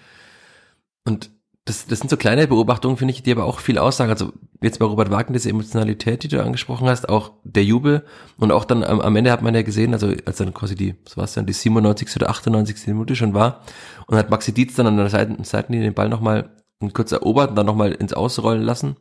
Und 1.04 1.32
das, 1.66 1.88
das 1.88 2.00
sind 2.00 2.10
so 2.10 2.18
kleine 2.18 2.48
Beobachtungen, 2.48 2.96
finde 2.96 3.12
ich, 3.14 3.24
die 3.24 3.32
aber 3.32 3.46
auch 3.46 3.60
viel 3.60 3.80
aussagen. 3.80 4.12
Also 4.12 4.32
jetzt 4.62 4.78
bei 4.78 4.86
Robert 4.86 5.10
Wagner, 5.10 5.34
diese 5.34 5.50
Emotionalität, 5.50 6.22
die 6.22 6.28
du 6.28 6.42
angesprochen 6.42 6.88
hast, 6.88 7.10
auch 7.10 7.32
der 7.44 7.64
Jubel 7.64 8.06
und 8.38 8.52
auch 8.52 8.66
dann 8.66 8.84
am, 8.84 9.02
am 9.02 9.16
Ende 9.16 9.32
hat 9.32 9.42
man 9.42 9.56
ja 9.56 9.64
gesehen, 9.64 9.94
also 9.94 10.14
als 10.26 10.38
dann 10.38 10.54
quasi 10.54 10.76
die, 10.76 10.94
was 11.06 11.18
war 11.18 11.24
es 11.24 11.34
dann, 11.34 11.48
die 11.48 11.54
97. 11.54 12.16
oder 12.18 12.30
98. 12.30 12.88
Minute 12.88 13.16
schon 13.16 13.34
war 13.34 13.62
und 14.06 14.16
hat 14.16 14.30
Maxi 14.30 14.54
Dietz 14.54 14.76
dann 14.76 14.86
an 14.86 14.98
der 14.98 15.10
Seiten, 15.10 15.44
Seitenlinie 15.44 15.88
den 15.88 15.96
Ball 15.96 16.08
nochmal 16.08 16.52
kurz 16.94 17.12
erobert 17.12 17.50
und 17.50 17.56
dann 17.56 17.66
nochmal 17.66 17.94
ins 17.94 18.14
Ausrollen 18.14 18.62
lassen. 18.62 18.96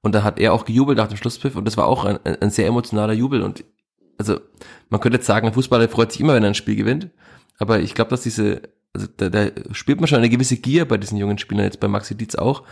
Und 0.00 0.14
da 0.14 0.22
hat 0.22 0.38
er 0.38 0.54
auch 0.54 0.64
gejubelt 0.64 0.96
nach 0.96 1.08
dem 1.08 1.18
Schlusspfiff 1.18 1.54
und 1.54 1.66
das 1.66 1.76
war 1.76 1.86
auch 1.86 2.06
ein, 2.06 2.18
ein, 2.24 2.40
ein 2.40 2.50
sehr 2.50 2.66
emotionaler 2.66 3.12
Jubel. 3.12 3.42
Und 3.42 3.64
also 4.16 4.40
man 4.88 5.02
könnte 5.02 5.18
jetzt 5.18 5.26
sagen, 5.26 5.48
ein 5.48 5.52
Fußballer 5.52 5.88
freut 5.90 6.12
sich 6.12 6.22
immer, 6.22 6.32
wenn 6.32 6.44
er 6.44 6.50
ein 6.50 6.54
Spiel 6.54 6.76
gewinnt. 6.76 7.10
Aber 7.58 7.80
ich 7.80 7.94
glaube, 7.94 8.10
dass 8.10 8.22
diese, 8.22 8.62
also 8.92 9.06
da, 9.16 9.28
da 9.28 9.50
spürt 9.72 10.00
man 10.00 10.08
schon 10.08 10.18
eine 10.18 10.28
gewisse 10.30 10.56
Gier 10.56 10.86
bei 10.86 10.96
diesen 10.96 11.18
jungen 11.18 11.38
Spielern, 11.38 11.64
jetzt 11.64 11.80
bei 11.80 11.88
Maxi 11.88 12.14
Dietz 12.16 12.34
auch, 12.34 12.62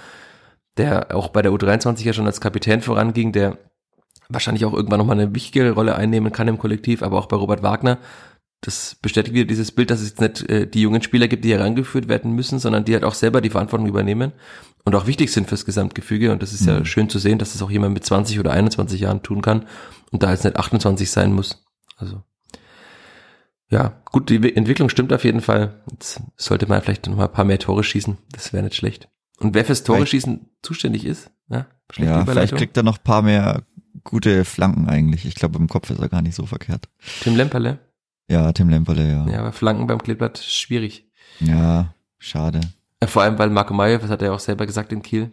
der 0.76 1.14
auch 1.14 1.28
bei 1.28 1.42
der 1.42 1.52
U23 1.52 2.02
ja 2.04 2.12
schon 2.12 2.26
als 2.26 2.40
Kapitän 2.40 2.80
voranging, 2.80 3.32
der 3.32 3.58
wahrscheinlich 4.28 4.64
auch 4.64 4.72
irgendwann 4.72 4.98
nochmal 4.98 5.18
eine 5.20 5.34
wichtige 5.34 5.70
Rolle 5.72 5.96
einnehmen 5.96 6.32
kann 6.32 6.48
im 6.48 6.58
Kollektiv, 6.58 7.02
aber 7.02 7.18
auch 7.18 7.26
bei 7.26 7.36
Robert 7.36 7.62
Wagner, 7.62 7.98
das 8.62 8.96
bestätigt 9.02 9.34
wieder 9.34 9.44
dieses 9.46 9.72
Bild, 9.72 9.90
dass 9.90 10.00
es 10.00 10.08
jetzt 10.10 10.20
nicht 10.20 10.48
äh, 10.48 10.66
die 10.66 10.80
jungen 10.80 11.02
Spieler 11.02 11.28
gibt, 11.28 11.44
die 11.44 11.52
herangeführt 11.52 12.08
werden 12.08 12.32
müssen, 12.32 12.58
sondern 12.58 12.84
die 12.86 12.94
halt 12.94 13.04
auch 13.04 13.12
selber 13.14 13.42
die 13.42 13.50
Verantwortung 13.50 13.86
übernehmen 13.86 14.32
und 14.84 14.94
auch 14.94 15.06
wichtig 15.06 15.30
sind 15.32 15.48
fürs 15.48 15.66
Gesamtgefüge. 15.66 16.32
Und 16.32 16.42
das 16.42 16.54
ist 16.54 16.64
ja 16.64 16.80
Mhm. 16.80 16.84
schön 16.86 17.10
zu 17.10 17.18
sehen, 17.18 17.38
dass 17.38 17.52
das 17.52 17.60
auch 17.60 17.70
jemand 17.70 17.92
mit 17.92 18.04
20 18.06 18.40
oder 18.40 18.52
21 18.52 19.00
Jahren 19.00 19.22
tun 19.22 19.42
kann 19.42 19.66
und 20.10 20.22
da 20.22 20.30
jetzt 20.30 20.44
nicht 20.44 20.56
28 20.56 21.10
sein 21.10 21.34
muss. 21.34 21.62
Also 21.98 22.22
ja, 23.70 24.02
gut, 24.06 24.30
die 24.30 24.56
Entwicklung 24.56 24.88
stimmt 24.88 25.12
auf 25.12 25.24
jeden 25.24 25.40
Fall. 25.40 25.82
Jetzt 25.90 26.20
sollte 26.36 26.66
man 26.66 26.82
vielleicht 26.82 27.06
noch 27.06 27.16
mal 27.16 27.26
ein 27.26 27.32
paar 27.32 27.44
mehr 27.44 27.58
Tore 27.58 27.84
schießen. 27.84 28.18
Das 28.32 28.52
wäre 28.52 28.62
nicht 28.62 28.76
schlecht. 28.76 29.08
Und 29.38 29.54
wer 29.54 29.64
fürs 29.64 29.82
Tore 29.82 30.06
schießen 30.06 30.48
zuständig 30.62 31.04
ist, 31.04 31.30
ja, 31.48 31.66
schlechte 31.90 32.14
Ja, 32.14 32.24
vielleicht 32.24 32.56
kriegt 32.56 32.76
er 32.76 32.82
noch 32.82 32.98
ein 32.98 33.04
paar 33.04 33.22
mehr 33.22 33.62
gute 34.04 34.44
Flanken 34.44 34.88
eigentlich. 34.88 35.24
Ich 35.24 35.34
glaube, 35.34 35.58
im 35.58 35.68
Kopf 35.68 35.90
ist 35.90 35.98
er 35.98 36.08
gar 36.08 36.22
nicht 36.22 36.34
so 36.34 36.46
verkehrt. 36.46 36.88
Tim 37.22 37.36
Lemperle. 37.36 37.80
Ja, 38.28 38.52
Tim 38.52 38.68
Lemperle, 38.68 39.10
ja. 39.10 39.28
Ja, 39.28 39.40
aber 39.40 39.52
Flanken 39.52 39.86
beim 39.86 40.02
Kleeblatt 40.02 40.38
schwierig. 40.38 41.10
Ja, 41.40 41.94
schade. 42.18 42.60
Vor 43.04 43.22
allem, 43.22 43.38
weil 43.38 43.50
Marco 43.50 43.74
Mayer, 43.74 43.98
das 43.98 44.10
hat 44.10 44.22
er 44.22 44.28
ja 44.28 44.34
auch 44.34 44.40
selber 44.40 44.66
gesagt 44.66 44.92
in 44.92 45.02
Kiel, 45.02 45.32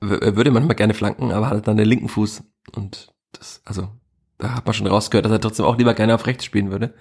er 0.00 0.36
würde 0.36 0.50
manchmal 0.50 0.76
gerne 0.76 0.94
flanken, 0.94 1.32
aber 1.32 1.48
hat 1.48 1.66
dann 1.66 1.76
den 1.76 1.88
linken 1.88 2.08
Fuß. 2.08 2.42
Und 2.72 3.12
das, 3.32 3.62
also, 3.64 3.88
da 4.42 4.54
hat 4.56 4.66
man 4.66 4.74
schon 4.74 4.86
rausgehört, 4.86 5.24
dass 5.24 5.32
er 5.32 5.40
trotzdem 5.40 5.66
auch 5.66 5.78
lieber 5.78 5.94
gerne 5.94 6.14
auf 6.14 6.26
rechts 6.26 6.44
spielen 6.44 6.70
würde. 6.70 6.94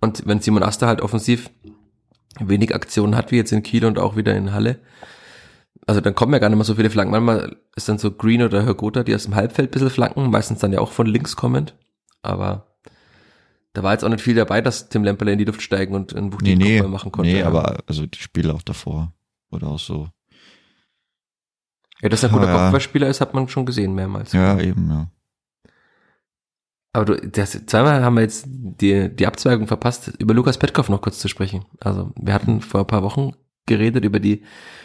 Und 0.00 0.26
wenn 0.26 0.40
Simon 0.40 0.62
Aster 0.62 0.86
halt 0.86 1.00
offensiv 1.00 1.50
wenig 2.38 2.74
Aktionen 2.74 3.16
hat, 3.16 3.32
wie 3.32 3.36
jetzt 3.36 3.52
in 3.52 3.62
Kiel 3.62 3.84
und 3.84 3.98
auch 3.98 4.16
wieder 4.16 4.34
in 4.36 4.52
Halle, 4.52 4.78
also 5.86 6.00
dann 6.00 6.14
kommen 6.14 6.32
ja 6.32 6.38
gar 6.38 6.48
nicht 6.48 6.56
mehr 6.58 6.64
so 6.64 6.74
viele 6.74 6.90
Flanken. 6.90 7.12
Manchmal 7.12 7.56
ist 7.76 7.88
dann 7.88 7.98
so 7.98 8.10
Green 8.10 8.42
oder 8.42 8.62
Hergotha, 8.64 9.02
die 9.02 9.14
aus 9.14 9.24
dem 9.24 9.34
Halbfeld 9.34 9.70
ein 9.70 9.72
bisschen 9.72 9.90
flanken, 9.90 10.30
meistens 10.30 10.58
dann 10.58 10.72
ja 10.72 10.80
auch 10.80 10.92
von 10.92 11.06
links 11.06 11.36
kommend. 11.36 11.74
Aber 12.22 12.76
da 13.72 13.82
war 13.82 13.92
jetzt 13.92 14.04
auch 14.04 14.08
nicht 14.08 14.22
viel 14.22 14.34
dabei, 14.34 14.60
dass 14.60 14.88
Tim 14.88 15.04
Lemperle 15.04 15.32
in 15.32 15.38
die 15.38 15.44
Luft 15.44 15.62
steigen 15.62 15.94
und 15.94 16.14
einen 16.14 16.28
Nee, 16.28 16.32
wuchtigen 16.34 16.58
nee, 16.58 16.76
Kopfball 16.78 16.90
machen 16.92 17.12
konnte. 17.12 17.30
nee, 17.30 17.40
Ja. 17.40 17.46
aber 17.46 17.78
also 17.86 18.06
die 18.06 18.18
Spiele 18.18 18.52
auch 18.54 18.62
davor 18.62 19.12
oder 19.50 19.68
auch 19.68 19.78
so. 19.78 20.08
Ja, 22.02 22.08
dass 22.08 22.22
er 22.22 22.28
ein 22.30 22.34
guter 22.34 22.48
Ja. 22.48 22.52
Kopfballspieler 22.58 23.08
ist, 23.08 23.20
hat 23.20 23.32
man 23.34 23.48
schon 23.48 23.64
gesehen 23.66 23.94
mehrmals. 23.94 24.32
Ja, 24.32 24.58
eben, 24.60 24.90
ja. 24.90 25.08
Aber 26.96 27.04
du, 27.04 27.28
das, 27.28 27.50
zweimal 27.66 28.02
haben 28.02 28.14
wir 28.14 28.22
jetzt 28.22 28.46
die, 28.48 29.14
die 29.14 29.26
Abzweigung 29.26 29.66
verpasst, 29.66 30.14
über 30.18 30.32
Lukas 30.32 30.56
Petkov 30.56 30.88
noch 30.88 31.02
kurz 31.02 31.18
zu 31.18 31.28
sprechen. 31.28 31.66
Also 31.78 32.10
wir 32.18 32.32
hatten 32.32 32.62
vor 32.62 32.80
ein 32.80 32.86
paar 32.86 33.02
Wochen 33.02 33.32
geredet 33.66 34.02
über 34.06 34.18
die 34.18 34.44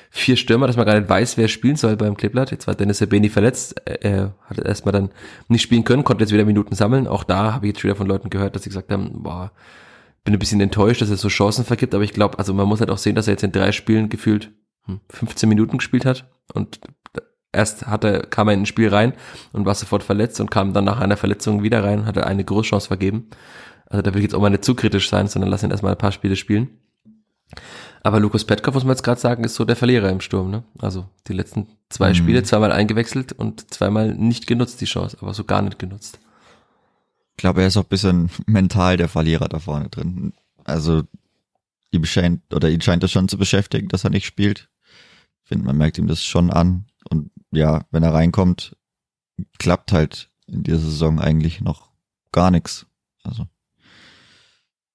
vier 0.09 0.35
Stürmer, 0.35 0.67
dass 0.67 0.75
man 0.75 0.85
gar 0.85 0.99
nicht 0.99 1.07
weiß, 1.07 1.37
wer 1.37 1.47
spielen 1.47 1.77
soll 1.77 1.95
beim 1.95 2.17
Kleeblatt. 2.17 2.51
Jetzt 2.51 2.67
war 2.67 2.75
Dennis 2.75 2.97
Sabeni 2.97 3.29
verletzt, 3.29 3.79
er 3.85 4.35
hat 4.43 4.59
erstmal 4.59 4.91
dann 4.91 5.11
nicht 5.47 5.61
spielen 5.61 5.85
können, 5.85 6.03
konnte 6.03 6.25
jetzt 6.25 6.33
wieder 6.33 6.43
Minuten 6.43 6.75
sammeln. 6.75 7.07
Auch 7.07 7.23
da 7.23 7.53
habe 7.53 7.65
ich 7.67 7.75
jetzt 7.75 7.83
wieder 7.85 7.95
von 7.95 8.07
Leuten 8.07 8.29
gehört, 8.29 8.57
dass 8.57 8.63
sie 8.63 8.69
gesagt 8.69 8.91
haben, 8.91 9.23
boah, 9.23 9.53
bin 10.25 10.33
ein 10.33 10.39
bisschen 10.39 10.59
enttäuscht, 10.59 11.01
dass 11.01 11.09
er 11.09 11.15
so 11.15 11.29
Chancen 11.29 11.63
vergibt, 11.63 11.95
aber 11.95 12.03
ich 12.03 12.11
glaube, 12.11 12.37
also 12.39 12.53
man 12.53 12.67
muss 12.67 12.81
halt 12.81 12.89
auch 12.89 12.97
sehen, 12.97 13.15
dass 13.15 13.27
er 13.29 13.35
jetzt 13.35 13.43
in 13.43 13.53
drei 13.53 13.71
Spielen 13.71 14.09
gefühlt 14.09 14.51
15 15.11 15.43
hm, 15.43 15.49
Minuten 15.49 15.77
gespielt 15.77 16.05
hat 16.05 16.29
und 16.53 16.81
erst 17.51 17.87
hatte, 17.87 18.27
kam 18.29 18.47
er 18.47 18.53
in 18.53 18.61
ein 18.61 18.65
Spiel 18.65 18.89
rein 18.89 19.13
und 19.51 19.65
war 19.65 19.75
sofort 19.75 20.03
verletzt 20.03 20.39
und 20.39 20.51
kam 20.51 20.73
dann 20.73 20.85
nach 20.85 20.99
einer 20.99 21.17
Verletzung 21.17 21.63
wieder 21.63 21.83
rein 21.83 22.05
hatte 22.05 22.25
eine 22.25 22.43
Großchance 22.43 22.87
vergeben. 22.87 23.29
Also 23.87 24.01
da 24.01 24.13
will 24.13 24.19
ich 24.19 24.23
jetzt 24.23 24.35
auch 24.35 24.41
mal 24.41 24.49
nicht 24.49 24.63
zu 24.63 24.75
kritisch 24.75 25.09
sein, 25.09 25.27
sondern 25.27 25.51
lass 25.51 25.63
ihn 25.63 25.71
erstmal 25.71 25.93
ein 25.93 25.97
paar 25.97 26.13
Spiele 26.13 26.35
spielen. 26.35 26.69
Aber 28.03 28.19
Lukas 28.19 28.45
Petkov, 28.45 28.73
muss 28.73 28.83
man 28.83 28.93
jetzt 28.93 29.03
gerade 29.03 29.19
sagen, 29.19 29.43
ist 29.43 29.55
so 29.55 29.65
der 29.65 29.75
Verlierer 29.75 30.09
im 30.09 30.21
Sturm. 30.21 30.49
Ne? 30.49 30.63
Also 30.79 31.07
die 31.27 31.33
letzten 31.33 31.67
zwei 31.89 32.09
mhm. 32.09 32.15
Spiele, 32.15 32.43
zweimal 32.43 32.71
eingewechselt 32.71 33.33
und 33.33 33.71
zweimal 33.73 34.13
nicht 34.13 34.47
genutzt 34.47 34.81
die 34.81 34.85
Chance, 34.85 35.17
aber 35.21 35.33
so 35.33 35.43
gar 35.43 35.61
nicht 35.61 35.77
genutzt. 35.77 36.19
Ich 37.31 37.37
glaube, 37.37 37.61
er 37.61 37.67
ist 37.67 37.77
auch 37.77 37.83
ein 37.83 37.89
bisschen 37.89 38.29
mental 38.45 38.97
der 38.97 39.09
Verlierer 39.09 39.49
da 39.49 39.59
vorne 39.59 39.89
drin. 39.89 40.33
Also 40.63 41.03
ihm 41.91 42.05
scheint, 42.05 42.41
oder 42.53 42.69
ihn 42.69 42.81
scheint 42.81 43.03
das 43.03 43.11
schon 43.11 43.27
zu 43.27 43.37
beschäftigen, 43.37 43.89
dass 43.89 44.03
er 44.03 44.09
nicht 44.09 44.25
spielt. 44.25 44.69
Ich 45.43 45.49
finde, 45.49 45.65
man 45.65 45.77
merkt 45.77 45.97
ihm 45.97 46.07
das 46.07 46.23
schon 46.23 46.49
an. 46.49 46.85
Ja, 47.51 47.85
wenn 47.91 48.03
er 48.03 48.13
reinkommt, 48.13 48.77
klappt 49.59 49.91
halt 49.91 50.29
in 50.47 50.63
dieser 50.63 50.79
Saison 50.79 51.19
eigentlich 51.19 51.61
noch 51.61 51.91
gar 52.31 52.51
nichts. 52.51 52.85
Also 53.23 53.47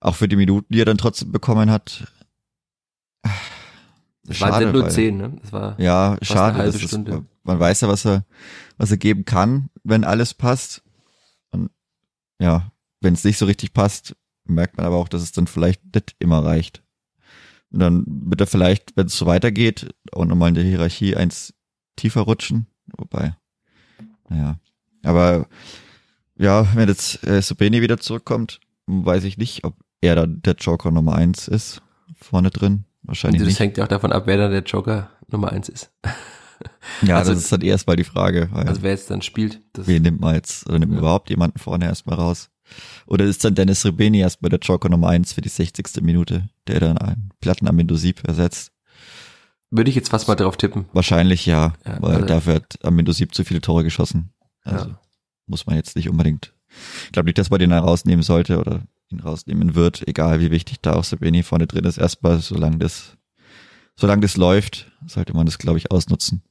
auch 0.01 0.15
für 0.15 0.29
die 0.29 0.37
Minuten, 0.37 0.73
die 0.73 0.81
er 0.81 0.85
dann 0.85 0.99
trotzdem 0.99 1.33
bekommen 1.33 1.71
hat, 1.71 2.13
das 4.25 4.39
schade, 4.39 4.67
waren 4.67 4.73
nur 4.73 4.83
weil, 4.85 4.91
zehn, 4.91 5.17
ne? 5.17 5.37
Das 5.43 5.53
war 5.53 5.81
ja 5.81 6.17
schade. 6.23 6.61
Eine 6.61 6.69
ist, 6.69 6.99
man 7.45 7.61
weiß 7.61 7.83
ja, 7.83 7.89
was 7.89 8.05
er, 8.05 8.25
was 8.77 8.91
er 8.91 8.97
geben 8.97 9.25
kann, 9.25 9.71
wenn 9.85 10.05
alles 10.05 10.35
passt. 10.35 10.83
Und 11.51 11.71
ja, 12.41 12.73
wenn 13.01 13.15
es 13.15 13.25
nicht 13.25 13.39
so 13.39 13.47
richtig 13.47 13.73
passt, 13.73 14.17
merkt 14.45 14.77
man 14.77 14.87
aber 14.87 14.97
auch, 14.97 15.09
dass 15.09 15.23
es 15.23 15.33
dann 15.33 15.47
vielleicht 15.47 15.83
nicht 15.95 16.17
immer 16.19 16.45
reicht. 16.45 16.83
Und 17.71 17.81
dann 17.81 18.05
wird 18.07 18.41
er 18.41 18.47
vielleicht, 18.47 18.97
wenn 18.97 19.07
es 19.07 19.17
so 19.17 19.27
weitergeht, 19.27 19.95
auch 20.13 20.25
nochmal 20.25 20.51
in 20.51 20.55
der 20.55 20.65
Hierarchie 20.65 21.17
eins 21.17 21.55
tiefer 21.97 22.23
rutschen. 22.23 22.67
Wobei, 22.97 23.35
naja. 24.29 24.59
Aber 25.03 25.47
ja, 26.37 26.67
wenn 26.75 26.89
jetzt 26.89 27.27
äh, 27.27 27.41
Subeni 27.43 27.83
wieder 27.83 27.99
zurückkommt, 27.99 28.61
weiß 28.87 29.25
ich 29.25 29.39
nicht, 29.39 29.65
ob 29.65 29.75
er 30.01 30.15
dann 30.15 30.43
der 30.43 30.55
Joker 30.55 30.91
Nummer 30.91 31.15
eins 31.15 31.49
ist, 31.49 31.83
vorne 32.21 32.51
drin. 32.51 32.85
Wahrscheinlich 33.03 33.41
das 33.41 33.49
nicht. 33.49 33.61
hängt 33.61 33.77
ja 33.77 33.85
auch 33.85 33.89
davon 33.89 34.13
ab, 34.13 34.25
wer 34.27 34.37
dann 34.37 34.51
der 34.51 34.63
Joker 34.63 35.11
Nummer 35.29 35.53
eins 35.53 35.69
ist. 35.69 35.93
ja, 37.03 37.19
also, 37.19 37.33
das 37.33 37.45
ist 37.45 37.53
dann 37.53 37.61
erstmal 37.61 37.97
die 37.97 38.05
Frage. 38.05 38.51
also 38.53 38.83
wer 38.83 38.91
jetzt 38.91 39.11
dann 39.11 39.23
spielt. 39.23 39.61
Das 39.73 39.87
wen 39.87 40.03
nimmt 40.03 40.21
man 40.21 40.35
jetzt, 40.35 40.67
oder 40.69 40.79
nimmt 40.79 40.93
man 40.93 40.99
ja. 40.99 41.03
überhaupt 41.03 41.31
jemanden 41.31 41.59
vorne 41.59 41.87
erstmal 41.87 42.17
raus? 42.17 42.51
Oder 43.07 43.25
ist 43.25 43.45
dann 43.45 43.55
Dennis 43.55 43.85
Rebeni 43.85 44.19
erstmal 44.19 44.51
der 44.51 44.59
Joker 44.59 44.89
Nummer 44.89 45.09
eins 45.09 45.33
für 45.33 45.41
die 45.41 45.49
60. 45.49 46.03
Minute, 46.03 46.49
der 46.67 46.81
dann 46.81 46.99
einen 46.99 47.31
Platten 47.41 47.69
am 47.69 47.97
Sieb 47.97 48.27
ersetzt? 48.27 48.73
Würde 49.71 49.91
ich 49.91 49.97
jetzt 49.97 50.11
fast 50.11 50.29
mal 50.29 50.37
drauf 50.37 50.57
tippen. 50.57 50.87
Wahrscheinlich 50.93 51.47
ja, 51.47 51.75
ja 51.85 52.01
weil 52.01 52.17
also, 52.17 52.27
dafür 52.27 52.55
hat 52.55 52.79
Amindo 52.85 53.13
Sieb 53.13 53.35
zu 53.35 53.45
viele 53.45 53.61
Tore 53.61 53.85
geschossen. 53.85 54.33
Also 54.63 54.87
ja. 54.89 55.01
muss 55.47 55.67
man 55.67 55.77
jetzt 55.77 55.97
nicht 55.97 56.09
unbedingt. 56.09 56.53
Ich 57.05 57.13
glaube 57.13 57.27
nicht, 57.27 57.39
dass 57.39 57.51
man 57.51 57.59
den 57.59 57.71
da 57.71 57.81
rausnehmen 57.81 58.23
sollte 58.23 58.59
oder 58.59 58.83
ihn 59.09 59.21
rausnehmen 59.21 59.75
wird, 59.75 60.07
egal 60.07 60.41
wie 60.41 60.51
wichtig 60.51 60.81
da 60.83 60.95
auch 60.95 61.05
Sabini 61.05 61.43
vorne 61.43 61.67
drin 61.67 61.85
ist. 61.85 61.99
Erstmal, 61.99 62.39
solange 62.39 62.79
das, 62.79 63.17
solange 63.97 64.23
das 64.23 64.37
läuft, 64.37 64.91
sollte 65.07 65.35
man 65.35 65.47
das, 65.47 65.59
glaube 65.59 65.79
ich, 65.79 65.91
ausnutzen. 65.91 66.43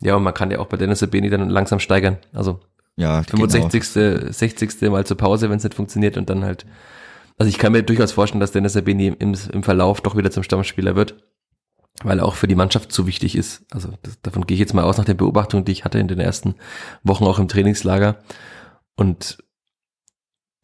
Ja, 0.00 0.16
und 0.16 0.22
man 0.22 0.34
kann 0.34 0.50
ja 0.50 0.58
auch 0.58 0.66
bei 0.66 0.76
Dennis 0.76 0.98
Sabini 0.98 1.30
dann 1.30 1.48
langsam 1.48 1.78
steigern. 1.78 2.18
Also 2.32 2.60
ja, 2.96 3.22
65. 3.22 3.94
Genau. 3.94 4.32
60. 4.32 4.80
Mal 4.82 5.06
zur 5.06 5.16
Pause, 5.16 5.48
wenn 5.48 5.56
es 5.56 5.64
nicht 5.64 5.74
funktioniert 5.74 6.16
und 6.16 6.28
dann 6.28 6.44
halt. 6.44 6.66
Also 7.38 7.48
ich 7.48 7.58
kann 7.58 7.72
mir 7.72 7.82
durchaus 7.82 8.12
vorstellen, 8.12 8.40
dass 8.40 8.52
Dennis 8.52 8.74
Sabini 8.74 9.08
im, 9.08 9.34
im 9.34 9.62
Verlauf 9.62 10.00
doch 10.00 10.16
wieder 10.16 10.30
zum 10.30 10.42
Stammspieler 10.42 10.96
wird, 10.96 11.16
weil 12.02 12.18
er 12.18 12.24
auch 12.24 12.34
für 12.34 12.48
die 12.48 12.54
Mannschaft 12.54 12.92
zu 12.92 13.06
wichtig 13.06 13.36
ist. 13.36 13.64
Also 13.70 13.90
das, 14.02 14.20
davon 14.22 14.46
gehe 14.46 14.54
ich 14.54 14.60
jetzt 14.60 14.74
mal 14.74 14.84
aus 14.84 14.98
nach 14.98 15.04
den 15.04 15.16
Beobachtungen, 15.16 15.64
die 15.64 15.72
ich 15.72 15.84
hatte 15.84 15.98
in 15.98 16.08
den 16.08 16.20
ersten 16.20 16.54
Wochen 17.02 17.24
auch 17.24 17.38
im 17.38 17.48
Trainingslager. 17.48 18.16
Und 18.96 19.38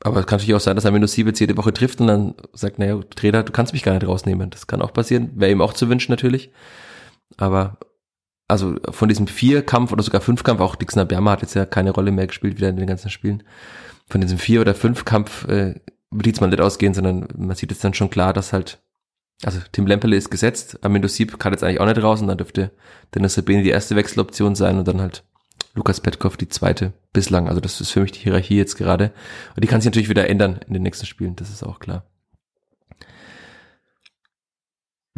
aber 0.04 0.20
es 0.20 0.26
kann 0.26 0.36
natürlich 0.36 0.54
auch 0.54 0.60
sein, 0.60 0.76
dass 0.76 0.84
er 0.84 0.92
minus 0.92 1.12
sieben 1.12 1.34
jede 1.34 1.56
Woche 1.56 1.72
trifft 1.72 2.00
und 2.00 2.06
dann 2.06 2.34
sagt, 2.52 2.78
naja, 2.78 3.00
Trainer, 3.16 3.42
du 3.42 3.52
kannst 3.52 3.72
mich 3.72 3.82
gar 3.82 3.94
nicht 3.94 4.06
rausnehmen. 4.06 4.50
Das 4.50 4.68
kann 4.68 4.80
auch 4.80 4.92
passieren. 4.92 5.32
Wäre 5.34 5.50
ihm 5.50 5.60
auch 5.60 5.72
zu 5.72 5.88
wünschen 5.88 6.12
natürlich. 6.12 6.52
Aber 7.36 7.78
also 8.46 8.76
von 8.90 9.08
diesem 9.08 9.26
Vier-Kampf 9.26 9.92
oder 9.92 10.02
sogar 10.02 10.20
Fünf-Kampf, 10.20 10.60
auch 10.60 10.76
Dixner 10.76 11.04
Bermer 11.04 11.32
hat 11.32 11.42
jetzt 11.42 11.54
ja 11.54 11.66
keine 11.66 11.90
Rolle 11.90 12.12
mehr 12.12 12.26
gespielt 12.26 12.56
wieder 12.56 12.70
in 12.70 12.76
den 12.76 12.86
ganzen 12.86 13.10
Spielen. 13.10 13.42
Von 14.08 14.20
diesem 14.22 14.38
Vier- 14.38 14.62
oder 14.62 14.74
Fünf-Kampf 14.74 15.46
äh, 15.48 15.74
würde 16.10 16.30
jetzt 16.30 16.40
mal 16.40 16.46
nicht 16.46 16.62
ausgehen, 16.62 16.94
sondern 16.94 17.28
man 17.36 17.56
sieht 17.56 17.70
jetzt 17.70 17.84
dann 17.84 17.92
schon 17.92 18.08
klar, 18.08 18.32
dass 18.32 18.52
halt, 18.52 18.80
also 19.44 19.60
Tim 19.72 19.86
Lemperle 19.86 20.16
ist 20.16 20.30
gesetzt, 20.30 20.84
Amindo 20.84 21.08
Sieb 21.08 21.38
kann 21.38 21.52
jetzt 21.52 21.62
eigentlich 21.62 21.80
auch 21.80 21.86
nicht 21.86 22.02
raus 22.02 22.20
und 22.20 22.28
dann 22.28 22.38
dürfte 22.38 22.72
Dennis 23.14 23.34
Sabine 23.34 23.62
die 23.62 23.70
erste 23.70 23.94
Wechseloption 23.94 24.54
sein 24.54 24.78
und 24.78 24.88
dann 24.88 25.00
halt 25.00 25.24
Lukas 25.74 26.00
Petkov 26.00 26.36
die 26.36 26.48
zweite 26.48 26.92
bislang. 27.12 27.48
Also 27.48 27.60
das 27.60 27.80
ist 27.80 27.90
für 27.90 28.00
mich 28.00 28.12
die 28.12 28.20
Hierarchie 28.20 28.56
jetzt 28.56 28.76
gerade. 28.76 29.12
Und 29.54 29.62
die 29.62 29.68
kann 29.68 29.80
sich 29.80 29.86
natürlich 29.86 30.08
wieder 30.08 30.28
ändern 30.28 30.60
in 30.66 30.74
den 30.74 30.82
nächsten 30.82 31.06
Spielen, 31.06 31.36
das 31.36 31.50
ist 31.50 31.62
auch 31.62 31.78
klar. 31.78 32.04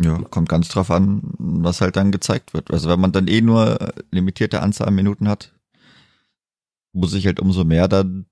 Ja, 0.02 0.18
kommt 0.30 0.48
ganz 0.48 0.68
drauf 0.68 0.90
an, 0.90 1.34
was 1.38 1.80
halt 1.80 1.96
dann 1.96 2.10
gezeigt 2.10 2.54
wird. 2.54 2.70
Also 2.70 2.88
wenn 2.88 3.00
man 3.00 3.12
dann 3.12 3.28
eh 3.28 3.42
nur 3.42 3.92
limitierte 4.10 4.62
Anzahl 4.62 4.88
an 4.88 4.94
Minuten 4.94 5.28
hat, 5.28 5.54
muss 6.92 7.14
ich 7.14 7.26
halt 7.26 7.40
umso 7.40 7.64
mehr 7.64 7.86
dann 7.86 8.26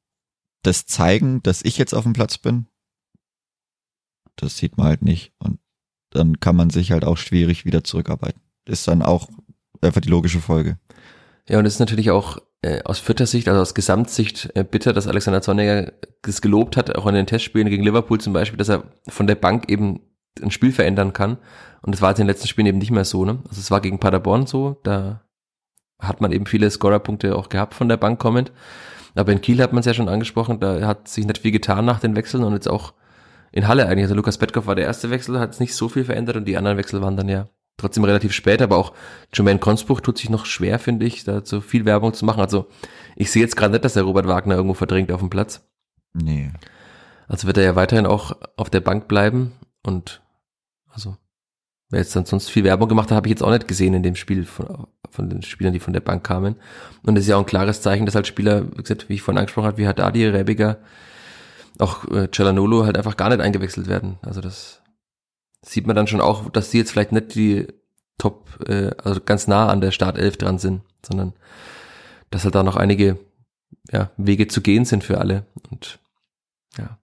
das 0.62 0.86
zeigen, 0.86 1.42
dass 1.42 1.62
ich 1.62 1.78
jetzt 1.78 1.94
auf 1.94 2.04
dem 2.04 2.14
Platz 2.14 2.38
bin. 2.38 2.66
Das 4.36 4.56
sieht 4.56 4.78
man 4.78 4.86
halt 4.86 5.02
nicht. 5.02 5.32
Und 5.38 5.60
dann 6.10 6.40
kann 6.40 6.56
man 6.56 6.70
sich 6.70 6.92
halt 6.92 7.04
auch 7.04 7.16
schwierig 7.16 7.64
wieder 7.64 7.84
zurückarbeiten. 7.84 8.40
Ist 8.66 8.88
dann 8.88 9.02
auch 9.02 9.28
einfach 9.80 10.00
die 10.00 10.08
logische 10.08 10.40
Folge. 10.40 10.78
Ja, 11.48 11.58
und 11.58 11.66
es 11.66 11.74
ist 11.74 11.80
natürlich 11.80 12.10
auch 12.10 12.38
äh, 12.62 12.82
aus 12.82 12.98
vierter 12.98 13.26
Sicht, 13.26 13.48
also 13.48 13.60
aus 13.60 13.74
Gesamtsicht 13.74 14.50
äh, 14.54 14.64
bitter, 14.64 14.92
dass 14.92 15.06
Alexander 15.06 15.42
Zorniger 15.42 15.92
das 16.22 16.42
gelobt 16.42 16.76
hat, 16.76 16.94
auch 16.96 17.06
in 17.06 17.14
den 17.14 17.26
Testspielen 17.26 17.68
gegen 17.68 17.84
Liverpool 17.84 18.20
zum 18.20 18.32
Beispiel, 18.32 18.58
dass 18.58 18.68
er 18.68 18.84
von 19.08 19.26
der 19.26 19.36
Bank 19.36 19.70
eben 19.70 20.00
ein 20.42 20.50
Spiel 20.50 20.72
verändern 20.72 21.12
kann. 21.12 21.38
Und 21.82 21.94
das 21.94 22.02
war 22.02 22.10
jetzt 22.10 22.18
in 22.18 22.26
den 22.26 22.32
letzten 22.32 22.48
Spielen 22.48 22.66
eben 22.66 22.78
nicht 22.78 22.90
mehr 22.90 23.04
so. 23.04 23.24
Ne? 23.24 23.38
Also 23.48 23.60
es 23.60 23.70
war 23.70 23.80
gegen 23.80 23.98
Paderborn 23.98 24.46
so, 24.46 24.78
da 24.82 25.22
hat 26.00 26.20
man 26.20 26.32
eben 26.32 26.46
viele 26.46 26.70
Scorerpunkte 26.70 27.36
auch 27.36 27.48
gehabt 27.48 27.74
von 27.74 27.88
der 27.88 27.96
Bank 27.96 28.20
kommend. 28.20 28.52
Aber 29.14 29.32
in 29.32 29.40
Kiel 29.40 29.60
hat 29.62 29.72
man 29.72 29.80
es 29.80 29.86
ja 29.86 29.94
schon 29.94 30.08
angesprochen, 30.08 30.60
da 30.60 30.86
hat 30.86 31.08
sich 31.08 31.26
nicht 31.26 31.38
viel 31.38 31.50
getan 31.50 31.84
nach 31.84 31.98
den 31.98 32.14
Wechseln 32.14 32.44
und 32.44 32.52
jetzt 32.52 32.68
auch 32.68 32.92
in 33.52 33.68
Halle 33.68 33.86
eigentlich. 33.86 34.04
Also 34.04 34.14
Lukas 34.14 34.38
Petkov 34.38 34.66
war 34.66 34.74
der 34.74 34.84
erste 34.84 35.10
Wechsel, 35.10 35.38
hat 35.38 35.52
es 35.52 35.60
nicht 35.60 35.74
so 35.74 35.88
viel 35.88 36.04
verändert 36.04 36.36
und 36.36 36.44
die 36.44 36.56
anderen 36.56 36.78
Wechsel 36.78 37.00
waren 37.00 37.16
dann 37.16 37.28
ja 37.28 37.48
trotzdem 37.76 38.04
relativ 38.04 38.32
spät, 38.32 38.60
aber 38.60 38.76
auch 38.76 38.92
Jermaine 39.32 39.60
Consbruch 39.60 40.00
tut 40.00 40.18
sich 40.18 40.30
noch 40.30 40.46
schwer, 40.46 40.78
finde 40.78 41.06
ich, 41.06 41.24
da 41.24 41.44
so 41.44 41.60
viel 41.60 41.84
Werbung 41.84 42.12
zu 42.12 42.24
machen. 42.24 42.40
Also 42.40 42.66
ich 43.16 43.30
sehe 43.30 43.42
jetzt 43.42 43.56
gerade 43.56 43.72
nicht, 43.72 43.84
dass 43.84 43.94
der 43.94 44.02
Robert 44.02 44.26
Wagner 44.26 44.56
irgendwo 44.56 44.74
verdrängt 44.74 45.12
auf 45.12 45.20
dem 45.20 45.30
Platz. 45.30 45.66
Nee. 46.12 46.50
Also 47.28 47.46
wird 47.46 47.58
er 47.58 47.64
ja 47.64 47.76
weiterhin 47.76 48.06
auch 48.06 48.36
auf 48.56 48.70
der 48.70 48.80
Bank 48.80 49.06
bleiben 49.06 49.52
und 49.82 50.22
also 50.90 51.16
wer 51.90 52.00
jetzt 52.00 52.14
dann 52.16 52.24
sonst 52.24 52.50
viel 52.50 52.64
Werbung 52.64 52.88
gemacht 52.88 53.10
hat, 53.10 53.16
habe 53.16 53.28
ich 53.28 53.32
jetzt 53.32 53.42
auch 53.42 53.50
nicht 53.50 53.68
gesehen 53.68 53.94
in 53.94 54.02
dem 54.02 54.16
Spiel 54.16 54.44
von, 54.44 54.88
von 55.10 55.30
den 55.30 55.42
Spielern, 55.42 55.72
die 55.72 55.80
von 55.80 55.92
der 55.92 56.00
Bank 56.00 56.24
kamen. 56.24 56.56
Und 57.04 57.16
es 57.16 57.24
ist 57.24 57.28
ja 57.28 57.36
auch 57.36 57.40
ein 57.40 57.46
klares 57.46 57.80
Zeichen, 57.80 58.06
dass 58.06 58.14
halt 58.14 58.26
Spieler, 58.26 58.70
wie 58.72 58.82
gesagt, 58.82 59.08
wie 59.08 59.14
ich 59.14 59.22
vorhin 59.22 59.38
angesprochen 59.38 59.66
habe, 59.66 59.78
wie 59.78 59.86
Haddadi, 59.86 60.26
Rebiger, 60.26 60.78
auch 61.78 62.04
äh, 62.10 62.28
Celanolo 62.30 62.84
halt 62.84 62.96
einfach 62.96 63.16
gar 63.16 63.28
nicht 63.28 63.40
eingewechselt 63.40 63.86
werden. 63.86 64.18
Also 64.22 64.40
das 64.40 64.82
sieht 65.64 65.86
man 65.86 65.96
dann 65.96 66.06
schon 66.06 66.20
auch, 66.20 66.50
dass 66.50 66.70
die 66.70 66.78
jetzt 66.78 66.90
vielleicht 66.90 67.12
nicht 67.12 67.34
die 67.34 67.66
Top, 68.18 68.48
äh, 68.68 68.90
also 69.02 69.20
ganz 69.20 69.46
nah 69.46 69.68
an 69.68 69.80
der 69.80 69.92
Startelf 69.92 70.36
dran 70.36 70.58
sind, 70.58 70.82
sondern 71.06 71.34
dass 72.30 72.44
halt 72.44 72.54
da 72.54 72.62
noch 72.62 72.76
einige 72.76 73.18
ja, 73.90 74.10
Wege 74.16 74.48
zu 74.48 74.60
gehen 74.60 74.84
sind 74.84 75.04
für 75.04 75.18
alle. 75.18 75.46
Und 75.70 76.00
ja. 76.76 76.98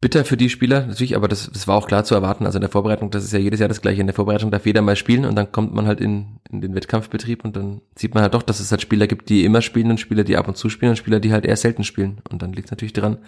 Bitter 0.00 0.24
für 0.24 0.36
die 0.36 0.48
Spieler, 0.48 0.86
natürlich, 0.86 1.16
aber 1.16 1.26
das, 1.26 1.50
das 1.52 1.66
war 1.66 1.76
auch 1.76 1.88
klar 1.88 2.04
zu 2.04 2.14
erwarten. 2.14 2.46
Also 2.46 2.58
in 2.58 2.60
der 2.60 2.70
Vorbereitung, 2.70 3.10
das 3.10 3.24
ist 3.24 3.32
ja 3.32 3.40
jedes 3.40 3.58
Jahr 3.58 3.68
das 3.68 3.82
gleiche. 3.82 4.00
In 4.00 4.06
der 4.06 4.14
Vorbereitung 4.14 4.52
darf 4.52 4.64
jeder 4.64 4.80
mal 4.80 4.94
spielen 4.94 5.24
und 5.24 5.34
dann 5.34 5.50
kommt 5.50 5.74
man 5.74 5.88
halt 5.88 6.00
in, 6.00 6.38
in 6.52 6.60
den 6.60 6.76
Wettkampfbetrieb 6.76 7.44
und 7.44 7.56
dann 7.56 7.80
sieht 7.96 8.14
man 8.14 8.22
halt 8.22 8.34
doch, 8.34 8.44
dass 8.44 8.60
es 8.60 8.70
halt 8.70 8.80
Spieler 8.80 9.08
gibt, 9.08 9.28
die 9.28 9.44
immer 9.44 9.60
spielen 9.60 9.90
und 9.90 9.98
Spieler, 9.98 10.22
die 10.22 10.36
ab 10.36 10.46
und 10.46 10.56
zu 10.56 10.68
spielen 10.68 10.90
und 10.90 10.96
Spieler, 10.96 11.18
die 11.18 11.32
halt 11.32 11.44
eher 11.44 11.56
selten 11.56 11.82
spielen. 11.82 12.20
Und 12.30 12.42
dann 12.42 12.52
liegt 12.52 12.66
es 12.66 12.70
natürlich 12.70 12.92
dran, 12.92 13.18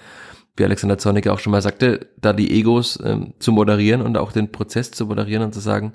wie 0.56 0.62
Alexander 0.62 0.96
Zornig 0.96 1.28
auch 1.28 1.40
schon 1.40 1.50
mal 1.50 1.60
sagte, 1.62 2.06
da 2.20 2.32
die 2.32 2.52
Egos 2.52 3.00
ähm, 3.04 3.34
zu 3.40 3.50
moderieren 3.50 4.00
und 4.00 4.16
auch 4.16 4.30
den 4.30 4.52
Prozess 4.52 4.92
zu 4.92 5.06
moderieren 5.06 5.42
und 5.42 5.52
zu 5.52 5.60
sagen, 5.60 5.94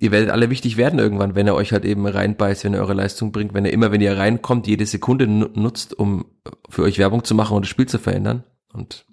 ihr 0.00 0.10
werdet 0.10 0.30
alle 0.30 0.50
wichtig 0.50 0.76
werden 0.76 0.98
irgendwann, 0.98 1.36
wenn 1.36 1.46
er 1.46 1.54
euch 1.54 1.72
halt 1.72 1.84
eben 1.84 2.04
reinbeißt, 2.04 2.64
wenn 2.64 2.74
er 2.74 2.80
eure 2.80 2.94
Leistung 2.94 3.30
bringt, 3.30 3.54
wenn 3.54 3.64
er 3.64 3.72
immer, 3.72 3.92
wenn 3.92 4.00
ihr 4.00 4.16
reinkommt, 4.16 4.66
jede 4.66 4.86
Sekunde 4.86 5.28
nutzt, 5.28 5.96
um 5.96 6.24
für 6.68 6.82
euch 6.82 6.98
Werbung 6.98 7.22
zu 7.22 7.36
machen 7.36 7.56
und 7.56 7.62
das 7.62 7.70
Spiel 7.70 7.86
zu 7.86 8.00
verändern. 8.00 8.42
Und 8.72 9.06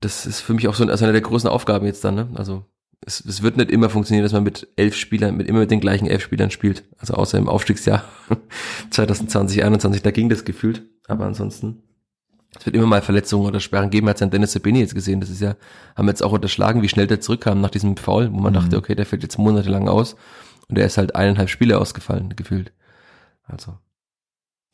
das 0.00 0.26
ist 0.26 0.40
für 0.40 0.54
mich 0.54 0.66
auch 0.68 0.74
so 0.74 0.84
also 0.84 1.04
eine 1.04 1.12
der 1.12 1.20
großen 1.20 1.48
Aufgaben 1.48 1.86
jetzt 1.86 2.04
dann. 2.04 2.14
Ne? 2.14 2.28
Also 2.34 2.64
es, 3.04 3.24
es 3.24 3.42
wird 3.42 3.56
nicht 3.56 3.70
immer 3.70 3.90
funktionieren, 3.90 4.24
dass 4.24 4.32
man 4.32 4.42
mit 4.42 4.68
elf 4.76 4.94
Spielern, 4.94 5.36
mit 5.36 5.46
immer 5.46 5.60
mit 5.60 5.70
den 5.70 5.80
gleichen 5.80 6.06
elf 6.06 6.22
Spielern 6.22 6.50
spielt. 6.50 6.84
Also 6.98 7.14
außer 7.14 7.38
im 7.38 7.48
Aufstiegsjahr 7.48 8.04
2020, 8.90 9.58
2021, 9.58 10.02
da 10.02 10.10
ging 10.10 10.28
das 10.28 10.44
gefühlt. 10.44 10.82
Aber 11.06 11.24
ansonsten, 11.26 11.82
es 12.58 12.66
wird 12.66 12.76
immer 12.76 12.86
mal 12.86 13.02
Verletzungen 13.02 13.46
oder 13.46 13.60
Sperren 13.60 13.90
geben. 13.90 14.08
Hat 14.08 14.20
ja 14.20 14.26
Dennis 14.26 14.52
Sabini 14.52 14.80
jetzt 14.80 14.94
gesehen. 14.94 15.20
Das 15.20 15.30
ist 15.30 15.40
ja, 15.40 15.56
haben 15.96 16.06
wir 16.06 16.12
jetzt 16.12 16.22
auch 16.22 16.32
unterschlagen, 16.32 16.82
wie 16.82 16.88
schnell 16.88 17.06
der 17.06 17.20
zurückkam 17.20 17.60
nach 17.60 17.70
diesem 17.70 17.96
Foul, 17.96 18.32
wo 18.32 18.38
man 18.38 18.52
mhm. 18.52 18.56
dachte, 18.56 18.76
okay, 18.76 18.94
der 18.94 19.06
fällt 19.06 19.22
jetzt 19.22 19.38
monatelang 19.38 19.88
aus. 19.88 20.16
Und 20.68 20.76
der 20.76 20.86
ist 20.86 20.98
halt 20.98 21.14
eineinhalb 21.14 21.48
Spiele 21.48 21.78
ausgefallen, 21.78 22.34
gefühlt. 22.36 22.72
Also, 23.44 23.78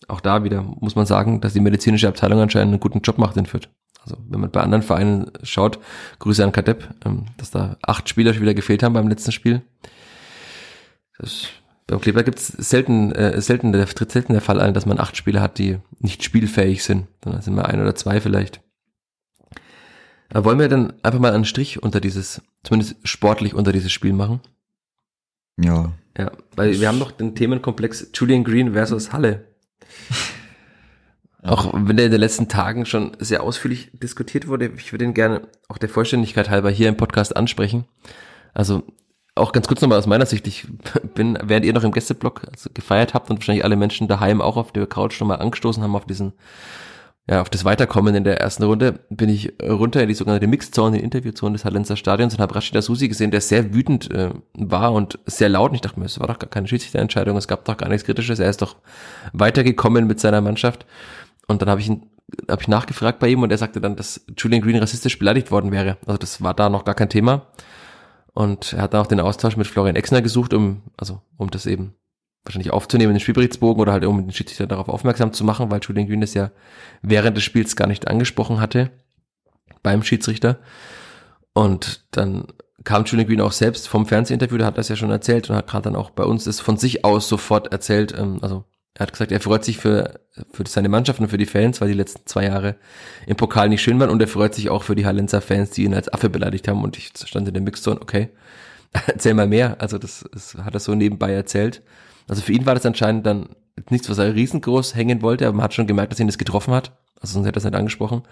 auch 0.09 0.21
da 0.21 0.45
wieder 0.45 0.63
muss 0.63 0.95
man 0.95 1.07
sagen, 1.07 1.41
dass 1.41 1.55
die 1.55 1.61
medizinische 1.61 2.09
Abteilung 2.09 2.41
anscheinend 2.41 2.73
einen 2.73 2.81
guten 2.81 3.01
Job 3.01 3.19
macht 3.19 3.37
in 3.37 3.47
Fürth. 3.47 3.69
Also 4.07 4.19
wenn 4.29 4.41
man 4.41 4.51
bei 4.53 4.61
anderen 4.61 4.83
Vereinen 4.83 5.33
schaut, 5.43 5.81
Grüße 6.21 6.45
an 6.45 6.53
Kadepp, 6.53 6.89
ähm, 7.05 7.27
dass 7.39 7.51
da 7.51 7.77
acht 7.83 8.09
Spieler 8.09 8.33
schon 8.33 8.43
wieder 8.43 8.55
gefehlt 8.55 8.83
haben 8.83 8.93
beim 8.93 9.09
letzten 9.09 9.33
Spiel. 9.33 9.63
Das, 11.19 11.49
beim 11.89 12.01
Kleber 12.01 12.23
gibt 12.23 12.39
es 12.39 12.47
selten, 12.47 13.11
äh, 13.13 13.41
selten, 13.41 13.73
der 13.73 13.87
tritt 13.87 14.13
selten 14.13 14.33
der 14.33 14.43
Fall 14.43 14.61
ein, 14.61 14.75
dass 14.75 14.87
man 14.87 15.01
acht 15.01 15.17
Spieler 15.17 15.41
hat, 15.41 15.59
die 15.59 15.79
nicht 15.99 16.23
spielfähig 16.23 16.85
sind. 16.85 17.09
Dann 17.21 17.41
sind 17.43 17.57
wir 17.57 17.67
ein 17.67 17.81
oder 17.81 17.97
zwei 17.97 18.21
vielleicht. 18.21 18.61
Aber 20.29 20.45
wollen 20.45 20.59
wir 20.59 20.69
dann 20.69 20.93
einfach 21.03 21.21
mal 21.21 21.33
einen 21.33 21.45
Strich 21.45 21.83
unter 21.83 22.01
dieses, 22.01 22.43
zumindest 22.63 22.97
sportlich 23.05 23.55
unter 23.55 23.73
dieses 23.73 23.93
Spiel 23.93 24.13
machen? 24.13 24.41
Ja. 25.61 25.93
Ja, 26.17 26.31
weil 26.55 26.81
wir 26.81 26.89
haben 26.89 26.99
noch 26.99 27.11
den 27.11 27.35
Themenkomplex 27.35 28.11
Julian 28.15 28.45
Green 28.45 28.73
versus 28.73 29.13
Halle. 29.13 29.47
Auch 31.47 31.73
wenn 31.75 31.97
der 31.97 32.07
in 32.07 32.13
den 32.13 32.21
letzten 32.21 32.49
Tagen 32.49 32.87
schon 32.87 33.17
sehr 33.21 33.43
ausführlich 33.43 33.91
diskutiert 33.93 34.49
wurde, 34.49 34.71
ich 34.77 34.93
würde 34.93 35.05
ihn 35.05 35.15
gerne 35.15 35.43
auch 35.69 35.79
der 35.79 35.89
Vollständigkeit 35.89 36.51
halber 36.51 36.71
hier 36.71 36.89
im 36.89 36.97
Podcast 36.97 37.37
ansprechen. 37.37 37.85
Also 38.53 38.83
auch 39.37 39.53
ganz 39.53 39.69
kurz 39.69 39.81
nochmal 39.81 39.99
aus 39.99 40.07
meiner 40.07 40.27
Sicht, 40.27 40.47
ich 40.49 40.67
bin, 41.15 41.39
während 41.43 41.65
ihr 41.65 41.73
noch 41.73 41.85
im 41.85 41.93
Gästeblock 41.93 42.43
also 42.51 42.71
gefeiert 42.75 43.15
habt 43.15 43.31
und 43.31 43.39
wahrscheinlich 43.39 43.65
alle 43.65 43.77
Menschen 43.77 44.09
daheim 44.09 44.41
auch 44.41 44.57
auf 44.57 44.73
der 44.73 44.87
Couch 44.87 45.21
nochmal 45.21 45.41
angestoßen 45.41 45.83
haben 45.83 45.95
auf 45.95 46.07
diesen, 46.07 46.33
ja, 47.29 47.43
auf 47.43 47.51
das 47.51 47.65
Weiterkommen 47.65 48.15
in 48.15 48.25
der 48.25 48.41
ersten 48.41 48.63
Runde, 48.65 49.01
bin 49.11 49.29
ich 49.29 49.53
runter 49.63 50.03
in 50.03 50.09
die 50.09 50.15
sogenannte 50.15 50.47
Mixed-Zone, 50.47 50.97
die 50.97 51.05
Interviewzone 51.05 51.53
des 51.53 51.65
Hallenser 51.65 51.97
Stadions 51.97 52.35
und 52.35 52.41
habe 52.41 52.55
Rashida 52.55 52.81
Susi 52.81 53.09
gesehen, 53.09 53.31
der 53.31 53.41
sehr 53.41 53.75
wütend 53.75 54.11
äh, 54.11 54.31
war 54.55 54.93
und 54.93 55.19
sehr 55.27 55.49
laut. 55.49 55.71
Und 55.71 55.75
ich 55.77 55.81
dachte 55.81 56.01
mir, 56.01 56.07
es 56.07 56.19
war 56.19 56.29
doch 56.29 56.39
gar 56.39 56.49
keine 56.49 56.67
Schiedsrichterentscheidung, 56.67 57.37
es 57.37 57.49
gab 57.49 57.65
doch 57.67 57.77
gar 57.77 57.89
nichts 57.89 58.07
Kritisches, 58.07 58.39
er 58.39 58.49
ist 58.49 58.63
doch 58.63 58.77
weitergekommen 59.33 60.07
mit 60.07 60.19
seiner 60.19 60.41
Mannschaft. 60.41 60.87
Und 61.47 61.63
dann 61.63 61.69
habe 61.69 61.81
ich 61.81 61.91
habe 62.51 62.63
ich 62.63 62.69
nachgefragt 62.69 63.19
bei 63.19 63.29
ihm 63.29 63.43
und 63.43 63.51
er 63.51 63.59
sagte 63.59 63.81
dann, 63.81 63.97
dass 63.97 64.25
Julian 64.37 64.63
Green 64.63 64.77
rassistisch 64.77 65.19
beleidigt 65.19 65.51
worden 65.51 65.71
wäre. 65.71 65.97
Also 66.07 66.19
das 66.19 66.43
war 66.43 66.55
da 66.55 66.69
noch 66.69 66.85
gar 66.85 66.95
kein 66.95 67.09
Thema. 67.09 67.47
Und 68.33 68.73
er 68.73 68.83
hat 68.83 68.95
dann 68.95 69.01
auch 69.01 69.07
den 69.07 69.21
Austausch 69.21 69.57
mit 69.57 69.67
Florian 69.67 69.97
Exner 69.97 70.23
gesucht, 70.23 70.53
um, 70.53 70.83
also, 70.97 71.23
um 71.37 71.51
das 71.51 71.67
eben 71.67 71.95
wahrscheinlich 72.45 72.73
aufzunehmen, 72.73 73.15
den 73.15 73.21
Spielberichtsbogen 73.21 73.81
oder 73.81 73.93
halt 73.93 74.05
um 74.05 74.19
den 74.19 74.33
Schiedsrichter 74.33 74.67
darauf 74.67 74.89
aufmerksam 74.89 75.33
zu 75.33 75.45
machen, 75.45 75.71
weil 75.71 75.81
Julian 75.81 76.07
Green 76.07 76.21
das 76.21 76.35
ja 76.35 76.51
während 77.03 77.37
des 77.37 77.45
Spiels 77.45 77.77
gar 77.77 77.87
nicht 77.87 78.09
angesprochen 78.09 78.61
hatte 78.61 78.91
beim 79.83 80.03
Schiedsrichter. 80.03 80.59
Und 81.55 82.05
dann 82.11 82.49
kam 82.85 83.05
Julian 83.05 83.29
Green 83.29 83.41
auch 83.41 83.53
selbst 83.53 83.89
vom 83.89 84.07
Fernsehinterview, 84.07 84.59
da 84.59 84.67
hat 84.67 84.79
es 84.79 84.89
ja 84.89 84.97
schon 84.97 85.11
erzählt 85.11 85.49
und 85.49 85.57
hat 85.57 85.67
gerade 85.67 85.85
dann 85.85 85.97
auch 85.97 86.11
bei 86.11 86.25
uns 86.25 86.45
das 86.45 86.61
von 86.61 86.77
sich 86.77 87.05
aus 87.05 87.29
sofort 87.29 87.73
erzählt, 87.73 88.15
ähm, 88.17 88.39
also 88.43 88.65
er 88.99 89.01
hat 89.01 89.13
gesagt, 89.13 89.31
er 89.31 89.41
freut 89.41 89.63
sich 89.63 89.77
für, 89.77 90.21
für 90.51 90.65
seine 90.67 90.89
Mannschaft 90.89 91.21
und 91.21 91.29
für 91.29 91.37
die 91.37 91.45
Fans, 91.45 91.83
weil 91.83 91.89
die 91.89 91.95
letzten 91.95 92.27
zwei 92.27 92.47
Jahre 92.47 92.77
im 93.27 93.37
Pokal 93.37 93.69
nicht 93.69 93.83
schön 93.83 94.01
waren 94.01 94.09
und 94.09 94.23
er 94.23 94.29
freut 94.29 94.55
sich 94.55 94.71
auch 94.71 94.85
für 94.85 94.95
die 94.95 95.05
Hallenser 95.05 95.43
Fans, 95.43 95.71
die 95.71 95.85
ihn 95.85 95.93
als 95.93 96.11
Affe 96.11 96.31
beleidigt 96.31 96.67
haben 96.67 96.83
und 96.83 96.97
ich 96.97 97.13
stand 97.15 97.47
in 97.47 97.53
der 97.53 97.63
Mixzone, 97.63 98.01
okay, 98.01 98.31
erzähl 99.07 99.35
mal 99.35 99.47
mehr. 99.47 99.77
Also 99.83 99.99
das, 99.99 100.25
das 100.33 100.55
hat 100.55 100.73
er 100.73 100.81
so 100.81 100.95
nebenbei 100.95 101.31
erzählt. 101.33 101.83
Also 102.27 102.41
für 102.41 102.53
ihn 102.53 102.65
war 102.65 102.75
das 102.75 102.87
anscheinend 102.87 103.27
dann 103.27 103.51
nichts, 103.91 104.09
was 104.09 104.17
er 104.17 104.35
riesengroß 104.35 104.95
hängen 104.95 105.21
wollte, 105.21 105.47
aber 105.47 105.57
man 105.57 105.65
hat 105.65 105.75
schon 105.75 105.87
gemerkt, 105.87 106.13
dass 106.13 106.21
ihn 106.21 106.27
das 106.27 106.39
getroffen 106.39 106.73
hat. 106.73 106.93
Also 107.21 107.35
sonst 107.35 107.47
hätte 107.47 107.59
er 107.59 107.61
es 107.61 107.65
nicht 107.65 107.77
angesprochen. 107.77 108.23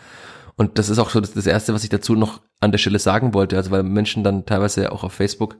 Und 0.56 0.78
das 0.78 0.88
ist 0.88 0.98
auch 0.98 1.10
so 1.10 1.20
das, 1.20 1.34
das 1.34 1.46
Erste, 1.46 1.74
was 1.74 1.84
ich 1.84 1.90
dazu 1.90 2.14
noch 2.14 2.40
an 2.60 2.72
der 2.72 2.78
Stelle 2.78 2.98
sagen 2.98 3.34
wollte. 3.34 3.58
Also 3.58 3.70
weil 3.70 3.82
Menschen 3.82 4.24
dann 4.24 4.46
teilweise 4.46 4.92
auch 4.92 5.04
auf 5.04 5.12
Facebook 5.12 5.58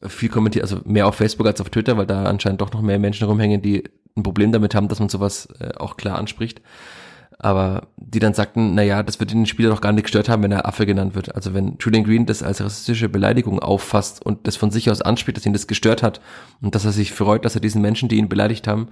viel 0.00 0.30
kommentiert, 0.30 0.62
also 0.62 0.80
mehr 0.84 1.06
auf 1.06 1.16
Facebook 1.16 1.46
als 1.46 1.60
auf 1.60 1.68
Twitter, 1.68 1.96
weil 1.98 2.06
da 2.06 2.24
anscheinend 2.24 2.60
doch 2.62 2.72
noch 2.72 2.82
mehr 2.82 2.98
Menschen 2.98 3.26
rumhängen, 3.26 3.60
die 3.60 3.84
ein 4.16 4.22
Problem 4.22 4.52
damit 4.52 4.74
haben, 4.74 4.88
dass 4.88 5.00
man 5.00 5.08
sowas 5.08 5.48
äh, 5.58 5.70
auch 5.76 5.96
klar 5.96 6.18
anspricht. 6.18 6.60
Aber 7.38 7.88
die 7.96 8.20
dann 8.20 8.32
sagten, 8.32 8.74
na 8.74 8.82
ja, 8.82 9.02
das 9.02 9.18
wird 9.18 9.32
den 9.32 9.46
Spieler 9.46 9.70
doch 9.70 9.80
gar 9.80 9.92
nicht 9.92 10.04
gestört 10.04 10.28
haben, 10.28 10.42
wenn 10.44 10.52
er 10.52 10.66
Affe 10.66 10.86
genannt 10.86 11.14
wird. 11.14 11.34
Also 11.34 11.52
wenn 11.52 11.76
Julian 11.80 12.04
Green 12.04 12.26
das 12.26 12.42
als 12.42 12.60
rassistische 12.60 13.08
Beleidigung 13.08 13.58
auffasst 13.58 14.24
und 14.24 14.46
das 14.46 14.56
von 14.56 14.70
sich 14.70 14.90
aus 14.90 15.02
anspricht, 15.02 15.36
dass 15.36 15.46
ihn 15.46 15.52
das 15.52 15.66
gestört 15.66 16.02
hat 16.02 16.20
und 16.62 16.74
dass 16.74 16.84
er 16.84 16.92
sich 16.92 17.12
freut, 17.12 17.44
dass 17.44 17.56
er 17.56 17.60
diesen 17.60 17.82
Menschen, 17.82 18.08
die 18.08 18.16
ihn 18.16 18.28
beleidigt 18.28 18.68
haben, 18.68 18.88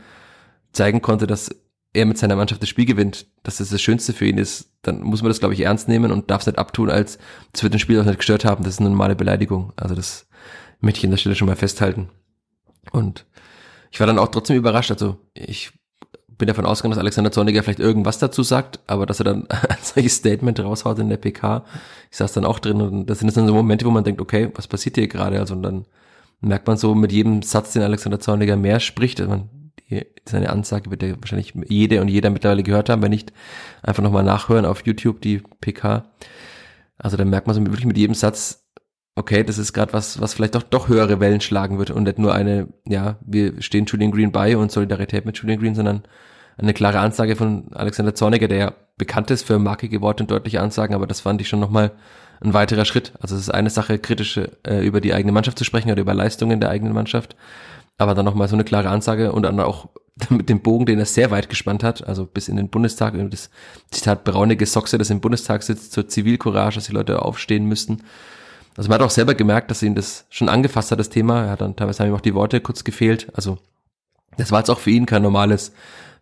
zeigen 0.72 1.02
konnte, 1.02 1.26
dass 1.26 1.50
er 1.92 2.06
mit 2.06 2.18
seiner 2.18 2.36
Mannschaft 2.36 2.62
das 2.62 2.68
Spiel 2.68 2.86
gewinnt, 2.86 3.26
dass 3.42 3.58
das 3.58 3.68
das 3.68 3.82
Schönste 3.82 4.12
für 4.12 4.26
ihn 4.26 4.38
ist, 4.38 4.70
dann 4.82 5.02
muss 5.02 5.22
man 5.22 5.30
das, 5.30 5.40
glaube 5.40 5.54
ich, 5.54 5.60
ernst 5.60 5.88
nehmen 5.88 6.10
und 6.10 6.30
darf 6.30 6.40
es 6.40 6.46
nicht 6.46 6.58
abtun, 6.58 6.90
als 6.90 7.18
das 7.52 7.62
wird 7.62 7.74
den 7.74 7.80
Spieler 7.80 8.00
auch 8.00 8.06
nicht 8.06 8.18
gestört 8.18 8.44
haben. 8.44 8.64
Das 8.64 8.74
ist 8.74 8.80
eine 8.80 8.88
normale 8.90 9.14
Beleidigung. 9.14 9.72
Also 9.76 9.94
das 9.94 10.26
möchte 10.80 10.98
ich 10.98 11.04
an 11.04 11.10
der 11.10 11.18
Stelle 11.18 11.36
schon 11.36 11.48
mal 11.48 11.56
festhalten. 11.56 12.08
Und 12.90 13.26
ich 13.92 14.00
war 14.00 14.06
dann 14.06 14.18
auch 14.18 14.28
trotzdem 14.28 14.56
überrascht. 14.56 14.90
Also 14.90 15.18
ich 15.34 15.70
bin 16.26 16.48
davon 16.48 16.64
ausgegangen, 16.64 16.92
dass 16.92 16.98
Alexander 16.98 17.30
Zorniger 17.30 17.62
vielleicht 17.62 17.78
irgendwas 17.78 18.18
dazu 18.18 18.42
sagt, 18.42 18.80
aber 18.86 19.06
dass 19.06 19.20
er 19.20 19.24
dann 19.24 19.46
ein 19.48 19.76
solches 19.82 20.16
Statement 20.16 20.58
raushaut 20.58 20.98
in 20.98 21.10
der 21.10 21.18
PK, 21.18 21.64
ich 22.10 22.16
saß 22.16 22.32
dann 22.32 22.46
auch 22.46 22.58
drin 22.58 22.80
und 22.80 23.06
das 23.06 23.18
sind 23.18 23.36
dann 23.36 23.46
so 23.46 23.54
Momente, 23.54 23.84
wo 23.84 23.90
man 23.90 24.02
denkt, 24.02 24.20
okay, 24.20 24.50
was 24.54 24.66
passiert 24.66 24.96
hier 24.96 25.08
gerade? 25.08 25.38
Also 25.38 25.54
und 25.54 25.62
dann 25.62 25.84
merkt 26.40 26.66
man 26.66 26.78
so 26.78 26.94
mit 26.94 27.12
jedem 27.12 27.42
Satz, 27.42 27.74
den 27.74 27.82
Alexander 27.82 28.18
Zorniger 28.18 28.56
mehr 28.56 28.80
spricht, 28.80 29.20
also 29.20 29.30
man, 29.30 29.50
seine 30.24 30.48
Ansage 30.48 30.90
wird 30.90 31.02
ja 31.02 31.14
wahrscheinlich 31.20 31.52
jede 31.68 32.00
und 32.00 32.08
jeder 32.08 32.30
mittlerweile 32.30 32.62
gehört 32.62 32.88
haben, 32.88 33.02
wenn 33.02 33.10
nicht 33.10 33.32
einfach 33.82 34.02
nochmal 34.02 34.24
nachhören 34.24 34.64
auf 34.64 34.86
YouTube, 34.86 35.20
die 35.20 35.42
PK. 35.60 36.06
Also 36.96 37.18
da 37.18 37.26
merkt 37.26 37.46
man 37.46 37.54
so 37.54 37.60
wirklich 37.60 37.84
mit 37.84 37.98
jedem 37.98 38.14
Satz, 38.14 38.61
okay, 39.14 39.44
das 39.44 39.58
ist 39.58 39.72
gerade 39.72 39.92
was, 39.92 40.20
was 40.20 40.34
vielleicht 40.34 40.54
doch, 40.54 40.62
doch 40.62 40.88
höhere 40.88 41.20
Wellen 41.20 41.40
schlagen 41.40 41.78
wird 41.78 41.90
und 41.90 42.04
nicht 42.04 42.18
nur 42.18 42.34
eine, 42.34 42.68
ja, 42.86 43.16
wir 43.20 43.60
stehen 43.60 43.86
Julian 43.86 44.10
Green 44.10 44.32
bei 44.32 44.56
und 44.56 44.72
Solidarität 44.72 45.26
mit 45.26 45.36
Julian 45.36 45.60
Green, 45.60 45.74
sondern 45.74 46.02
eine 46.56 46.74
klare 46.74 47.00
Ansage 47.00 47.36
von 47.36 47.72
Alexander 47.72 48.14
Zorniger, 48.14 48.48
der 48.48 48.58
ja 48.58 48.72
bekannt 48.96 49.30
ist 49.30 49.46
für 49.46 49.58
markige 49.58 50.00
Worte 50.00 50.22
und 50.22 50.30
deutliche 50.30 50.60
Ansagen, 50.60 50.94
aber 50.94 51.06
das 51.06 51.20
fand 51.20 51.40
ich 51.40 51.48
schon 51.48 51.60
nochmal 51.60 51.92
ein 52.40 52.54
weiterer 52.54 52.84
Schritt. 52.84 53.12
Also 53.20 53.34
es 53.36 53.42
ist 53.42 53.50
eine 53.50 53.70
Sache, 53.70 53.98
kritische 53.98 54.58
äh, 54.66 54.84
über 54.84 55.00
die 55.00 55.14
eigene 55.14 55.32
Mannschaft 55.32 55.58
zu 55.58 55.64
sprechen 55.64 55.90
oder 55.90 56.02
über 56.02 56.14
Leistungen 56.14 56.60
der 56.60 56.70
eigenen 56.70 56.94
Mannschaft, 56.94 57.36
aber 57.98 58.14
dann 58.14 58.24
nochmal 58.24 58.48
so 58.48 58.56
eine 58.56 58.64
klare 58.64 58.88
Ansage 58.88 59.32
und 59.32 59.42
dann 59.42 59.60
auch 59.60 59.88
mit 60.30 60.48
dem 60.48 60.60
Bogen, 60.60 60.86
den 60.86 60.98
er 60.98 61.06
sehr 61.06 61.30
weit 61.30 61.48
gespannt 61.50 61.84
hat, 61.84 62.06
also 62.06 62.26
bis 62.26 62.48
in 62.48 62.56
den 62.56 62.68
Bundestag, 62.68 63.14
das 63.30 63.50
Zitat 63.90 64.24
braunige 64.24 64.66
Soxe, 64.66 64.98
das 64.98 65.10
im 65.10 65.20
Bundestag 65.20 65.62
sitzt, 65.62 65.92
zur 65.92 66.08
Zivilcourage, 66.08 66.76
dass 66.76 66.86
die 66.86 66.92
Leute 66.92 67.22
aufstehen 67.22 67.66
müssten 67.66 68.02
also 68.76 68.88
man 68.88 68.98
hat 68.98 69.06
auch 69.06 69.10
selber 69.10 69.34
gemerkt, 69.34 69.70
dass 69.70 69.82
ihn 69.82 69.94
das 69.94 70.26
schon 70.30 70.48
angefasst 70.48 70.90
hat, 70.90 70.98
das 70.98 71.10
Thema. 71.10 71.44
Er 71.44 71.50
hat 71.50 71.60
dann 71.60 71.76
teilweise 71.76 72.02
haben 72.02 72.10
ihm 72.10 72.16
auch 72.16 72.20
die 72.20 72.34
Worte 72.34 72.60
kurz 72.60 72.84
gefehlt. 72.84 73.28
Also 73.34 73.58
das 74.38 74.50
war 74.50 74.60
jetzt 74.60 74.70
auch 74.70 74.78
für 74.78 74.90
ihn 74.90 75.06
kein 75.06 75.22
normales 75.22 75.72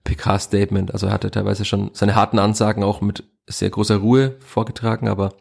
PK-Statement. 0.05 0.93
Also 0.93 1.07
er 1.07 1.13
hatte 1.13 1.31
teilweise 1.31 1.65
schon 1.65 1.91
seine 1.93 2.15
harten 2.15 2.39
Ansagen 2.39 2.83
auch 2.83 3.01
mit 3.01 3.25
sehr 3.47 3.71
großer 3.71 3.97
Ruhe 3.97 4.37
vorgetragen, 4.41 5.09
aber 5.09 5.35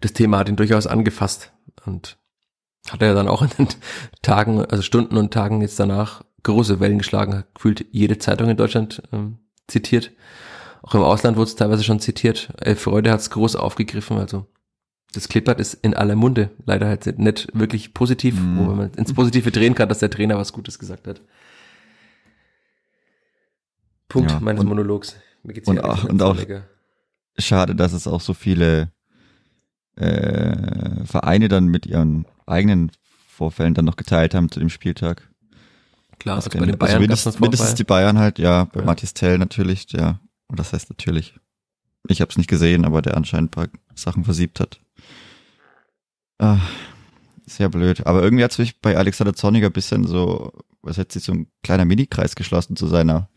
das 0.00 0.12
Thema 0.12 0.38
hat 0.38 0.48
ihn 0.48 0.56
durchaus 0.56 0.86
angefasst 0.86 1.52
und 1.84 2.16
hat 2.88 3.02
er 3.02 3.14
dann 3.14 3.28
auch 3.28 3.42
in 3.42 3.50
den 3.58 3.68
Tagen, 4.22 4.64
also 4.64 4.82
Stunden 4.82 5.16
und 5.16 5.32
Tagen 5.32 5.60
jetzt 5.60 5.78
danach 5.80 6.22
große 6.42 6.80
Wellen 6.80 6.98
geschlagen, 6.98 7.44
gefühlt 7.54 7.86
jede 7.90 8.18
Zeitung 8.18 8.48
in 8.48 8.56
Deutschland 8.56 9.02
ähm, 9.12 9.38
zitiert. 9.66 10.12
Auch 10.82 10.94
im 10.94 11.02
Ausland 11.02 11.36
wurde 11.36 11.48
es 11.48 11.56
teilweise 11.56 11.82
schon 11.82 11.98
zitiert. 11.98 12.52
Elf 12.60 12.82
Freude 12.82 13.10
hat 13.10 13.20
es 13.20 13.30
groß 13.30 13.56
aufgegriffen, 13.56 14.18
also 14.18 14.46
das 15.12 15.28
Klippert 15.28 15.60
ist 15.60 15.74
in 15.74 15.94
aller 15.94 16.16
Munde. 16.16 16.50
Leider 16.64 16.88
halt 16.88 17.18
nicht 17.18 17.48
wirklich 17.54 17.94
positiv, 17.94 18.40
mm. 18.40 18.58
wo 18.58 18.62
man 18.74 18.90
ins 18.94 19.14
Positive 19.14 19.50
drehen 19.50 19.74
kann, 19.74 19.88
dass 19.88 20.00
der 20.00 20.10
Trainer 20.10 20.36
was 20.36 20.52
Gutes 20.52 20.78
gesagt 20.78 21.06
hat. 21.06 21.20
Punkt 24.08 24.30
ja, 24.30 24.40
meines 24.40 24.60
und, 24.60 24.68
Monologs. 24.68 25.16
Mir 25.42 25.54
geht's 25.54 25.68
und, 25.68 25.80
auch, 25.80 26.04
und 26.04 26.22
auch 26.22 26.36
schade, 27.38 27.74
dass 27.74 27.92
es 27.92 28.06
auch 28.06 28.20
so 28.20 28.34
viele 28.34 28.92
äh, 29.96 31.04
Vereine 31.04 31.48
dann 31.48 31.66
mit 31.66 31.86
ihren 31.86 32.26
eigenen 32.46 32.92
Vorfällen 33.28 33.74
dann 33.74 33.84
noch 33.84 33.96
geteilt 33.96 34.34
haben 34.34 34.50
zu 34.50 34.60
dem 34.60 34.70
Spieltag. 34.70 35.28
Klar, 36.18 36.36
also, 36.36 36.48
also 36.48 36.58
bei 36.58 36.66
den 36.66 36.78
Bayern 36.78 36.92
also 36.92 37.00
mindestens, 37.00 37.40
mindestens 37.40 37.74
die 37.74 37.84
Bayern 37.84 38.18
halt, 38.18 38.38
ja, 38.38 38.64
bei 38.64 38.80
ja. 38.80 38.86
Matthias 38.86 39.14
Tell 39.14 39.38
natürlich, 39.38 39.92
ja. 39.92 40.20
Und 40.48 40.58
das 40.58 40.72
heißt 40.72 40.88
natürlich. 40.90 41.34
Ich 42.08 42.20
habe 42.20 42.30
es 42.30 42.38
nicht 42.38 42.48
gesehen, 42.48 42.84
aber 42.84 43.02
der 43.02 43.16
anscheinend 43.16 43.50
ein 43.56 43.68
paar 43.68 43.68
Sachen 43.94 44.24
versiebt 44.24 44.60
hat. 44.60 44.80
Ah, 46.38 46.58
sehr 47.46 47.68
blöd. 47.68 48.06
Aber 48.06 48.22
irgendwie 48.22 48.44
hat 48.44 48.52
es 48.52 48.58
mich 48.58 48.80
bei 48.80 48.96
Alexander 48.96 49.34
Zorniger 49.34 49.68
ein 49.68 49.72
bisschen 49.72 50.06
so, 50.06 50.52
was 50.82 50.98
hat 50.98 51.12
sich 51.12 51.24
so 51.24 51.32
ein 51.32 51.46
kleiner 51.62 51.84
Minikreis 51.84 52.34
geschlossen 52.34 52.76
zu 52.76 52.86
seiner 52.86 53.28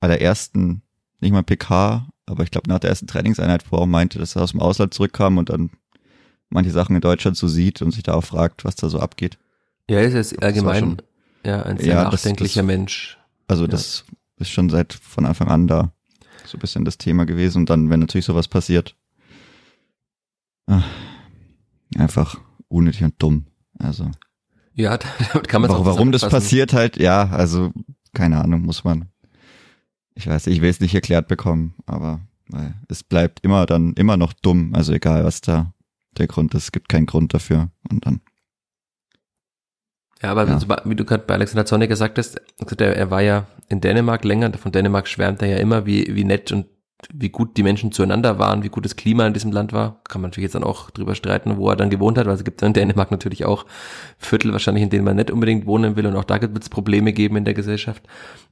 allerersten, 0.00 0.82
nicht 1.20 1.32
mal 1.32 1.42
PK, 1.42 2.08
aber 2.26 2.42
ich 2.42 2.50
glaube 2.50 2.68
nach 2.68 2.78
der 2.78 2.90
ersten 2.90 3.06
Trainingseinheit, 3.06 3.70
wo 3.70 3.76
er 3.76 3.82
auch 3.82 3.86
meinte, 3.86 4.18
dass 4.18 4.36
er 4.36 4.42
aus 4.42 4.52
dem 4.52 4.60
Ausland 4.60 4.94
zurückkam 4.94 5.38
und 5.38 5.50
dann 5.50 5.70
manche 6.50 6.70
Sachen 6.70 6.94
in 6.94 7.00
Deutschland 7.00 7.36
so 7.36 7.48
sieht 7.48 7.82
und 7.82 7.90
sich 7.92 8.02
da 8.02 8.14
auch 8.14 8.24
fragt, 8.24 8.64
was 8.64 8.76
da 8.76 8.88
so 8.88 9.00
abgeht. 9.00 9.38
Ja, 9.88 10.00
ist 10.00 10.14
jetzt 10.14 10.42
allgemein 10.42 10.80
schon, 10.80 11.02
ja, 11.44 11.62
ein 11.62 11.78
sehr 11.78 11.88
ja, 11.88 12.04
nachdenklicher 12.04 12.62
das, 12.62 12.66
das, 12.66 12.76
Mensch. 12.76 13.18
Also 13.46 13.64
ja. 13.64 13.68
das 13.68 14.04
ist 14.36 14.50
schon 14.50 14.68
seit 14.68 14.92
von 14.92 15.26
Anfang 15.26 15.48
an 15.48 15.66
da 15.66 15.92
so 16.44 16.56
ein 16.56 16.60
bisschen 16.60 16.84
das 16.84 16.98
Thema 16.98 17.26
gewesen. 17.26 17.58
Und 17.58 17.70
dann, 17.70 17.90
wenn 17.90 18.00
natürlich 18.00 18.26
sowas 18.26 18.48
passiert, 18.48 18.94
ach, 20.66 20.84
einfach 21.98 22.40
unnötig 22.68 23.04
und 23.04 23.14
dumm. 23.18 23.46
Also. 23.78 24.10
Ja, 24.72 24.98
damit 25.32 25.48
kann 25.48 25.62
man 25.62 25.70
Warum, 25.70 25.86
warum 25.86 26.12
das 26.12 26.28
passiert 26.28 26.72
halt, 26.72 26.96
ja, 26.96 27.28
also 27.30 27.72
keine 28.14 28.42
Ahnung, 28.42 28.62
muss 28.62 28.84
man. 28.84 29.08
Ich 30.14 30.26
weiß, 30.26 30.46
ich 30.48 30.60
will 30.60 30.70
es 30.70 30.80
nicht 30.80 30.94
erklärt 30.94 31.28
bekommen, 31.28 31.74
aber 31.86 32.20
weil 32.48 32.74
es 32.88 33.04
bleibt 33.04 33.40
immer 33.44 33.66
dann 33.66 33.92
immer 33.94 34.16
noch 34.16 34.32
dumm. 34.32 34.74
Also 34.74 34.92
egal, 34.92 35.24
was 35.24 35.40
da 35.40 35.74
der 36.16 36.26
Grund 36.26 36.54
ist, 36.54 36.64
es 36.64 36.72
gibt 36.72 36.88
keinen 36.88 37.06
Grund 37.06 37.34
dafür. 37.34 37.70
Und 37.90 38.06
dann. 38.06 38.20
Ja, 40.22 40.30
aber 40.32 40.48
ja. 40.48 40.60
wie 40.84 40.96
du 40.96 41.04
gerade 41.04 41.24
bei 41.24 41.34
Alexander 41.34 41.66
Zorniger 41.66 41.94
sagtest, 41.94 42.40
also 42.58 42.74
er 42.76 43.10
war 43.10 43.22
ja 43.22 43.46
in 43.68 43.80
Dänemark 43.80 44.24
länger, 44.24 44.52
von 44.54 44.72
Dänemark 44.72 45.06
schwärmt 45.06 45.42
er 45.42 45.48
ja 45.48 45.56
immer, 45.58 45.86
wie, 45.86 46.14
wie 46.14 46.24
nett 46.24 46.50
und 46.50 46.66
wie 47.12 47.28
gut 47.28 47.56
die 47.56 47.62
Menschen 47.62 47.92
zueinander 47.92 48.38
waren, 48.38 48.62
wie 48.62 48.68
gut 48.68 48.84
das 48.84 48.96
Klima 48.96 49.26
in 49.26 49.32
diesem 49.32 49.52
Land 49.52 49.72
war. 49.72 50.00
Kann 50.08 50.20
man 50.20 50.30
natürlich 50.30 50.46
jetzt 50.46 50.54
dann 50.54 50.64
auch 50.64 50.90
drüber 50.90 51.14
streiten, 51.14 51.56
wo 51.56 51.70
er 51.70 51.76
dann 51.76 51.90
gewohnt 51.90 52.18
hat, 52.18 52.26
weil 52.26 52.34
es 52.34 52.44
gibt 52.44 52.60
in 52.62 52.72
Dänemark 52.72 53.10
natürlich 53.10 53.44
auch 53.44 53.66
Viertel 54.18 54.52
wahrscheinlich, 54.52 54.82
in 54.82 54.90
denen 54.90 55.04
man 55.04 55.16
nicht 55.16 55.30
unbedingt 55.30 55.66
wohnen 55.66 55.96
will 55.96 56.06
und 56.06 56.16
auch 56.16 56.24
da 56.24 56.40
wird 56.40 56.62
es 56.62 56.68
Probleme 56.68 57.12
geben 57.12 57.36
in 57.36 57.44
der 57.44 57.54
Gesellschaft. 57.54 58.02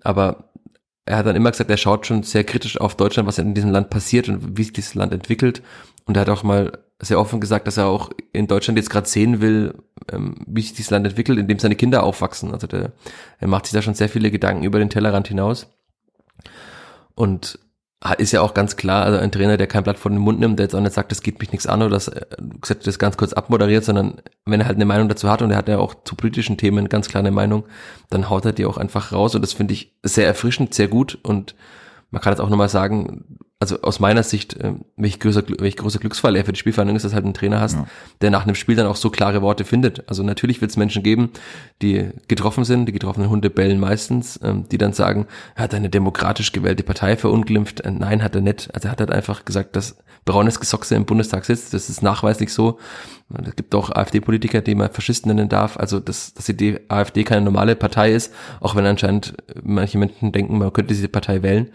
Aber 0.03 0.51
er 1.07 1.19
hat 1.19 1.27
dann 1.27 1.37
immer 1.37 1.51
gesagt, 1.51 1.71
er 1.71 1.77
schaut 1.77 2.07
schon 2.07 2.23
sehr 2.23 2.45
kritisch 2.45 2.81
auf 2.81 2.97
Deutschland, 2.97 3.29
was 3.29 3.39
in 3.39 3.55
diesem 3.55 3.71
Land 3.71 3.91
passiert 3.91 4.29
und 4.29 4.57
wie 4.59 4.65
sich 4.65 4.73
dieses 4.73 4.95
Land 4.95 5.13
entwickelt. 5.13 5.63
Und 6.05 6.17
er 6.17 6.23
hat 6.23 6.29
auch 6.29 6.43
mal 6.43 6.73
sehr 7.01 7.21
offen 7.21 7.41
gesagt, 7.41 7.67
dass 7.67 7.77
er 7.77 7.87
auch 7.87 8.11
in 8.33 8.47
Deutschland 8.47 8.79
jetzt 8.79 8.91
gerade 8.91 9.09
sehen 9.09 9.41
will, 9.41 9.75
ähm, 10.11 10.37
wie 10.47 10.63
sich 10.63 10.73
dieses 10.73 10.91
Land 10.91 11.07
entwickelt, 11.07 11.39
indem 11.39 11.59
seine 11.59 11.77
Kinder 11.77 12.03
aufwachsen. 12.03 12.53
Also 12.53 12.67
der, 12.67 12.93
er 13.39 13.49
macht 13.49 13.67
sich 13.67 13.73
da 13.73 13.83
schon 13.83 13.95
sehr 13.95 14.09
viele 14.09 14.31
Gedanken 14.31 14.65
über 14.65 14.79
den 14.79 14.91
Tellerrand 14.91 15.29
hinaus. 15.29 15.69
Und 17.15 17.59
ist 18.19 18.33
ja 18.33 18.43
auch 18.43 18.55
ganz 18.55 18.77
klar, 18.77 19.05
also 19.05 19.19
ein 19.19 19.33
Trainer, 19.33 19.57
der 19.57 19.67
kein 19.67 19.83
Blatt 19.83 19.99
vor 19.99 20.11
den 20.11 20.19
Mund 20.19 20.39
nimmt, 20.39 20.59
der 20.59 20.67
jetzt 20.67 20.75
auch 20.75 20.81
nicht 20.81 20.93
sagt, 20.93 21.11
das 21.11 21.23
geht 21.23 21.41
mich 21.41 21.51
nichts 21.53 21.67
an 21.67 21.81
oder 21.81 21.91
das, 21.91 22.09
äh, 22.09 22.27
das 22.85 22.99
ganz 22.99 23.17
kurz 23.17 23.33
abmoderiert, 23.33 23.85
sondern 23.85 24.21
wenn 24.45 24.61
er 24.61 24.67
halt 24.67 24.77
eine 24.77 24.85
Meinung 24.85 25.09
dazu 25.09 25.31
hat 25.31 25.43
und 25.43 25.51
er 25.51 25.57
hat 25.57 25.69
ja 25.69 25.79
auch 25.79 25.95
zu 26.05 26.15
politischen 26.15 26.59
Themen 26.59 26.89
ganz 26.89 27.09
klar 27.09 27.21
eine 27.21 27.31
Meinung, 27.31 27.65
dann 28.11 28.29
haut 28.29 28.45
er 28.45 28.53
die 28.53 28.67
auch 28.67 28.77
einfach 28.77 29.13
raus 29.13 29.35
und 29.35 29.43
das 29.43 29.55
finde 29.55 29.75
ich 29.75 29.95
sehr 30.03 30.27
erfrischend, 30.27 30.75
sehr 30.75 30.89
gut 30.89 31.19
und 31.23 31.55
man 32.11 32.21
kann 32.21 32.33
jetzt 32.33 32.41
auch 32.41 32.51
nochmal 32.51 32.69
sagen, 32.69 33.25
also 33.59 33.81
aus 33.81 34.01
meiner 34.01 34.23
Sicht, 34.23 34.55
äh, 34.57 34.75
welch 34.97 35.19
großer, 35.19 35.43
welch 35.61 35.77
großer 35.77 35.99
Glücksfall 35.99 36.37
er 36.37 36.45
für 36.45 36.53
die 36.53 36.59
Spielverhandlung 36.59 36.97
ist, 36.97 37.05
dass 37.05 37.13
du 37.13 37.17
halt 37.17 37.25
einen 37.25 37.33
Trainer 37.33 37.61
hast, 37.61 37.77
ja. 37.77 37.87
der 38.21 38.31
nach 38.31 38.45
einem 38.45 38.55
Spiel 38.55 38.77
dann 38.77 38.87
auch 38.87 38.97
so 38.97 39.09
klare 39.09 39.41
Worte 39.41 39.65
findet. 39.65 40.07
Also 40.11 40.23
natürlich 40.23 40.61
wird 40.61 40.71
es 40.71 40.77
Menschen 40.77 41.03
geben, 41.03 41.31
die 41.81 42.11
getroffen 42.29 42.65
sind, 42.65 42.85
die 42.85 42.93
getroffenen 42.93 43.31
Hunde 43.31 43.49
bellen 43.49 43.81
meistens, 43.81 44.39
ähm, 44.43 44.69
die 44.69 44.77
dann 44.77 44.93
sagen, 44.93 45.27
er 45.55 45.65
hat 45.65 45.75
eine 45.75 45.89
demokratisch 45.89 46.53
gewählte 46.53 46.83
Partei 46.83 47.17
verunglimpft. 47.17 47.81
Äh, 47.81 47.93
nein, 47.93 48.23
hat 48.23 48.35
er 48.35 48.43
nicht. 48.43 48.75
Also 48.75 48.89
er 48.89 48.93
hat 48.93 49.01
halt 49.01 49.11
einfach 49.11 49.47
gesagt, 49.47 49.75
dass 49.75 49.97
braunes 50.27 50.61
Gesochse 50.61 50.95
im 50.95 51.07
Bundestag 51.07 51.47
sitzt. 51.47 51.73
Das 51.73 51.89
ist 51.89 52.03
nachweislich 52.03 52.53
so. 52.53 52.79
Es 53.43 53.57
gibt 53.57 53.75
auch 53.75 53.89
AfD-Politiker, 53.91 54.61
die 54.61 54.75
man 54.75 54.91
Faschisten 54.91 55.35
nennen 55.35 55.49
darf. 55.49 55.79
Also 55.79 55.99
dass, 55.99 56.35
dass 56.35 56.45
die 56.45 56.79
AfD 56.89 57.25
keine 57.25 57.43
normale 57.43 57.75
Partei 57.75 58.13
ist, 58.13 58.35
auch 58.61 58.75
wenn 58.75 58.85
anscheinend 58.85 59.35
manche 59.63 59.97
Menschen 59.97 60.33
denken, 60.33 60.59
man 60.59 60.75
könnte 60.75 60.93
diese 60.93 61.09
Partei 61.09 61.43
wählen 61.43 61.71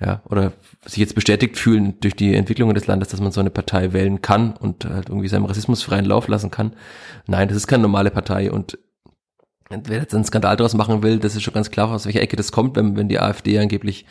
ja, 0.00 0.22
oder 0.28 0.52
sich 0.86 0.98
jetzt 0.98 1.14
bestätigt 1.14 1.56
fühlen 1.58 1.94
durch 2.00 2.14
die 2.14 2.34
Entwicklungen 2.34 2.74
des 2.74 2.86
Landes, 2.86 3.08
dass 3.08 3.20
man 3.20 3.32
so 3.32 3.40
eine 3.40 3.50
Partei 3.50 3.92
wählen 3.92 4.22
kann 4.22 4.54
und 4.54 4.84
halt 4.84 5.08
irgendwie 5.08 5.28
seinem 5.28 5.46
Rassismus 5.46 5.82
freien 5.82 6.04
Lauf 6.04 6.28
lassen 6.28 6.50
kann. 6.50 6.74
Nein, 7.26 7.48
das 7.48 7.56
ist 7.56 7.66
keine 7.66 7.82
normale 7.82 8.10
Partei 8.10 8.50
und 8.50 8.78
wer 9.70 9.98
jetzt 9.98 10.14
einen 10.14 10.24
Skandal 10.24 10.56
daraus 10.56 10.74
machen 10.74 11.02
will, 11.02 11.18
das 11.18 11.34
ist 11.34 11.42
schon 11.42 11.54
ganz 11.54 11.70
klar, 11.70 11.90
aus 11.90 12.06
welcher 12.06 12.20
Ecke 12.20 12.36
das 12.36 12.52
kommt, 12.52 12.76
wenn, 12.76 12.96
wenn 12.96 13.08
die 13.08 13.18
AfD 13.18 13.58
angeblich 13.58 14.06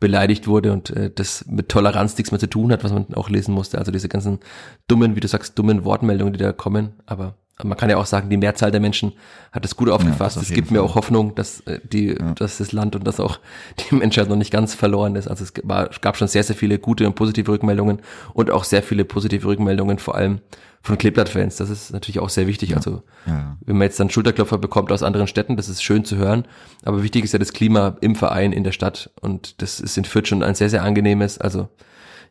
beleidigt 0.00 0.46
wurde 0.46 0.72
und 0.72 0.90
äh, 0.90 1.10
das 1.12 1.44
mit 1.46 1.68
Toleranz 1.68 2.16
nichts 2.16 2.30
mehr 2.30 2.38
zu 2.38 2.48
tun 2.48 2.70
hat, 2.72 2.84
was 2.84 2.92
man 2.92 3.14
auch 3.14 3.28
lesen 3.28 3.54
musste. 3.54 3.78
Also 3.78 3.90
diese 3.90 4.08
ganzen 4.08 4.38
dummen, 4.86 5.16
wie 5.16 5.20
du 5.20 5.28
sagst, 5.28 5.58
dummen 5.58 5.84
Wortmeldungen, 5.84 6.32
die 6.32 6.38
da 6.38 6.52
kommen. 6.52 6.92
Aber 7.06 7.34
man 7.64 7.76
kann 7.76 7.90
ja 7.90 7.96
auch 7.96 8.06
sagen, 8.06 8.30
die 8.30 8.36
Mehrzahl 8.36 8.70
der 8.70 8.80
Menschen 8.80 9.12
hat 9.52 9.64
das 9.64 9.76
gut 9.76 9.88
aufgefasst. 9.88 10.36
Es 10.36 10.48
ja, 10.48 10.54
gibt 10.54 10.68
Fall. 10.68 10.78
mir 10.78 10.82
auch 10.82 10.94
Hoffnung, 10.94 11.34
dass 11.34 11.60
äh, 11.60 11.80
die, 11.82 12.08
ja. 12.08 12.32
dass 12.34 12.58
das 12.58 12.72
Land 12.72 12.94
und 12.94 13.06
dass 13.06 13.18
auch 13.18 13.40
die 13.78 13.96
Menschheit 13.96 14.28
noch 14.28 14.36
nicht 14.36 14.52
ganz 14.52 14.74
verloren 14.74 15.16
ist. 15.16 15.28
Also 15.28 15.44
es 15.44 15.52
gab 16.00 16.16
schon 16.16 16.28
sehr, 16.28 16.44
sehr 16.44 16.56
viele 16.56 16.78
gute 16.78 17.06
und 17.06 17.14
positive 17.14 17.50
Rückmeldungen 17.50 18.00
und 18.32 18.50
auch 18.50 18.64
sehr 18.64 18.82
viele 18.82 19.04
positive 19.04 19.46
Rückmeldungen, 19.46 19.98
vor 19.98 20.14
allem 20.14 20.40
von 20.82 20.96
Kleeblatt-Fans. 20.96 21.56
Das 21.56 21.70
ist 21.70 21.92
natürlich 21.92 22.20
auch 22.20 22.28
sehr 22.28 22.46
wichtig. 22.46 22.70
Ja. 22.70 22.76
Also 22.76 23.02
wenn 23.26 23.76
man 23.76 23.86
jetzt 23.86 23.98
dann 23.98 24.10
Schulterklopfer 24.10 24.58
bekommt 24.58 24.92
aus 24.92 25.02
anderen 25.02 25.26
Städten, 25.26 25.56
das 25.56 25.68
ist 25.68 25.82
schön 25.82 26.04
zu 26.04 26.16
hören. 26.16 26.46
Aber 26.84 27.02
wichtig 27.02 27.24
ist 27.24 27.32
ja 27.32 27.38
das 27.38 27.52
Klima 27.52 27.96
im 28.00 28.14
Verein, 28.14 28.52
in 28.52 28.62
der 28.62 28.72
Stadt. 28.72 29.10
Und 29.20 29.60
das 29.60 29.80
ist 29.80 29.98
in 29.98 30.04
Fürth 30.04 30.28
schon 30.28 30.42
ein 30.44 30.54
sehr, 30.54 30.70
sehr 30.70 30.84
angenehmes. 30.84 31.38
Also 31.38 31.68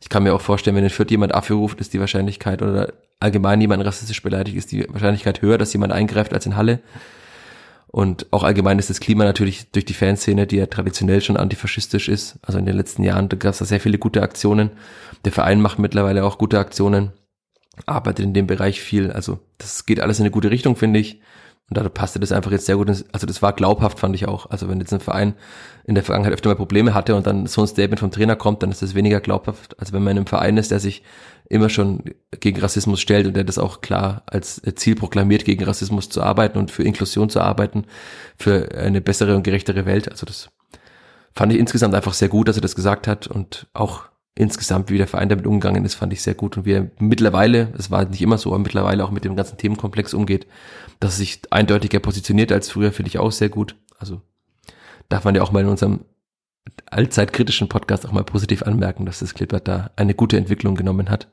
ich 0.02 0.10
kann 0.10 0.24
mir 0.24 0.34
auch 0.34 0.42
vorstellen, 0.42 0.76
wenn 0.76 0.84
in 0.84 0.90
Fürth 0.90 1.12
jemand 1.12 1.34
Affe 1.34 1.54
ruft, 1.54 1.82
ist 1.82 1.94
die 1.94 2.00
Wahrscheinlichkeit 2.00 2.62
oder 2.62 2.94
allgemein 3.20 3.62
jemand 3.62 3.84
rassistisch 3.86 4.22
beleidigt, 4.22 4.58
ist 4.58 4.72
die 4.72 4.88
Wahrscheinlichkeit 4.90 5.42
höher, 5.42 5.58
dass 5.58 5.74
jemand 5.74 5.94
eingreift 5.94 6.34
als 6.34 6.46
in 6.46 6.56
Halle. 6.56 6.80
Und 7.88 8.28
auch 8.32 8.44
allgemein 8.44 8.80
ist 8.80 8.90
das 8.90 9.00
Klima 9.00 9.24
natürlich 9.24 9.72
durch 9.72 9.86
die 9.86 9.94
Fanszene, 9.94 10.46
die 10.46 10.58
ja 10.58 10.66
traditionell 10.66 11.22
schon 11.22 11.38
antifaschistisch 11.38 12.10
ist. 12.10 12.38
Also 12.42 12.60
in 12.60 12.66
den 12.66 12.76
letzten 12.76 13.04
Jahren 13.04 13.30
gab 13.30 13.54
es 13.54 13.60
da 13.60 13.66
sehr 13.66 13.80
viele 13.80 13.98
gute 13.98 14.22
Aktionen. 14.22 14.72
Der 15.26 15.32
Verein 15.32 15.62
macht 15.62 15.80
mittlerweile 15.80 16.26
auch 16.26 16.38
gute 16.38 16.60
Aktionen, 16.60 17.12
arbeitet 17.86 18.26
in 18.26 18.34
dem 18.34 18.46
Bereich 18.46 18.82
viel. 18.82 19.12
Also 19.12 19.40
das 19.58 19.86
geht 19.86 20.00
alles 20.00 20.20
in 20.20 20.24
eine 20.24 20.32
gute 20.32 20.52
Richtung, 20.52 20.76
finde 20.76 21.00
ich. 21.00 21.22
Und 21.70 21.78
da 21.78 21.90
passte 21.90 22.20
das 22.20 22.32
einfach 22.32 22.52
jetzt 22.52 22.66
sehr 22.66 22.78
gut. 22.78 22.88
Also 22.88 23.28
das 23.28 23.42
war 23.42 23.52
glaubhaft, 23.52 24.00
fand 24.00 24.16
ich 24.16 24.26
auch. 24.26 24.50
Also 24.50 24.70
wenn 24.70 24.80
jetzt 24.80 24.94
ein 24.94 25.02
Verein 25.02 25.34
in 25.84 25.96
der 25.96 26.04
Vergangenheit 26.04 26.34
öfter 26.34 26.48
mal 26.48 26.56
Probleme 26.56 26.94
hatte 26.94 27.14
und 27.14 27.28
dann 27.28 27.46
so 27.46 27.62
ein 27.62 27.68
Statement 27.68 28.00
vom 28.00 28.12
Trainer 28.12 28.38
kommt, 28.38 28.64
dann 28.64 28.72
ist 28.72 28.82
das 28.82 28.96
weniger 28.96 29.20
glaubhaft, 29.20 29.78
als 29.78 29.92
wenn 29.92 30.02
man 30.02 30.12
in 30.12 30.18
einem 30.20 30.28
Verein 30.28 30.56
ist, 30.56 30.72
der 30.72 30.80
sich 30.80 31.04
immer 31.50 31.68
schon 31.68 32.04
gegen 32.40 32.62
Rassismus 32.62 33.02
stellt 33.02 33.28
und 33.28 33.36
der 33.36 33.44
das 33.44 33.58
auch 33.58 33.82
klar 33.82 34.24
als 34.28 34.62
Ziel 34.76 34.96
proklamiert, 34.96 35.44
gegen 35.44 35.66
Rassismus 35.66 36.10
zu 36.10 36.24
arbeiten 36.24 36.58
und 36.58 36.72
für 36.72 36.84
Inklusion 36.84 37.30
zu 37.30 37.42
arbeiten, 37.42 37.86
für 38.38 38.70
eine 38.78 39.02
bessere 39.02 39.36
und 39.36 39.44
gerechtere 39.44 39.86
Welt. 39.86 40.10
Also 40.10 40.26
das 40.26 40.50
fand 41.34 41.52
ich 41.52 41.60
insgesamt 41.60 41.96
einfach 41.96 42.14
sehr 42.14 42.30
gut, 42.30 42.48
dass 42.48 42.58
er 42.58 42.62
das 42.62 42.76
gesagt 42.76 43.08
hat 43.08 43.28
und 43.28 43.68
auch 43.74 44.04
insgesamt, 44.38 44.90
wie 44.90 44.98
der 44.98 45.08
Verein 45.08 45.30
damit 45.30 45.48
umgegangen 45.48 45.84
ist, 45.86 45.96
fand 45.96 46.14
ich 46.14 46.22
sehr 46.22 46.34
gut. 46.34 46.58
Und 46.58 46.66
wie 46.66 46.74
er 46.74 46.92
mittlerweile, 47.00 47.74
es 47.78 47.92
war 47.92 48.06
nicht 48.06 48.22
immer 48.22 48.38
so, 48.38 48.50
aber 48.50 48.60
mittlerweile 48.60 49.04
auch 49.04 49.12
mit 49.12 49.26
dem 49.26 49.36
ganzen 49.36 49.58
Themenkomplex 49.58 50.14
umgeht, 50.14 50.48
dass 51.00 51.16
er 51.16 51.18
sich 51.18 51.42
eindeutiger 51.50 52.00
positioniert 52.00 52.52
als 52.52 52.70
früher, 52.70 52.92
finde 52.92 53.10
ich 53.10 53.20
auch 53.20 53.32
sehr 53.32 53.50
gut. 53.50 53.76
Also 53.98 54.22
darf 55.10 55.24
man 55.24 55.36
ja 55.36 55.42
auch 55.42 55.52
mal 55.52 55.64
in 55.64 55.70
unserem 55.70 56.02
allzeitkritischen 56.86 57.70
Podcast 57.70 58.06
auch 58.06 58.12
mal 58.12 58.24
positiv 58.24 58.64
anmerken, 58.64 59.06
dass 59.06 59.20
das 59.20 59.34
Klippert 59.34 59.68
da 59.68 59.92
eine 59.96 60.14
gute 60.14 60.38
Entwicklung 60.38 60.76
genommen 60.76 61.10
hat. 61.10 61.28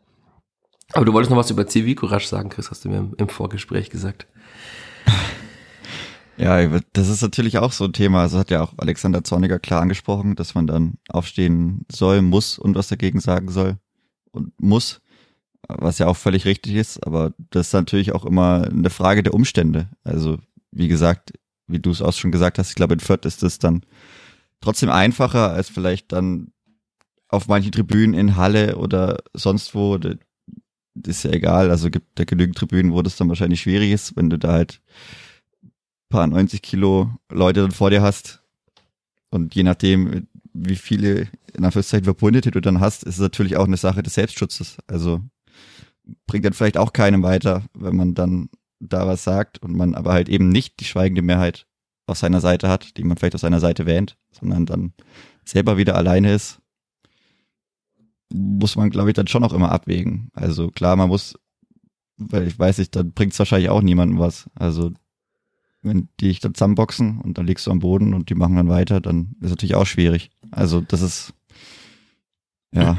Aber 0.93 1.05
du 1.05 1.13
wolltest 1.13 1.31
noch 1.31 1.39
was 1.39 1.51
über 1.51 1.67
Zivilcourage 1.67 2.27
sagen, 2.27 2.51
Chris, 2.51 2.71
hast 2.71 2.85
du 2.85 2.89
mir 2.89 2.99
im, 2.99 3.15
im 3.17 3.29
Vorgespräch 3.29 3.91
gesagt. 3.91 4.27
Ja, 6.37 6.67
das 6.93 7.09
ist 7.09 7.23
natürlich 7.23 7.59
auch 7.59 7.73
so 7.73 7.85
ein 7.85 7.93
Thema. 7.93 8.23
Also 8.23 8.39
hat 8.39 8.51
ja 8.51 8.63
auch 8.63 8.75
Alexander 8.77 9.23
Zorniger 9.23 9.59
klar 9.59 9.83
angesprochen, 9.83 10.35
dass 10.35 10.55
man 10.55 10.67
dann 10.67 10.95
aufstehen 11.09 11.87
soll, 11.91 12.23
muss 12.23 12.59
und 12.59 12.75
was 12.75 12.89
dagegen 12.89 13.21
sagen 13.21 13.51
soll 13.51 13.77
und 14.33 14.53
muss, 14.61 15.01
was 15.69 15.99
ja 15.99 16.07
auch 16.07 16.17
völlig 16.17 16.45
richtig 16.45 16.75
ist. 16.75 17.07
Aber 17.07 17.33
das 17.51 17.69
ist 17.69 17.73
natürlich 17.73 18.13
auch 18.13 18.25
immer 18.25 18.69
eine 18.71 18.91
Frage 18.91 19.23
der 19.23 19.35
Umstände. 19.35 19.89
Also 20.03 20.39
wie 20.73 20.89
gesagt, 20.89 21.33
wie 21.67 21.79
du 21.79 21.91
es 21.91 22.03
auch 22.03 22.13
schon 22.13 22.33
gesagt 22.33 22.59
hast, 22.59 22.71
ich 22.71 22.75
glaube 22.75 22.95
in 22.95 23.01
Fürth 23.01 23.25
ist 23.25 23.43
es 23.43 23.59
dann 23.59 23.83
trotzdem 24.61 24.91
einfacher 24.91 25.51
als 25.51 25.69
vielleicht 25.69 26.13
dann 26.13 26.53
auf 27.29 27.49
manchen 27.49 27.73
Tribünen 27.73 28.15
in 28.15 28.37
Halle 28.37 28.77
oder 28.77 29.19
sonst 29.35 29.75
wo. 29.75 29.99
Das 29.99 30.17
ist 31.07 31.25
ja 31.25 31.31
egal. 31.31 31.71
Also 31.71 31.91
gibt 31.91 32.19
da 32.19 32.25
genügend 32.25 32.57
Tribünen, 32.57 32.93
wo 32.93 33.03
das 33.03 33.17
dann 33.17 33.29
wahrscheinlich 33.29 33.61
schwierig 33.61 33.93
ist, 33.93 34.17
wenn 34.17 34.31
du 34.31 34.39
da 34.39 34.53
halt 34.53 34.81
paar 36.15 36.27
90 36.29 36.63
Kilo 36.63 37.11
Leute 37.29 37.63
dann 37.63 37.73
vor 37.73 37.91
dir 37.91 38.01
hast 38.01 38.41
und 39.31 39.57
je 39.57 39.65
nachdem, 39.65 40.29
wie 40.53 40.77
viele 40.77 41.29
in 41.53 41.65
Anführungszeichen 41.65 42.05
Verbundete 42.05 42.53
du 42.53 42.61
dann 42.61 42.79
hast, 42.79 43.03
ist 43.03 43.17
es 43.17 43.21
natürlich 43.21 43.57
auch 43.57 43.67
eine 43.67 43.77
Sache 43.77 44.03
des 44.05 44.15
Selbstschutzes. 44.15 44.77
Also 44.87 45.21
bringt 46.29 46.45
dann 46.45 46.53
vielleicht 46.53 46.79
auch 46.79 46.93
keinem 46.93 47.25
weiter, 47.25 47.65
wenn 47.75 47.97
man 47.97 48.15
dann 48.15 48.49
da 48.79 49.09
was 49.09 49.25
sagt 49.25 49.59
und 49.59 49.75
man 49.75 49.97
aber 49.97 50.13
halt 50.13 50.29
eben 50.29 50.51
nicht 50.51 50.79
die 50.79 50.85
schweigende 50.85 51.23
Mehrheit 51.23 51.67
auf 52.07 52.19
seiner 52.19 52.41
Seite 52.41 52.69
hat, 52.69 52.97
die 52.97 53.03
man 53.03 53.17
vielleicht 53.17 53.35
auf 53.35 53.41
seiner 53.41 53.59
Seite 53.61 53.85
wähnt, 53.85 54.17
sondern 54.31 54.67
dann 54.67 54.93
selber 55.45 55.79
wieder 55.79 55.97
alleine 55.97 56.33
ist, 56.33 56.61
muss 58.33 58.77
man, 58.77 58.91
glaube 58.91 59.11
ich, 59.11 59.15
dann 59.15 59.27
schon 59.27 59.43
auch 59.43 59.53
immer 59.53 59.73
abwägen. 59.73 60.31
Also 60.35 60.71
klar, 60.71 60.95
man 60.95 61.09
muss 61.09 61.35
weil 62.17 62.47
ich 62.47 62.59
weiß 62.59 62.79
nicht, 62.79 62.95
dann 62.95 63.13
bringt's 63.13 63.39
wahrscheinlich 63.39 63.71
auch 63.71 63.83
niemandem 63.83 64.19
was. 64.19 64.49
Also 64.55 64.93
wenn 65.85 66.09
die 66.21 66.29
dich 66.29 66.41
dann 66.41 66.55
zusammenboxen 66.55 67.21
und 67.21 67.39
dann 67.39 67.47
liegst 67.47 67.67
du 67.67 67.71
am 67.71 67.79
Boden 67.79 68.15
und 68.15 68.31
die 68.31 68.35
machen 68.35 68.57
dann 68.57 68.69
weiter, 68.69 69.01
dann 69.01 69.37
ist 69.41 69.51
natürlich 69.51 69.75
auch 69.77 69.87
schwierig. 69.87 70.31
Also 70.51 70.81
das 70.81 71.01
ist 71.03 71.33
ja. 72.75 72.97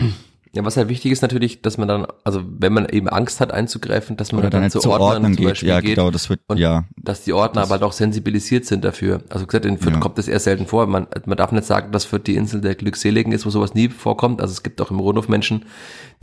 Ja, 0.54 0.64
was 0.64 0.78
halt 0.78 0.88
wichtig 0.88 1.12
ist 1.12 1.22
natürlich, 1.22 1.62
dass 1.62 1.78
man 1.78 1.90
dann, 1.90 2.08
also 2.24 2.42
wenn 2.48 2.72
man 2.72 2.88
eben 2.88 3.10
Angst 3.10 3.42
hat 3.42 3.52
einzugreifen, 3.52 4.16
dass 4.16 4.32
man 4.32 4.40
Oder 4.40 4.50
dann, 4.52 4.62
dann 4.62 4.72
zu 4.72 4.80
zur 4.80 4.98
Ordnern 5.02 5.34
zum 5.34 5.46
geht. 5.48 5.62
Ja, 5.64 5.82
geht 5.82 5.96
genau, 5.96 6.12
das 6.12 6.30
wird, 6.30 6.40
ja. 6.56 6.86
dass 6.96 7.26
die 7.26 7.34
Ordner 7.34 7.60
Das- 7.64 7.70
aber 7.70 7.74
halt 7.82 7.84
auch 7.84 7.92
sensibilisiert 7.92 8.64
sind 8.66 8.86
dafür. 8.86 9.22
Also 9.28 9.46
gesagt, 9.48 9.66
in 9.66 9.78
Fürth 9.78 9.96
Ja. 9.96 10.00
kommt 10.00 10.18
das 10.18 10.30
eher 10.30 10.40
selten 10.40 10.66
vor. 10.66 10.88
Man, 10.88 11.08
man 11.26 11.36
darf 11.38 11.52
nicht 11.52 11.66
sagen, 11.66 11.92
dass 11.92 12.06
Fürth 12.06 12.24
die 12.26 12.36
Insel 12.38 12.62
der 12.62 12.76
Glückseligen 12.76 13.34
ist, 13.34 13.46
wo 13.46 13.50
sowas 13.50 13.74
nie 13.74 13.90
vorkommt. 13.90 14.40
Also 14.40 14.54
es 14.54 14.64
gibt 14.64 14.80
auch 14.80 14.92
im 14.92 15.00
Rundhof 15.00 15.28
Menschen, 15.28 15.66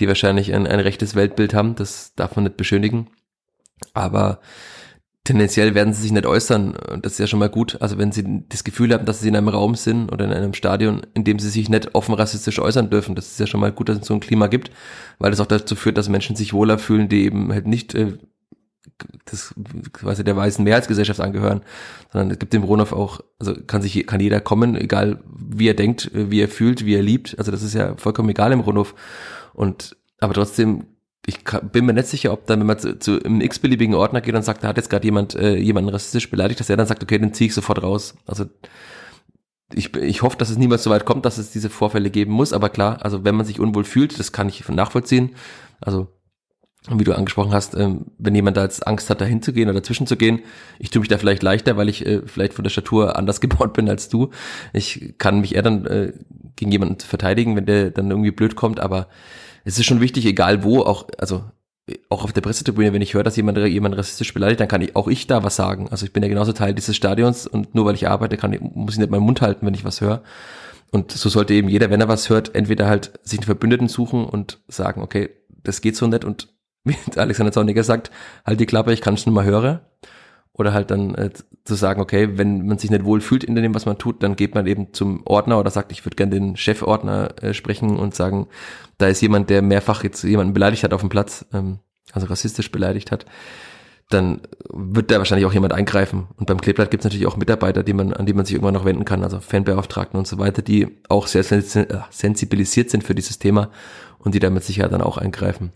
die 0.00 0.08
wahrscheinlich 0.08 0.54
ein, 0.54 0.66
ein 0.66 0.80
rechtes 0.80 1.14
Weltbild 1.14 1.52
haben. 1.52 1.74
Das 1.74 2.14
darf 2.14 2.34
man 2.34 2.44
nicht 2.44 2.56
beschönigen. 2.56 3.08
Aber 3.92 4.40
tendenziell 5.24 5.74
werden 5.74 5.94
sie 5.94 6.02
sich 6.02 6.12
nicht 6.12 6.26
äußern. 6.26 6.74
Und 6.76 7.06
das 7.06 7.12
ist 7.12 7.18
ja 7.18 7.26
schon 7.26 7.38
mal 7.38 7.48
gut. 7.48 7.80
Also 7.80 7.98
wenn 7.98 8.12
sie 8.12 8.44
das 8.48 8.64
Gefühl 8.64 8.92
haben, 8.92 9.04
dass 9.04 9.20
sie 9.20 9.28
in 9.28 9.36
einem 9.36 9.48
Raum 9.48 9.74
sind 9.74 10.10
oder 10.10 10.24
in 10.24 10.32
einem 10.32 10.54
Stadion, 10.54 11.02
in 11.14 11.24
dem 11.24 11.38
sie 11.38 11.48
sich 11.48 11.68
nicht 11.68 11.94
offen 11.94 12.14
rassistisch 12.14 12.58
äußern 12.58 12.90
dürfen, 12.90 13.14
das 13.14 13.28
ist 13.28 13.40
ja 13.40 13.46
schon 13.46 13.60
mal 13.60 13.72
gut, 13.72 13.88
dass 13.88 13.98
es 13.98 14.06
so 14.06 14.14
ein 14.14 14.20
Klima 14.20 14.48
gibt, 14.48 14.70
weil 15.18 15.30
das 15.30 15.40
auch 15.40 15.46
dazu 15.46 15.76
führt, 15.76 15.96
dass 15.96 16.08
Menschen 16.08 16.34
sich 16.34 16.52
wohler 16.52 16.78
fühlen, 16.78 17.08
die 17.08 17.24
eben 17.24 17.52
halt 17.52 17.66
nicht 17.66 17.94
äh, 17.94 18.18
das 19.24 19.54
quasi 19.92 20.24
der 20.24 20.36
weißen 20.36 20.64
Mehrheitsgesellschaft 20.64 21.20
angehören, 21.20 21.62
sondern 22.12 22.30
es 22.30 22.38
gibt 22.38 22.54
im 22.54 22.64
Ronhof 22.64 22.92
auch, 22.92 23.20
also 23.38 23.54
kann 23.66 23.82
sich 23.82 24.06
kann 24.06 24.20
jeder 24.20 24.40
kommen, 24.40 24.76
egal 24.76 25.22
wie 25.34 25.68
er 25.68 25.74
denkt, 25.74 26.10
wie 26.12 26.40
er 26.40 26.48
fühlt, 26.48 26.84
wie 26.84 26.94
er 26.94 27.02
liebt. 27.02 27.36
Also 27.38 27.50
das 27.50 27.62
ist 27.62 27.74
ja 27.74 27.96
vollkommen 27.96 28.28
egal 28.28 28.52
im 28.52 28.60
Ronhof. 28.60 28.94
Und 29.54 29.96
aber 30.18 30.34
trotzdem, 30.34 30.84
ich 31.24 31.44
bin 31.44 31.86
mir 31.86 31.92
nicht 31.92 32.08
sicher, 32.08 32.32
ob 32.32 32.46
dann, 32.46 32.60
wenn 32.60 32.66
man 32.66 32.78
zu, 32.78 32.98
zu 32.98 33.22
einem 33.22 33.40
x-beliebigen 33.40 33.94
Ordner 33.94 34.20
geht 34.20 34.34
und 34.34 34.42
sagt, 34.42 34.64
da 34.64 34.68
hat 34.68 34.76
jetzt 34.76 34.90
gerade 34.90 35.04
jemand 35.04 35.34
äh, 35.36 35.56
jemanden 35.56 35.90
rassistisch 35.90 36.30
beleidigt, 36.30 36.58
dass 36.58 36.68
er 36.68 36.76
dann 36.76 36.86
sagt, 36.86 37.02
okay, 37.02 37.18
den 37.18 37.32
ziehe 37.32 37.48
ich 37.48 37.54
sofort 37.54 37.82
raus. 37.82 38.14
Also 38.26 38.46
ich, 39.72 39.94
ich 39.96 40.22
hoffe, 40.22 40.36
dass 40.36 40.50
es 40.50 40.58
niemals 40.58 40.82
so 40.82 40.90
weit 40.90 41.04
kommt, 41.04 41.24
dass 41.24 41.38
es 41.38 41.52
diese 41.52 41.70
Vorfälle 41.70 42.10
geben 42.10 42.32
muss, 42.32 42.52
aber 42.52 42.68
klar, 42.68 42.98
also 43.02 43.24
wenn 43.24 43.36
man 43.36 43.46
sich 43.46 43.60
unwohl 43.60 43.84
fühlt, 43.84 44.18
das 44.18 44.32
kann 44.32 44.48
ich 44.48 44.68
nachvollziehen. 44.68 45.36
Also 45.80 46.08
wie 46.90 47.04
du 47.04 47.14
angesprochen 47.14 47.52
hast, 47.52 47.76
ähm, 47.76 48.06
wenn 48.18 48.34
jemand 48.34 48.56
da 48.56 48.64
jetzt 48.64 48.84
Angst 48.86 49.08
hat, 49.08 49.20
da 49.20 49.24
hinzugehen 49.24 49.68
oder 49.68 49.78
dazwischen 49.78 50.08
zu 50.08 50.16
gehen, 50.16 50.40
ich 50.80 50.90
tue 50.90 50.98
mich 50.98 51.08
da 51.08 51.16
vielleicht 51.16 51.44
leichter, 51.44 51.76
weil 51.76 51.88
ich 51.88 52.04
äh, 52.04 52.22
vielleicht 52.26 52.54
von 52.54 52.64
der 52.64 52.70
Statur 52.70 53.16
anders 53.16 53.40
gebaut 53.40 53.72
bin 53.74 53.88
als 53.88 54.08
du. 54.08 54.30
Ich 54.72 55.14
kann 55.18 55.40
mich 55.40 55.54
eher 55.54 55.62
dann 55.62 55.86
äh, 55.86 56.12
gegen 56.56 56.72
jemanden 56.72 56.98
verteidigen, 56.98 57.54
wenn 57.54 57.66
der 57.66 57.90
dann 57.92 58.10
irgendwie 58.10 58.32
blöd 58.32 58.56
kommt, 58.56 58.80
aber 58.80 59.06
es 59.64 59.78
ist 59.78 59.86
schon 59.86 60.00
wichtig, 60.00 60.26
egal 60.26 60.64
wo, 60.64 60.80
auch, 60.80 61.06
also 61.18 61.44
auch 62.08 62.24
auf 62.24 62.32
der 62.32 62.40
Pressetribüne, 62.40 62.92
wenn 62.92 63.02
ich 63.02 63.14
höre, 63.14 63.24
dass 63.24 63.36
jemand 63.36 63.58
jemand 63.58 63.96
rassistisch 63.96 64.32
beleidigt, 64.32 64.60
dann 64.60 64.68
kann 64.68 64.82
ich 64.82 64.94
auch 64.94 65.08
ich 65.08 65.26
da 65.26 65.42
was 65.42 65.56
sagen. 65.56 65.88
Also 65.90 66.06
ich 66.06 66.12
bin 66.12 66.22
ja 66.22 66.28
genauso 66.28 66.52
Teil 66.52 66.74
dieses 66.74 66.96
Stadions 66.96 67.46
und 67.46 67.74
nur 67.74 67.84
weil 67.84 67.94
ich 67.94 68.08
arbeite, 68.08 68.36
kann 68.36 68.52
ich, 68.52 68.60
muss 68.60 68.94
ich 68.94 69.00
nicht 69.00 69.10
meinen 69.10 69.24
Mund 69.24 69.40
halten, 69.40 69.66
wenn 69.66 69.74
ich 69.74 69.84
was 69.84 70.00
höre. 70.00 70.22
Und 70.92 71.10
so 71.10 71.28
sollte 71.28 71.54
eben 71.54 71.68
jeder, 71.68 71.90
wenn 71.90 72.00
er 72.00 72.08
was 72.08 72.28
hört, 72.28 72.54
entweder 72.54 72.86
halt 72.86 73.18
sich 73.22 73.38
einen 73.38 73.46
Verbündeten 73.46 73.88
suchen 73.88 74.24
und 74.24 74.60
sagen, 74.68 75.02
okay, 75.02 75.30
das 75.48 75.80
geht 75.80 75.96
so 75.96 76.06
nicht 76.06 76.24
und 76.24 76.48
wie 76.84 76.96
Alexander 77.16 77.52
Zorniger 77.52 77.84
sagt, 77.84 78.10
halt 78.44 78.60
die 78.60 78.66
Klappe, 78.66 78.92
ich 78.92 79.00
kann 79.00 79.14
es 79.14 79.26
nur 79.26 79.34
mal 79.34 79.44
hören. 79.44 79.80
Oder 80.54 80.74
halt 80.74 80.90
dann 80.90 81.14
äh, 81.14 81.30
zu 81.64 81.74
sagen, 81.74 82.00
okay, 82.00 82.36
wenn 82.36 82.66
man 82.66 82.78
sich 82.78 82.90
nicht 82.90 83.04
wohl 83.04 83.20
fühlt 83.20 83.44
in 83.44 83.54
dem, 83.54 83.74
was 83.74 83.86
man 83.86 83.98
tut, 83.98 84.22
dann 84.22 84.36
geht 84.36 84.54
man 84.54 84.66
eben 84.66 84.92
zum 84.92 85.22
Ordner 85.24 85.58
oder 85.58 85.70
sagt, 85.70 85.92
ich 85.92 86.04
würde 86.04 86.16
gerne 86.16 86.34
den 86.34 86.56
Chefordner 86.56 87.42
äh, 87.42 87.54
sprechen 87.54 87.96
und 87.96 88.14
sagen, 88.14 88.48
da 88.98 89.06
ist 89.06 89.22
jemand, 89.22 89.48
der 89.48 89.62
mehrfach 89.62 90.04
jetzt 90.04 90.22
jemanden 90.24 90.52
beleidigt 90.52 90.84
hat 90.84 90.92
auf 90.92 91.00
dem 91.00 91.08
Platz, 91.08 91.46
ähm, 91.54 91.78
also 92.12 92.26
rassistisch 92.26 92.70
beleidigt 92.70 93.10
hat, 93.12 93.24
dann 94.10 94.42
wird 94.68 95.10
da 95.10 95.18
wahrscheinlich 95.18 95.46
auch 95.46 95.54
jemand 95.54 95.72
eingreifen. 95.72 96.26
Und 96.36 96.46
beim 96.46 96.60
Kleeblatt 96.60 96.90
gibt 96.90 97.02
es 97.02 97.04
natürlich 97.04 97.26
auch 97.26 97.36
Mitarbeiter, 97.36 97.82
die 97.82 97.94
man, 97.94 98.12
an 98.12 98.26
die 98.26 98.34
man 98.34 98.44
sich 98.44 98.54
irgendwann 98.54 98.74
noch 98.74 98.84
wenden 98.84 99.04
kann, 99.04 99.22
also 99.22 99.40
Fanbeauftragten 99.40 100.18
und 100.18 100.26
so 100.26 100.38
weiter, 100.38 100.62
die 100.62 100.88
auch 101.08 101.26
sehr 101.26 101.50
äh, 101.50 101.62
sensibilisiert 102.10 102.90
sind 102.90 103.04
für 103.04 103.14
dieses 103.14 103.38
Thema 103.38 103.70
und 104.18 104.34
die 104.34 104.38
da 104.38 104.50
mit 104.50 104.64
Sicherheit 104.64 104.92
dann 104.92 105.02
auch 105.02 105.16
eingreifen. 105.16 105.72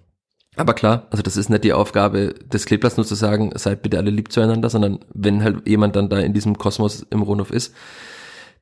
Aber 0.57 0.72
klar, 0.72 1.07
also 1.11 1.22
das 1.22 1.36
ist 1.36 1.50
nicht 1.50 1.64
die 1.64 1.74
Aufgabe 1.74 2.34
des 2.52 2.64
Kleeblatts 2.64 2.96
nur 2.96 3.07
zu 3.07 3.14
sagen, 3.14 3.52
seid 3.54 3.82
bitte 3.82 3.98
alle 3.98 4.11
lieb 4.11 4.32
zueinander, 4.32 4.70
sondern 4.70 5.00
wenn 5.12 5.44
halt 5.44 5.68
jemand 5.68 5.96
dann 5.96 6.09
da 6.09 6.18
in 6.18 6.32
diesem 6.32 6.57
Kosmos 6.57 7.07
im 7.11 7.22
Rundhof 7.22 7.50
ist, 7.50 7.74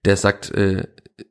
der 0.05 0.17
sagt, 0.17 0.51
äh, 0.51 0.89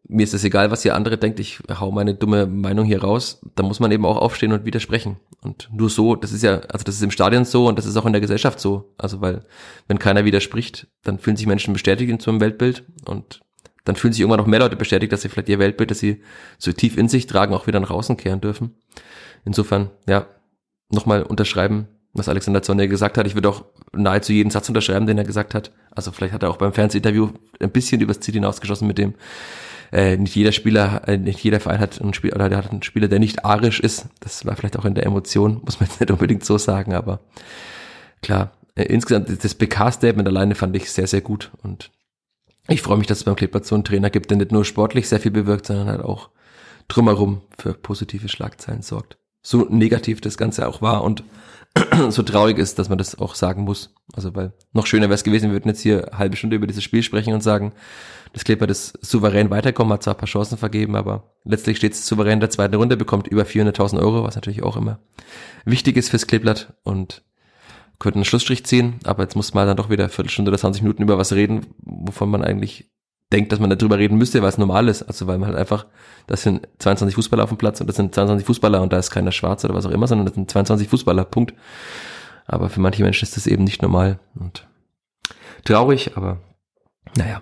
mir 0.08 0.24
ist 0.24 0.34
es 0.34 0.44
egal, 0.44 0.72
was 0.72 0.86
ihr 0.86 0.96
andere 0.96 1.18
denkt, 1.18 1.40
ich 1.40 1.60
hau 1.80 1.92
meine 1.92 2.16
dumme 2.16 2.46
Meinung 2.46 2.86
hier 2.86 3.02
raus, 3.02 3.42
dann 3.56 3.66
muss 3.66 3.82
man 3.82 3.92
eben 3.92 4.06
auch 4.06 4.18
aufstehen 4.18 4.54
und 4.54 4.66
widersprechen. 4.66 5.18
Und 5.42 5.70
nur 5.74 5.90
so, 5.90 6.16
das 6.16 6.32
ist 6.32 6.44
ja, 6.44 6.60
also 6.60 6.86
das 6.86 6.96
ist 6.96 7.04
im 7.04 7.12
Stadion 7.12 7.44
so 7.44 7.68
und 7.68 7.78
das 7.78 7.86
ist 7.86 7.98
auch 7.98 8.06
in 8.06 8.14
der 8.14 8.22
Gesellschaft 8.22 8.62
so. 8.62 8.94
Also 8.98 9.20
weil, 9.20 9.44
wenn 9.88 10.00
keiner 10.00 10.24
widerspricht, 10.24 10.88
dann 11.04 11.20
fühlen 11.20 11.36
sich 11.36 11.48
Menschen 11.48 11.74
bestätigt 11.74 12.10
in 12.10 12.20
so 12.20 12.32
einem 12.32 12.40
Weltbild 12.40 12.86
und 13.06 13.42
dann 13.84 13.98
fühlen 13.98 14.14
sich 14.14 14.22
irgendwann 14.22 14.40
noch 14.40 14.48
mehr 14.48 14.62
Leute 14.62 14.78
bestätigt, 14.78 15.12
dass 15.12 15.24
sie 15.24 15.30
vielleicht 15.30 15.50
ihr 15.50 15.60
Weltbild, 15.60 15.92
das 15.92 16.00
sie 16.00 16.22
so 16.58 16.72
tief 16.72 16.98
in 16.98 17.10
sich 17.10 17.28
tragen, 17.28 17.54
auch 17.54 17.68
wieder 17.68 17.82
nach 17.82 17.92
außen 17.92 18.16
kehren 18.16 18.40
dürfen. 18.40 18.76
Insofern, 19.44 19.90
ja, 20.08 20.28
nochmal 20.94 21.24
unterschreiben, 21.24 21.88
was 22.14 22.30
Alexander 22.30 22.62
Zorniger 22.62 22.90
gesagt 22.90 23.18
hat. 23.18 23.28
Ich 23.28 23.36
würde 23.36 23.50
auch 23.50 23.66
nahezu 23.94 24.34
jeden 24.34 24.50
Satz 24.50 24.70
unterschreiben, 24.70 25.08
den 25.08 25.18
er 25.18 25.24
gesagt 25.24 25.54
hat. 25.54 25.72
Also 25.92 26.12
vielleicht 26.12 26.34
hat 26.34 26.44
er 26.44 26.50
auch 26.50 26.58
beim 26.58 26.74
Fernsehinterview 26.74 27.30
ein 27.60 27.72
bisschen 27.72 28.02
übers 28.02 28.20
Ziel 28.20 28.36
hinausgeschossen 28.36 28.88
mit 28.88 28.98
dem, 28.98 29.16
äh, 29.92 30.18
nicht 30.18 30.36
jeder 30.36 30.52
Spieler, 30.52 31.08
äh, 31.08 31.18
nicht 31.18 31.44
jeder 31.44 31.60
Verein 31.60 31.80
hat 31.80 32.02
einen 32.02 32.14
Spieler, 32.14 32.36
oder 32.36 32.50
der 32.50 32.58
hat 32.58 32.72
einen 32.72 32.84
Spieler, 32.84 33.08
der 33.08 33.20
nicht 33.20 33.46
arisch 33.46 33.80
ist. 33.80 34.08
Das 34.22 34.46
war 34.46 34.56
vielleicht 34.56 34.78
auch 34.78 34.86
in 34.86 34.96
der 34.96 35.06
Emotion, 35.06 35.62
muss 35.66 35.80
man 35.80 35.88
jetzt 35.90 36.00
nicht 36.00 36.12
unbedingt 36.12 36.44
so 36.44 36.58
sagen, 36.58 36.94
aber 36.94 37.20
klar, 38.22 38.54
äh, 38.76 38.84
insgesamt 38.84 39.44
das 39.44 39.56
PK-Statement 39.56 40.28
alleine 40.28 40.56
fand 40.56 40.76
ich 40.76 40.92
sehr, 40.92 41.08
sehr 41.08 41.22
gut 41.22 41.52
und 41.62 41.92
ich 42.68 42.82
freue 42.82 42.98
mich, 42.98 43.08
dass 43.08 43.20
es 43.20 43.24
beim 43.26 43.36
Kleeblatt 43.36 43.66
so 43.66 43.76
einen 43.76 43.84
Trainer 43.84 44.10
gibt, 44.10 44.30
der 44.30 44.38
nicht 44.38 44.52
nur 44.52 44.64
sportlich 44.64 45.10
sehr 45.10 45.20
viel 45.20 45.32
bewirkt, 45.32 45.66
sondern 45.66 45.88
halt 45.88 46.02
auch 46.02 46.30
drumherum 46.88 47.42
für 47.58 47.74
positive 47.74 48.30
Schlagzeilen 48.30 48.82
sorgt. 48.82 49.18
So 49.44 49.68
negativ 49.70 50.22
das 50.22 50.38
Ganze 50.38 50.68
auch 50.68 50.82
war 50.82 51.04
und 51.04 51.24
so 52.10 52.24
traurig 52.24 52.58
ist, 52.58 52.80
dass 52.80 52.90
man 52.90 52.98
das 52.98 53.18
auch 53.18 53.36
sagen 53.36 53.64
muss. 53.64 53.94
Also 54.14 54.34
weil 54.36 54.54
noch 54.74 54.86
schöner 54.86 55.08
wäre 55.08 55.16
es 55.16 55.24
gewesen, 55.24 55.50
wir 55.50 55.54
würden 55.54 55.70
jetzt 55.70 55.82
hier 55.82 56.12
halbe 56.14 56.36
Stunde 56.36 56.56
über 56.56 56.68
dieses 56.68 56.84
Spiel 56.84 57.04
sprechen 57.04 57.34
und 57.34 57.42
sagen, 57.42 57.74
das 58.34 58.44
Kleeblatt 58.44 58.72
ist 58.72 58.98
souverän 59.06 59.50
weiterkommen, 59.50 59.94
hat 59.94 60.04
zwar 60.04 60.16
ein 60.16 60.20
paar 60.20 60.28
Chancen 60.28 60.58
vergeben, 60.58 60.96
aber 60.96 61.36
letztlich 61.44 61.78
steht 61.78 61.94
es 61.94 62.06
souverän 62.06 62.34
in 62.34 62.40
der 62.40 62.50
zweiten 62.50 62.76
Runde, 62.76 62.98
bekommt 62.98 63.28
über 63.28 63.44
400.000 63.44 64.00
Euro, 64.00 64.24
was 64.24 64.36
natürlich 64.36 64.64
auch 64.64 64.78
immer 64.78 65.00
wichtig 65.66 65.98
ist 65.98 66.10
fürs 66.10 66.28
Kleeblatt 66.28 66.74
und 66.84 67.24
könnte 68.00 68.18
einen 68.18 68.26
Schlussstrich 68.26 68.66
ziehen, 68.66 69.00
aber 69.04 69.24
jetzt 69.24 69.36
muss 69.36 69.54
man 69.54 69.68
dann 69.68 69.78
doch 69.78 69.90
wieder 69.90 70.04
eine 70.04 70.12
Viertelstunde 70.12 70.50
oder 70.50 70.58
20 70.58 70.82
Minuten 70.82 71.04
über 71.04 71.18
was 71.18 71.34
reden, 71.34 71.68
wovon 71.78 72.30
man 72.30 72.44
eigentlich 72.44 72.92
denkt, 73.34 73.52
dass 73.52 73.60
man 73.60 73.70
darüber 73.70 73.98
reden 73.98 74.18
müsste, 74.18 74.42
weil 74.42 74.50
es 74.50 74.58
normal 74.58 74.88
ist. 74.88 75.04
Also 75.04 75.28
weil 75.28 75.38
man 75.38 75.50
halt 75.50 75.58
einfach, 75.58 75.86
das 76.28 76.44
sind 76.44 76.68
22 76.80 77.16
Fußballer 77.16 77.44
auf 77.44 77.50
dem 77.50 77.58
Platz 77.58 77.82
und 77.82 77.88
das 77.88 77.96
sind 77.96 78.14
22 78.14 78.46
Fußballer 78.46 78.82
und 78.82 78.94
da 78.94 79.00
ist 79.00 79.12
keiner 79.12 79.32
schwarz 79.32 79.66
oder 79.66 79.74
was 79.74 79.86
auch 79.86 79.92
immer, 79.92 80.08
sondern 80.08 80.26
das 80.26 80.36
sind 80.36 80.50
22 80.50 80.88
Fußballer, 80.88 81.26
Punkt. 81.26 81.54
Aber 82.46 82.70
für 82.70 82.80
manche 82.80 83.04
Menschen 83.04 83.24
ist 83.24 83.36
das 83.36 83.48
eben 83.48 83.64
nicht 83.64 83.82
normal 83.82 84.20
und 84.36 84.68
traurig, 85.66 86.16
aber 86.16 86.42
naja. 87.18 87.42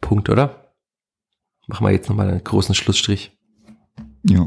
Punkt, 0.00 0.28
oder? 0.28 0.72
Machen 1.66 1.86
wir 1.86 1.92
jetzt 1.92 2.08
nochmal 2.08 2.28
einen 2.28 2.44
großen 2.44 2.74
Schlussstrich. 2.74 3.32
Ja. 4.22 4.46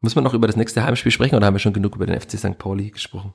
Muss 0.00 0.16
man 0.16 0.24
noch 0.24 0.34
über 0.34 0.48
das 0.48 0.56
nächste 0.56 0.82
Heimspiel 0.82 1.12
sprechen 1.12 1.36
oder 1.36 1.46
haben 1.46 1.54
wir 1.54 1.60
schon 1.60 1.72
genug 1.72 1.94
über 1.94 2.06
den 2.06 2.20
FC 2.20 2.32
St. 2.32 2.58
Pauli 2.58 2.90
gesprochen? 2.90 3.32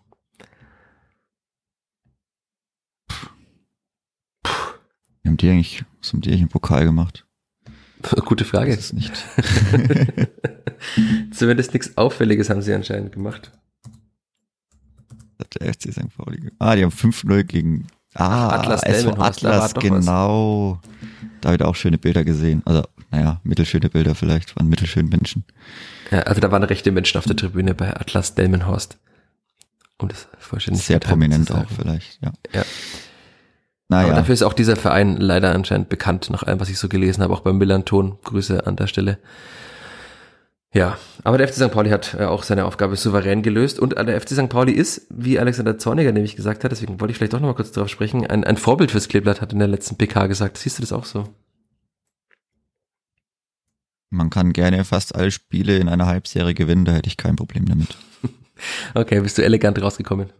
Wie 5.28 5.30
haben 5.30 5.38
die 5.38 5.50
eigentlich, 5.50 5.84
was 6.02 6.14
haben 6.14 6.22
die 6.22 6.30
eigentlich 6.30 6.44
im 6.44 6.48
Pokal 6.48 6.86
gemacht? 6.86 7.26
Gute 8.24 8.46
Frage. 8.46 8.74
Das 8.74 8.86
ist 8.86 8.94
nicht. 8.94 9.12
Zumindest 11.32 11.74
nichts 11.74 11.98
Auffälliges 11.98 12.50
haben 12.50 12.62
sie 12.62 12.74
anscheinend 12.74 13.12
gemacht. 13.12 13.52
Hat 15.38 15.54
der 15.60 15.74
FC 15.74 15.92
St. 15.92 16.16
Pauli. 16.16 16.50
Ah, 16.60 16.78
die 16.78 16.84
haben 16.84 16.94
5-0 16.94 17.44
gegen 17.44 17.88
Ah, 18.14 18.56
Atlas 18.56 18.84
SV 18.84 19.16
da 19.16 19.22
Atlas, 19.22 19.74
doch 19.74 19.84
was. 19.84 19.90
genau. 19.90 20.80
Da 21.42 21.50
habe 21.50 21.58
ich 21.58 21.64
auch 21.68 21.76
schöne 21.76 21.98
Bilder 21.98 22.24
gesehen. 22.24 22.62
Also, 22.64 22.84
naja, 23.12 23.42
mittelschöne 23.44 23.90
Bilder 23.90 24.16
vielleicht, 24.16 24.56
waren 24.56 24.70
mittelschöne 24.70 25.10
Menschen. 25.10 25.44
Ja, 26.10 26.20
also 26.22 26.40
da 26.40 26.50
waren 26.52 26.64
rechte 26.64 26.94
Menschen 26.94 27.18
auf 27.18 27.26
der 27.26 27.36
Tribüne 27.36 27.76
bei 27.76 27.94
Atlas 27.94 28.34
Delmenhorst. 28.34 28.98
Um 29.98 30.08
das 30.08 30.30
vollständig 30.40 30.86
Sehr 30.86 31.00
prominent 31.00 31.52
auch 31.52 31.70
vielleicht, 31.70 32.24
ja. 32.24 32.32
Ja. 32.54 32.64
Naja, 33.90 34.08
Aber 34.08 34.16
dafür 34.18 34.34
ist 34.34 34.44
auch 34.44 34.54
dieser 34.54 34.76
Verein 34.76 35.18
leider 35.18 35.54
anscheinend 35.54 35.90
bekannt, 35.90 36.30
nach 36.30 36.44
allem, 36.44 36.60
was 36.60 36.70
ich 36.70 36.78
so 36.78 36.90
gelesen 36.90 37.24
habe, 37.24 37.34
auch 37.34 37.40
beim 37.40 37.58
Millanton. 37.58 38.18
Grüße 38.24 38.68
an 38.68 38.76
der 38.76 38.88
Stelle. 38.88 39.18
Ja, 40.74 40.98
aber 41.24 41.38
der 41.38 41.48
FC 41.48 41.56
St. 41.56 41.72
Pauli 41.72 41.90
hat 41.90 42.16
äh, 42.20 42.26
auch 42.26 42.44
seine 42.44 42.66
Aufgabe 42.66 42.98
souverän 42.98 43.42
gelöst 43.42 43.80
und 43.80 43.96
äh, 43.96 44.06
der 44.06 44.20
FC 44.20 44.32
St. 44.32 44.50
Pauli 44.50 44.74
ist, 44.74 45.08
wie 45.10 45.40
Alexander 45.40 45.78
Zorniger 45.78 46.12
nämlich 46.12 46.36
gesagt 46.36 46.64
hat, 46.66 46.72
deswegen 46.72 47.00
wollte 47.00 47.12
ich 47.12 47.18
vielleicht 47.18 47.34
doch 47.34 47.40
nochmal 47.40 47.56
kurz 47.56 47.72
darauf 47.72 47.90
sprechen, 47.90 48.28
ein, 48.28 48.44
ein 48.44 48.58
Vorbild 48.58 48.92
fürs 48.92 49.08
Kleeblatt 49.08 49.42
hat 49.42 49.54
in 49.54 49.60
der 49.60 49.70
letzten 49.70 49.96
PK 49.96 50.28
gesagt. 50.28 50.58
Siehst 50.58 50.78
du 50.78 50.82
das 50.82 50.92
auch 50.92 51.06
so? 51.06 51.30
man 54.10 54.30
kann 54.30 54.54
gerne 54.54 54.84
fast 54.86 55.16
alle 55.16 55.32
Spiele 55.32 55.78
in 55.78 55.90
einer 55.90 56.08
Halbserie 56.08 56.54
gewinnen, 56.54 56.86
da 56.86 56.94
hätte 56.94 57.08
ich 57.08 57.18
kein 57.18 57.36
Problem 57.36 57.66
damit. 57.66 57.90
Okay, 58.96 59.20
bist 59.20 59.38
du 59.38 59.44
elegant 59.44 59.80
rausgekommen. 59.80 60.32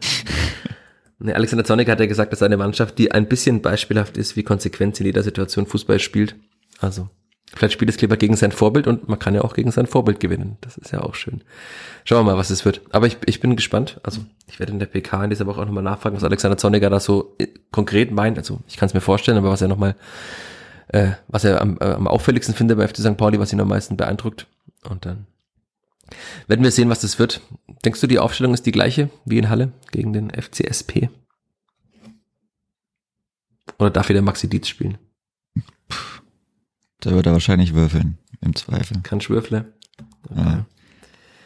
Alexander 1.24 1.64
Zornig 1.64 1.88
hat 1.88 2.00
ja 2.00 2.06
gesagt, 2.06 2.32
dass 2.32 2.42
eine 2.42 2.56
Mannschaft, 2.56 2.98
die 2.98 3.12
ein 3.12 3.28
bisschen 3.28 3.62
beispielhaft 3.62 4.16
ist, 4.16 4.36
wie 4.36 4.42
konsequent 4.42 4.98
in 5.00 5.06
jeder 5.06 5.22
Situation 5.22 5.66
Fußball 5.66 5.98
spielt. 5.98 6.34
Also, 6.80 7.08
vielleicht 7.54 7.74
spielt 7.74 7.90
es 7.90 7.96
Kleber 7.96 8.16
gegen 8.16 8.36
sein 8.36 8.52
Vorbild 8.52 8.86
und 8.86 9.08
man 9.08 9.18
kann 9.18 9.34
ja 9.34 9.42
auch 9.42 9.54
gegen 9.54 9.70
sein 9.70 9.86
Vorbild 9.86 10.20
gewinnen. 10.20 10.58
Das 10.60 10.76
ist 10.78 10.90
ja 10.90 11.00
auch 11.00 11.14
schön. 11.14 11.42
Schauen 12.04 12.26
wir 12.26 12.32
mal, 12.32 12.38
was 12.38 12.50
es 12.50 12.64
wird. 12.64 12.80
Aber 12.90 13.06
ich, 13.06 13.18
ich 13.26 13.40
bin 13.40 13.54
gespannt. 13.56 14.00
Also, 14.02 14.22
ich 14.48 14.58
werde 14.58 14.72
in 14.72 14.78
der 14.78 14.86
PK 14.86 15.24
in 15.24 15.30
dieser 15.30 15.46
Woche 15.46 15.60
auch 15.60 15.66
nochmal 15.66 15.84
nachfragen, 15.84 16.16
was 16.16 16.24
Alexander 16.24 16.56
Zorniger 16.56 16.90
da 16.90 16.98
so 16.98 17.34
äh, 17.38 17.48
konkret 17.70 18.10
meint. 18.10 18.38
Also, 18.38 18.60
ich 18.66 18.76
kann 18.76 18.88
es 18.88 18.94
mir 18.94 19.00
vorstellen, 19.00 19.38
aber 19.38 19.50
was 19.50 19.62
er 19.62 19.68
nochmal, 19.68 19.94
äh, 20.88 21.12
was 21.28 21.44
er 21.44 21.60
am, 21.60 21.78
äh, 21.80 21.84
am 21.84 22.08
auffälligsten 22.08 22.54
findet 22.54 22.78
bei 22.78 22.88
FC 22.88 22.98
St. 22.98 23.16
Pauli, 23.16 23.38
was 23.38 23.52
ihn 23.52 23.60
am 23.60 23.68
meisten 23.68 23.96
beeindruckt. 23.96 24.46
Und 24.88 25.06
dann 25.06 25.26
werden 26.46 26.64
wir 26.64 26.70
sehen, 26.70 26.88
was 26.88 27.00
das 27.00 27.18
wird. 27.18 27.40
Denkst 27.84 28.00
du, 28.00 28.06
die 28.06 28.18
Aufstellung 28.18 28.54
ist 28.54 28.66
die 28.66 28.72
gleiche 28.72 29.10
wie 29.24 29.38
in 29.38 29.48
Halle 29.48 29.72
gegen 29.90 30.12
den 30.12 30.30
FCSP? 30.30 31.08
Oder 33.78 33.90
darf 33.90 34.08
wieder 34.08 34.22
Maxi 34.22 34.48
Dietz 34.48 34.68
spielen? 34.68 34.98
Da 37.00 37.10
wird 37.10 37.26
er 37.26 37.32
wahrscheinlich 37.32 37.74
würfeln, 37.74 38.18
im 38.40 38.54
Zweifel. 38.54 39.00
Kann 39.02 39.20
Schwürfle? 39.20 39.72
Okay. 40.30 40.40
Ja. 40.40 40.66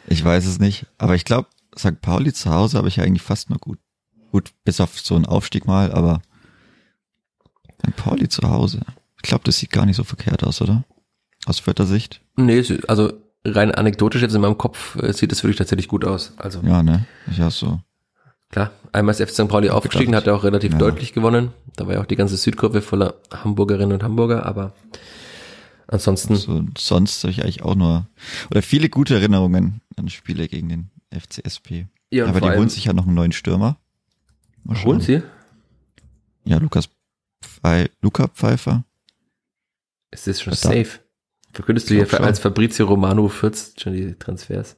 Ich 0.07 0.23
weiß 0.23 0.45
es 0.45 0.59
nicht, 0.59 0.85
aber 0.97 1.15
ich 1.15 1.25
glaube, 1.25 1.49
St. 1.77 1.99
Pauli 2.01 2.31
zu 2.33 2.51
Hause 2.51 2.77
habe 2.77 2.87
ich 2.87 3.01
eigentlich 3.01 3.23
fast 3.23 3.49
nur 3.49 3.59
gut. 3.59 3.79
Gut, 4.31 4.53
bis 4.63 4.79
auf 4.79 4.99
so 4.99 5.15
einen 5.15 5.25
Aufstieg 5.25 5.65
mal, 5.65 5.91
aber 5.91 6.21
St. 7.79 7.95
Pauli 7.95 8.29
zu 8.29 8.43
Hause. 8.43 8.81
Ich 9.15 9.23
glaube, 9.23 9.43
das 9.45 9.57
sieht 9.57 9.71
gar 9.71 9.85
nicht 9.85 9.95
so 9.95 10.03
verkehrt 10.03 10.43
aus, 10.43 10.61
oder? 10.61 10.83
Aus 11.45 11.59
vierter 11.59 11.85
Sicht. 11.85 12.21
Nee, 12.35 12.63
also 12.87 13.13
rein 13.55 13.71
anekdotisch 13.73 14.21
jetzt 14.21 14.35
in 14.35 14.41
meinem 14.41 14.57
Kopf 14.57 14.95
äh, 15.01 15.13
sieht 15.13 15.31
es 15.31 15.43
wirklich 15.43 15.57
tatsächlich 15.57 15.87
gut 15.87 16.05
aus. 16.05 16.33
Also 16.37 16.61
ja, 16.61 16.83
ne? 16.83 17.05
Ich 17.31 17.41
auch 17.41 17.51
so. 17.51 17.79
Klar, 18.49 18.71
einmal 18.93 19.13
ist 19.13 19.21
FC 19.21 19.33
St. 19.35 19.47
Pauli 19.49 19.69
aufgestiegen, 19.69 20.15
hat 20.15 20.27
er 20.27 20.35
auch 20.35 20.43
relativ 20.43 20.71
ja. 20.73 20.77
deutlich 20.77 21.13
gewonnen. 21.13 21.51
Da 21.75 21.85
war 21.85 21.95
ja 21.95 22.01
auch 22.01 22.05
die 22.05 22.15
ganze 22.15 22.37
Südkurve 22.37 22.81
voller 22.81 23.15
Hamburgerinnen 23.31 23.93
und 23.93 24.03
Hamburger, 24.03 24.45
aber 24.45 24.73
ansonsten. 25.87 26.35
So, 26.35 26.63
sonst 26.77 27.23
habe 27.23 27.31
ich 27.31 27.43
eigentlich 27.43 27.63
auch 27.63 27.75
nur, 27.75 28.07
oder 28.49 28.61
viele 28.61 28.89
gute 28.89 29.15
Erinnerungen 29.15 29.81
an 29.97 30.09
Spiele 30.09 30.47
gegen 30.47 30.69
den 30.69 30.89
FCSP. 31.11 31.87
Ja, 32.09 32.25
aber 32.27 32.39
die 32.39 32.49
holen 32.49 32.69
sich 32.69 32.85
ja 32.85 32.93
noch 32.93 33.05
einen 33.05 33.15
neuen 33.15 33.33
Stürmer. 33.33 33.77
Holen 34.85 35.01
sie? 35.01 35.21
Ja, 36.45 36.57
Lukas 36.57 36.89
Pfeif, 37.41 37.89
Luca 38.01 38.27
Pfeiffer. 38.27 38.85
Ist 40.11 40.27
das 40.27 40.41
schon 40.41 40.53
safe? 40.53 40.99
Verkündest 41.53 41.89
du 41.89 41.95
hier 41.95 42.05
schon. 42.05 42.23
als 42.23 42.39
Fabrizio 42.39 42.85
Romano 42.85 43.27
Fürz 43.29 43.73
schon 43.77 43.93
die 43.93 44.13
Transfers? 44.15 44.77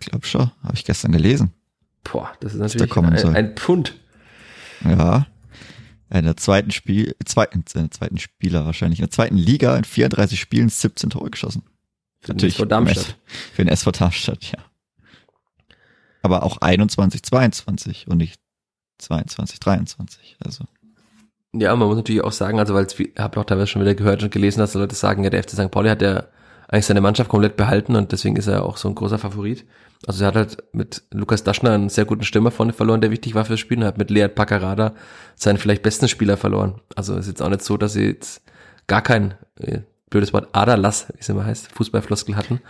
Ich 0.00 0.06
glaube 0.06 0.26
schon, 0.26 0.50
habe 0.62 0.74
ich 0.74 0.84
gestern 0.84 1.12
gelesen. 1.12 1.52
Boah, 2.02 2.32
das 2.40 2.54
ist 2.54 2.60
natürlich 2.60 2.92
da 2.92 3.00
ein, 3.00 3.36
ein, 3.36 3.56
Pfund. 3.56 3.94
Ja. 4.84 5.26
In 6.10 6.24
der 6.24 6.36
zweiten 6.36 6.70
Spiel, 6.70 7.16
zweiten, 7.24 7.64
in 7.74 7.82
der 7.82 7.90
zweiten 7.90 8.18
Spieler 8.18 8.66
wahrscheinlich, 8.66 8.98
in 8.98 9.04
der 9.04 9.10
zweiten 9.10 9.36
Liga 9.36 9.76
in 9.76 9.84
34 9.84 10.38
Spielen 10.38 10.68
17 10.68 11.10
Tore 11.10 11.30
geschossen. 11.30 11.62
Für 12.20 12.32
natürlich 12.32 12.56
den 12.56 12.62
SV 12.62 12.66
Darmstadt. 12.66 13.16
Für 13.52 13.64
den 13.64 13.68
SV 13.68 13.90
Darmstadt, 13.92 14.44
ja. 14.44 14.58
Aber 16.22 16.42
auch 16.42 16.58
21, 16.58 17.22
22 17.22 18.08
und 18.08 18.18
nicht 18.18 18.40
22, 18.98 19.60
23. 19.60 20.36
Also. 20.44 20.64
Ja, 21.56 21.74
man 21.76 21.88
muss 21.88 21.96
natürlich 21.96 22.24
auch 22.24 22.32
sagen, 22.32 22.58
also 22.58 22.74
weil 22.74 22.86
ich 22.86 23.12
habe 23.18 23.40
auch 23.40 23.44
teilweise 23.44 23.68
schon 23.68 23.82
wieder 23.82 23.94
gehört 23.94 24.22
und 24.22 24.32
gelesen, 24.32 24.60
dass 24.60 24.74
Leute 24.74 24.94
sagen, 24.94 25.22
ja, 25.24 25.30
der 25.30 25.42
FC 25.42 25.50
St. 25.50 25.70
Pauli 25.70 25.88
hat 25.88 26.02
ja 26.02 26.24
eigentlich 26.68 26.86
seine 26.86 27.00
Mannschaft 27.00 27.30
komplett 27.30 27.56
behalten 27.56 27.94
und 27.94 28.10
deswegen 28.10 28.36
ist 28.36 28.48
er 28.48 28.64
auch 28.64 28.76
so 28.76 28.88
ein 28.88 28.94
großer 28.94 29.18
Favorit. 29.18 29.64
Also 30.06 30.24
er 30.24 30.28
hat 30.28 30.36
halt 30.36 30.64
mit 30.72 31.02
Lukas 31.12 31.44
Daschner 31.44 31.72
einen 31.72 31.88
sehr 31.88 32.04
guten 32.04 32.24
Stürmer 32.24 32.50
vorne 32.50 32.72
verloren, 32.72 33.00
der 33.00 33.10
wichtig 33.10 33.34
war 33.34 33.44
fürs 33.44 33.60
Spiel 33.60 33.78
und 33.78 33.84
hat 33.84 33.98
mit 33.98 34.10
Lead 34.10 34.34
Paccarada 34.34 34.94
seinen 35.36 35.58
vielleicht 35.58 35.82
besten 35.82 36.08
Spieler 36.08 36.36
verloren. 36.36 36.80
Also 36.96 37.16
ist 37.16 37.28
jetzt 37.28 37.42
auch 37.42 37.48
nicht 37.48 37.62
so, 37.62 37.76
dass 37.76 37.94
sie 37.94 38.06
jetzt 38.06 38.42
gar 38.86 39.02
kein, 39.02 39.34
äh, 39.60 39.80
blödes 40.10 40.32
Wort, 40.32 40.48
Aderlass, 40.52 41.06
wie 41.14 41.20
es 41.20 41.28
immer 41.28 41.44
heißt, 41.44 41.72
Fußballfloskel 41.72 42.36
hatten, 42.36 42.60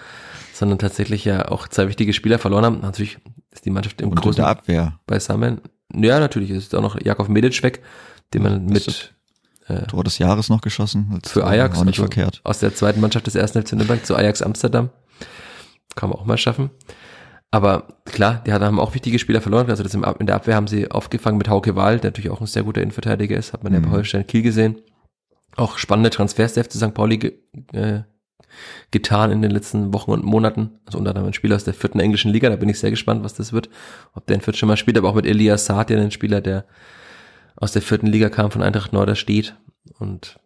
sondern 0.52 0.78
tatsächlich 0.78 1.24
ja 1.24 1.48
auch 1.48 1.68
zwei 1.68 1.88
wichtige 1.88 2.12
Spieler 2.12 2.38
verloren 2.38 2.64
haben. 2.64 2.80
Natürlich 2.80 3.18
ist 3.50 3.64
die 3.64 3.70
Mannschaft 3.70 4.00
im 4.00 4.10
und 4.10 4.20
großen 4.20 4.44
Abwehr 4.44 4.98
beisammen. 5.06 5.60
Ja, 5.92 6.20
natürlich, 6.20 6.50
es 6.50 6.64
ist 6.64 6.74
auch 6.74 6.82
noch 6.82 7.00
Jakov 7.00 7.28
Medic 7.28 7.62
weg, 7.62 7.82
den 8.32 8.42
man 8.42 8.66
mit 8.66 9.14
äh, 9.68 9.86
Tor 9.86 10.04
des 10.04 10.18
Jahres 10.18 10.48
noch 10.48 10.60
geschossen. 10.60 11.20
Für 11.24 11.46
Ajax, 11.46 11.78
auch 11.78 11.84
nicht 11.84 11.98
also 11.98 12.04
verkehrt. 12.04 12.40
Aus 12.44 12.58
der 12.58 12.74
zweiten 12.74 13.00
Mannschaft 13.00 13.26
des 13.26 13.34
ersten 13.34 13.62
FC 13.62 13.72
Nürnberg 13.74 14.04
zu 14.04 14.16
Ajax 14.16 14.42
Amsterdam. 14.42 14.90
Kann 15.94 16.10
man 16.10 16.18
auch 16.18 16.24
mal 16.24 16.38
schaffen. 16.38 16.70
Aber 17.50 17.86
klar, 18.04 18.42
die 18.44 18.52
haben 18.52 18.80
auch 18.80 18.94
wichtige 18.94 19.18
Spieler 19.18 19.40
verloren. 19.40 19.70
Also 19.70 19.84
das 19.84 19.94
in 19.94 20.26
der 20.26 20.34
Abwehr 20.34 20.56
haben 20.56 20.66
sie 20.66 20.90
aufgefangen 20.90 21.38
mit 21.38 21.48
Hauke 21.48 21.76
Wahl, 21.76 22.00
der 22.00 22.10
natürlich 22.10 22.30
auch 22.30 22.40
ein 22.40 22.48
sehr 22.48 22.64
guter 22.64 22.82
Innenverteidiger 22.82 23.36
ist. 23.36 23.52
Hat 23.52 23.62
man 23.62 23.72
mhm. 23.72 23.78
ja 23.78 23.84
bei 23.86 23.96
Holstein 23.96 24.26
Kiel 24.26 24.42
gesehen. 24.42 24.80
Auch 25.56 25.78
spannende 25.78 26.10
Transfers 26.10 26.54
der 26.54 26.64
FC 26.64 26.72
St. 26.72 26.94
Pauli 26.94 27.18
ge, 27.18 27.38
äh, 27.72 28.02
getan 28.90 29.30
in 29.30 29.40
den 29.40 29.52
letzten 29.52 29.94
Wochen 29.94 30.10
und 30.10 30.24
Monaten. 30.24 30.80
Also 30.84 30.98
unter 30.98 31.10
anderem 31.10 31.28
ein 31.28 31.32
Spieler 31.32 31.54
aus 31.54 31.62
der 31.62 31.74
vierten 31.74 32.00
englischen 32.00 32.32
Liga. 32.32 32.50
Da 32.50 32.56
bin 32.56 32.68
ich 32.68 32.80
sehr 32.80 32.90
gespannt, 32.90 33.22
was 33.22 33.34
das 33.34 33.52
wird. 33.52 33.70
Ob 34.14 34.26
der 34.26 34.34
in 34.34 34.42
Fürth 34.42 34.56
schon 34.56 34.68
mal 34.68 34.76
spielt. 34.76 34.98
Aber 34.98 35.08
auch 35.08 35.14
mit 35.14 35.24
Elias 35.26 35.66
Saad, 35.66 35.90
der 35.90 36.00
ein 36.00 36.10
Spieler, 36.10 36.40
der 36.40 36.64
aus 37.56 37.72
der 37.72 37.82
vierten 37.82 38.06
Liga 38.06 38.28
kam, 38.28 38.50
von 38.50 38.62
Eintracht 38.62 38.92
Norderstedt. 38.92 39.56
Und 39.98 40.38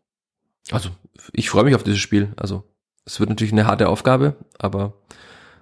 also 0.71 0.91
ich 1.33 1.51
freue 1.51 1.65
mich 1.65 1.75
auf 1.75 1.83
dieses 1.83 2.01
Spiel. 2.01 2.33
Also 2.37 2.65
es 3.05 3.19
wird 3.21 3.31
natürlich 3.31 3.53
eine 3.53 3.67
harte 3.67 3.89
Aufgabe, 3.89 4.37
aber 4.59 4.95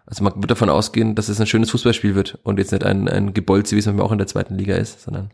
also 0.06 0.22
man 0.22 0.34
wird 0.36 0.50
davon 0.50 0.70
ausgehen, 0.70 1.14
dass 1.14 1.28
es 1.28 1.40
ein 1.40 1.46
schönes 1.46 1.70
Fußballspiel 1.70 2.14
wird 2.14 2.38
und 2.42 2.58
jetzt 2.58 2.72
nicht 2.72 2.84
ein, 2.84 3.08
ein 3.08 3.34
Gebolze, 3.34 3.74
wie 3.74 3.80
es 3.80 3.86
manchmal 3.86 4.06
auch 4.06 4.12
in 4.12 4.18
der 4.18 4.26
zweiten 4.26 4.56
Liga 4.56 4.76
ist, 4.76 5.02
sondern 5.02 5.32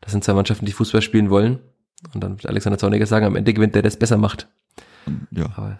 das 0.00 0.12
sind 0.12 0.24
zwei 0.24 0.34
Mannschaften, 0.34 0.66
die 0.66 0.72
Fußball 0.72 1.02
spielen 1.02 1.30
wollen. 1.30 1.60
Und 2.12 2.22
dann 2.22 2.32
wird 2.32 2.46
Alexander 2.46 2.78
Zorniger 2.78 3.06
sagen, 3.06 3.24
am 3.24 3.36
Ende 3.36 3.54
gewinnt 3.54 3.74
der, 3.74 3.82
der 3.82 3.88
es 3.88 3.98
besser 3.98 4.18
macht. 4.18 4.48
Ja. 5.30 5.46
Aber, 5.56 5.78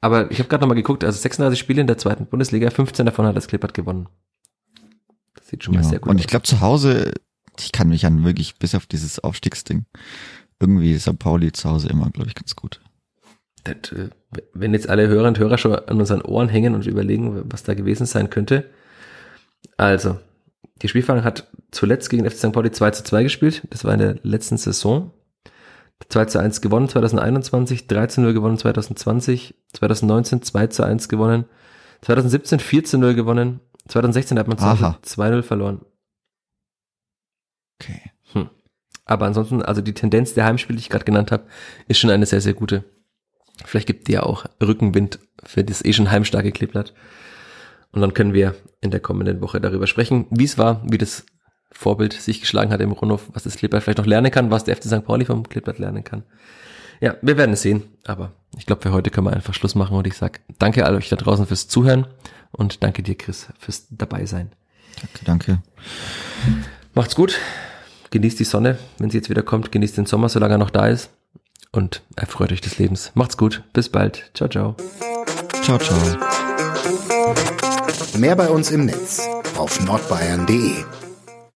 aber 0.00 0.30
ich 0.30 0.38
habe 0.38 0.48
gerade 0.48 0.62
nochmal 0.62 0.76
geguckt, 0.76 1.04
also 1.04 1.18
36 1.18 1.58
Spiele 1.58 1.80
in 1.80 1.86
der 1.86 1.98
zweiten 1.98 2.26
Bundesliga, 2.26 2.70
15 2.70 3.06
davon 3.06 3.26
hat 3.26 3.36
das 3.36 3.48
Klippert 3.48 3.74
gewonnen. 3.74 4.08
Das 5.34 5.48
sieht 5.48 5.64
schon 5.64 5.74
mal 5.74 5.84
sehr 5.84 6.00
gut 6.00 6.08
aus. 6.08 6.10
Und 6.12 6.20
ich 6.20 6.26
glaube 6.26 6.44
zu 6.44 6.60
Hause 6.60 7.12
ich 7.60 7.72
kann 7.72 7.88
mich 7.88 8.06
an 8.06 8.24
wirklich 8.24 8.56
bis 8.56 8.74
auf 8.74 8.86
dieses 8.86 9.18
Aufstiegsding 9.18 9.84
irgendwie 10.60 10.98
St. 10.98 11.18
Pauli 11.18 11.52
zu 11.52 11.68
Hause 11.70 11.88
immer, 11.88 12.10
glaube 12.10 12.28
ich, 12.28 12.34
ganz 12.34 12.56
gut. 12.56 12.80
Das, 13.64 13.92
äh, 13.92 14.10
wenn 14.52 14.72
jetzt 14.72 14.88
alle 14.88 15.08
Hörer 15.08 15.28
und 15.28 15.38
Hörer 15.38 15.58
schon 15.58 15.74
an 15.74 15.98
unseren 15.98 16.22
Ohren 16.22 16.48
hängen 16.48 16.74
und 16.74 16.86
überlegen, 16.86 17.44
was 17.50 17.62
da 17.62 17.74
gewesen 17.74 18.06
sein 18.06 18.30
könnte. 18.30 18.70
Also, 19.76 20.18
die 20.82 20.88
Spielfang 20.88 21.24
hat 21.24 21.48
zuletzt 21.70 22.10
gegen 22.10 22.28
FC 22.28 22.38
St. 22.38 22.52
Pauli 22.52 22.70
2 22.70 22.90
zu 22.90 23.04
2 23.04 23.22
gespielt. 23.22 23.62
Das 23.70 23.84
war 23.84 23.92
in 23.92 24.00
der 24.00 24.16
letzten 24.22 24.56
Saison. 24.56 25.12
2 26.08 26.24
zu 26.26 26.38
1 26.38 26.60
gewonnen 26.60 26.88
2021, 26.88 27.86
3 27.86 28.06
zu 28.08 28.20
0 28.20 28.34
gewonnen 28.34 28.58
2020, 28.58 29.54
2019 29.72 30.42
2 30.42 30.66
zu 30.66 30.82
1 30.82 31.08
gewonnen, 31.08 31.44
2017 32.02 32.60
4 32.60 32.84
zu 32.84 32.98
0 32.98 33.14
gewonnen, 33.14 33.60
2016 33.88 34.38
hat 34.38 34.48
man 34.48 34.58
2-0 34.58 35.42
verloren. 35.42 35.80
Okay. 37.80 38.00
Hm. 38.32 38.50
Aber 39.04 39.26
ansonsten, 39.26 39.62
also 39.62 39.80
die 39.80 39.94
Tendenz 39.94 40.34
der 40.34 40.44
Heimspiele, 40.44 40.76
die 40.76 40.82
ich 40.82 40.90
gerade 40.90 41.04
genannt 41.04 41.32
habe, 41.32 41.46
ist 41.88 41.98
schon 41.98 42.10
eine 42.10 42.26
sehr, 42.26 42.40
sehr 42.40 42.54
gute. 42.54 42.84
Vielleicht 43.64 43.86
gibt 43.86 44.08
die 44.08 44.12
ja 44.12 44.22
auch 44.22 44.46
Rückenwind 44.62 45.20
für 45.42 45.62
das 45.62 45.84
eh 45.84 45.92
schon 45.92 46.10
heimstarke 46.10 46.52
Kleeblatt. 46.52 46.94
Und 47.92 48.00
dann 48.00 48.14
können 48.14 48.34
wir 48.34 48.56
in 48.80 48.90
der 48.90 49.00
kommenden 49.00 49.40
Woche 49.40 49.60
darüber 49.60 49.86
sprechen, 49.86 50.26
wie 50.30 50.44
es 50.44 50.58
war, 50.58 50.82
wie 50.84 50.98
das 50.98 51.24
Vorbild 51.70 52.12
sich 52.12 52.40
geschlagen 52.40 52.72
hat 52.72 52.80
im 52.80 52.92
Rundhof, 52.92 53.28
was 53.32 53.44
das 53.44 53.56
Kleeblatt 53.56 53.82
vielleicht 53.82 53.98
noch 53.98 54.06
lernen 54.06 54.30
kann, 54.30 54.50
was 54.50 54.64
der 54.64 54.76
FC 54.76 54.84
St. 54.84 55.04
Pauli 55.04 55.24
vom 55.24 55.48
Kleeblatt 55.48 55.78
lernen 55.78 56.04
kann. 56.04 56.24
Ja, 57.00 57.16
wir 57.22 57.36
werden 57.36 57.52
es 57.52 57.62
sehen, 57.62 57.82
aber 58.04 58.32
ich 58.56 58.66
glaube, 58.66 58.82
für 58.82 58.92
heute 58.92 59.10
können 59.10 59.26
wir 59.26 59.32
einfach 59.32 59.54
Schluss 59.54 59.74
machen 59.74 59.96
und 59.96 60.06
ich 60.06 60.14
sage 60.14 60.40
danke 60.58 60.86
all 60.86 60.94
euch 60.94 61.08
da 61.08 61.16
draußen 61.16 61.46
fürs 61.46 61.68
Zuhören 61.68 62.06
und 62.52 62.82
danke 62.82 63.02
dir, 63.02 63.16
Chris, 63.16 63.48
fürs 63.58 63.88
dabei 63.90 64.26
sein. 64.26 64.52
Danke, 65.00 65.24
danke. 65.24 65.62
Macht's 66.94 67.14
gut. 67.14 67.38
Genießt 68.10 68.38
die 68.38 68.44
Sonne, 68.44 68.78
wenn 68.98 69.10
sie 69.10 69.18
jetzt 69.18 69.30
wieder 69.30 69.42
kommt. 69.42 69.72
Genießt 69.72 69.96
den 69.96 70.06
Sommer, 70.06 70.28
solange 70.28 70.54
er 70.54 70.58
noch 70.58 70.70
da 70.70 70.86
ist. 70.86 71.10
Und 71.72 72.02
erfreut 72.14 72.52
euch 72.52 72.60
des 72.60 72.78
Lebens. 72.78 73.10
Macht's 73.14 73.36
gut. 73.36 73.62
Bis 73.72 73.88
bald. 73.88 74.30
Ciao, 74.34 74.48
ciao. 74.48 74.76
Ciao, 75.62 75.78
ciao. 75.78 75.98
Mehr 78.16 78.36
bei 78.36 78.48
uns 78.48 78.70
im 78.70 78.86
Netz 78.86 79.28
auf 79.56 79.84
nordbayern.de 79.84 81.03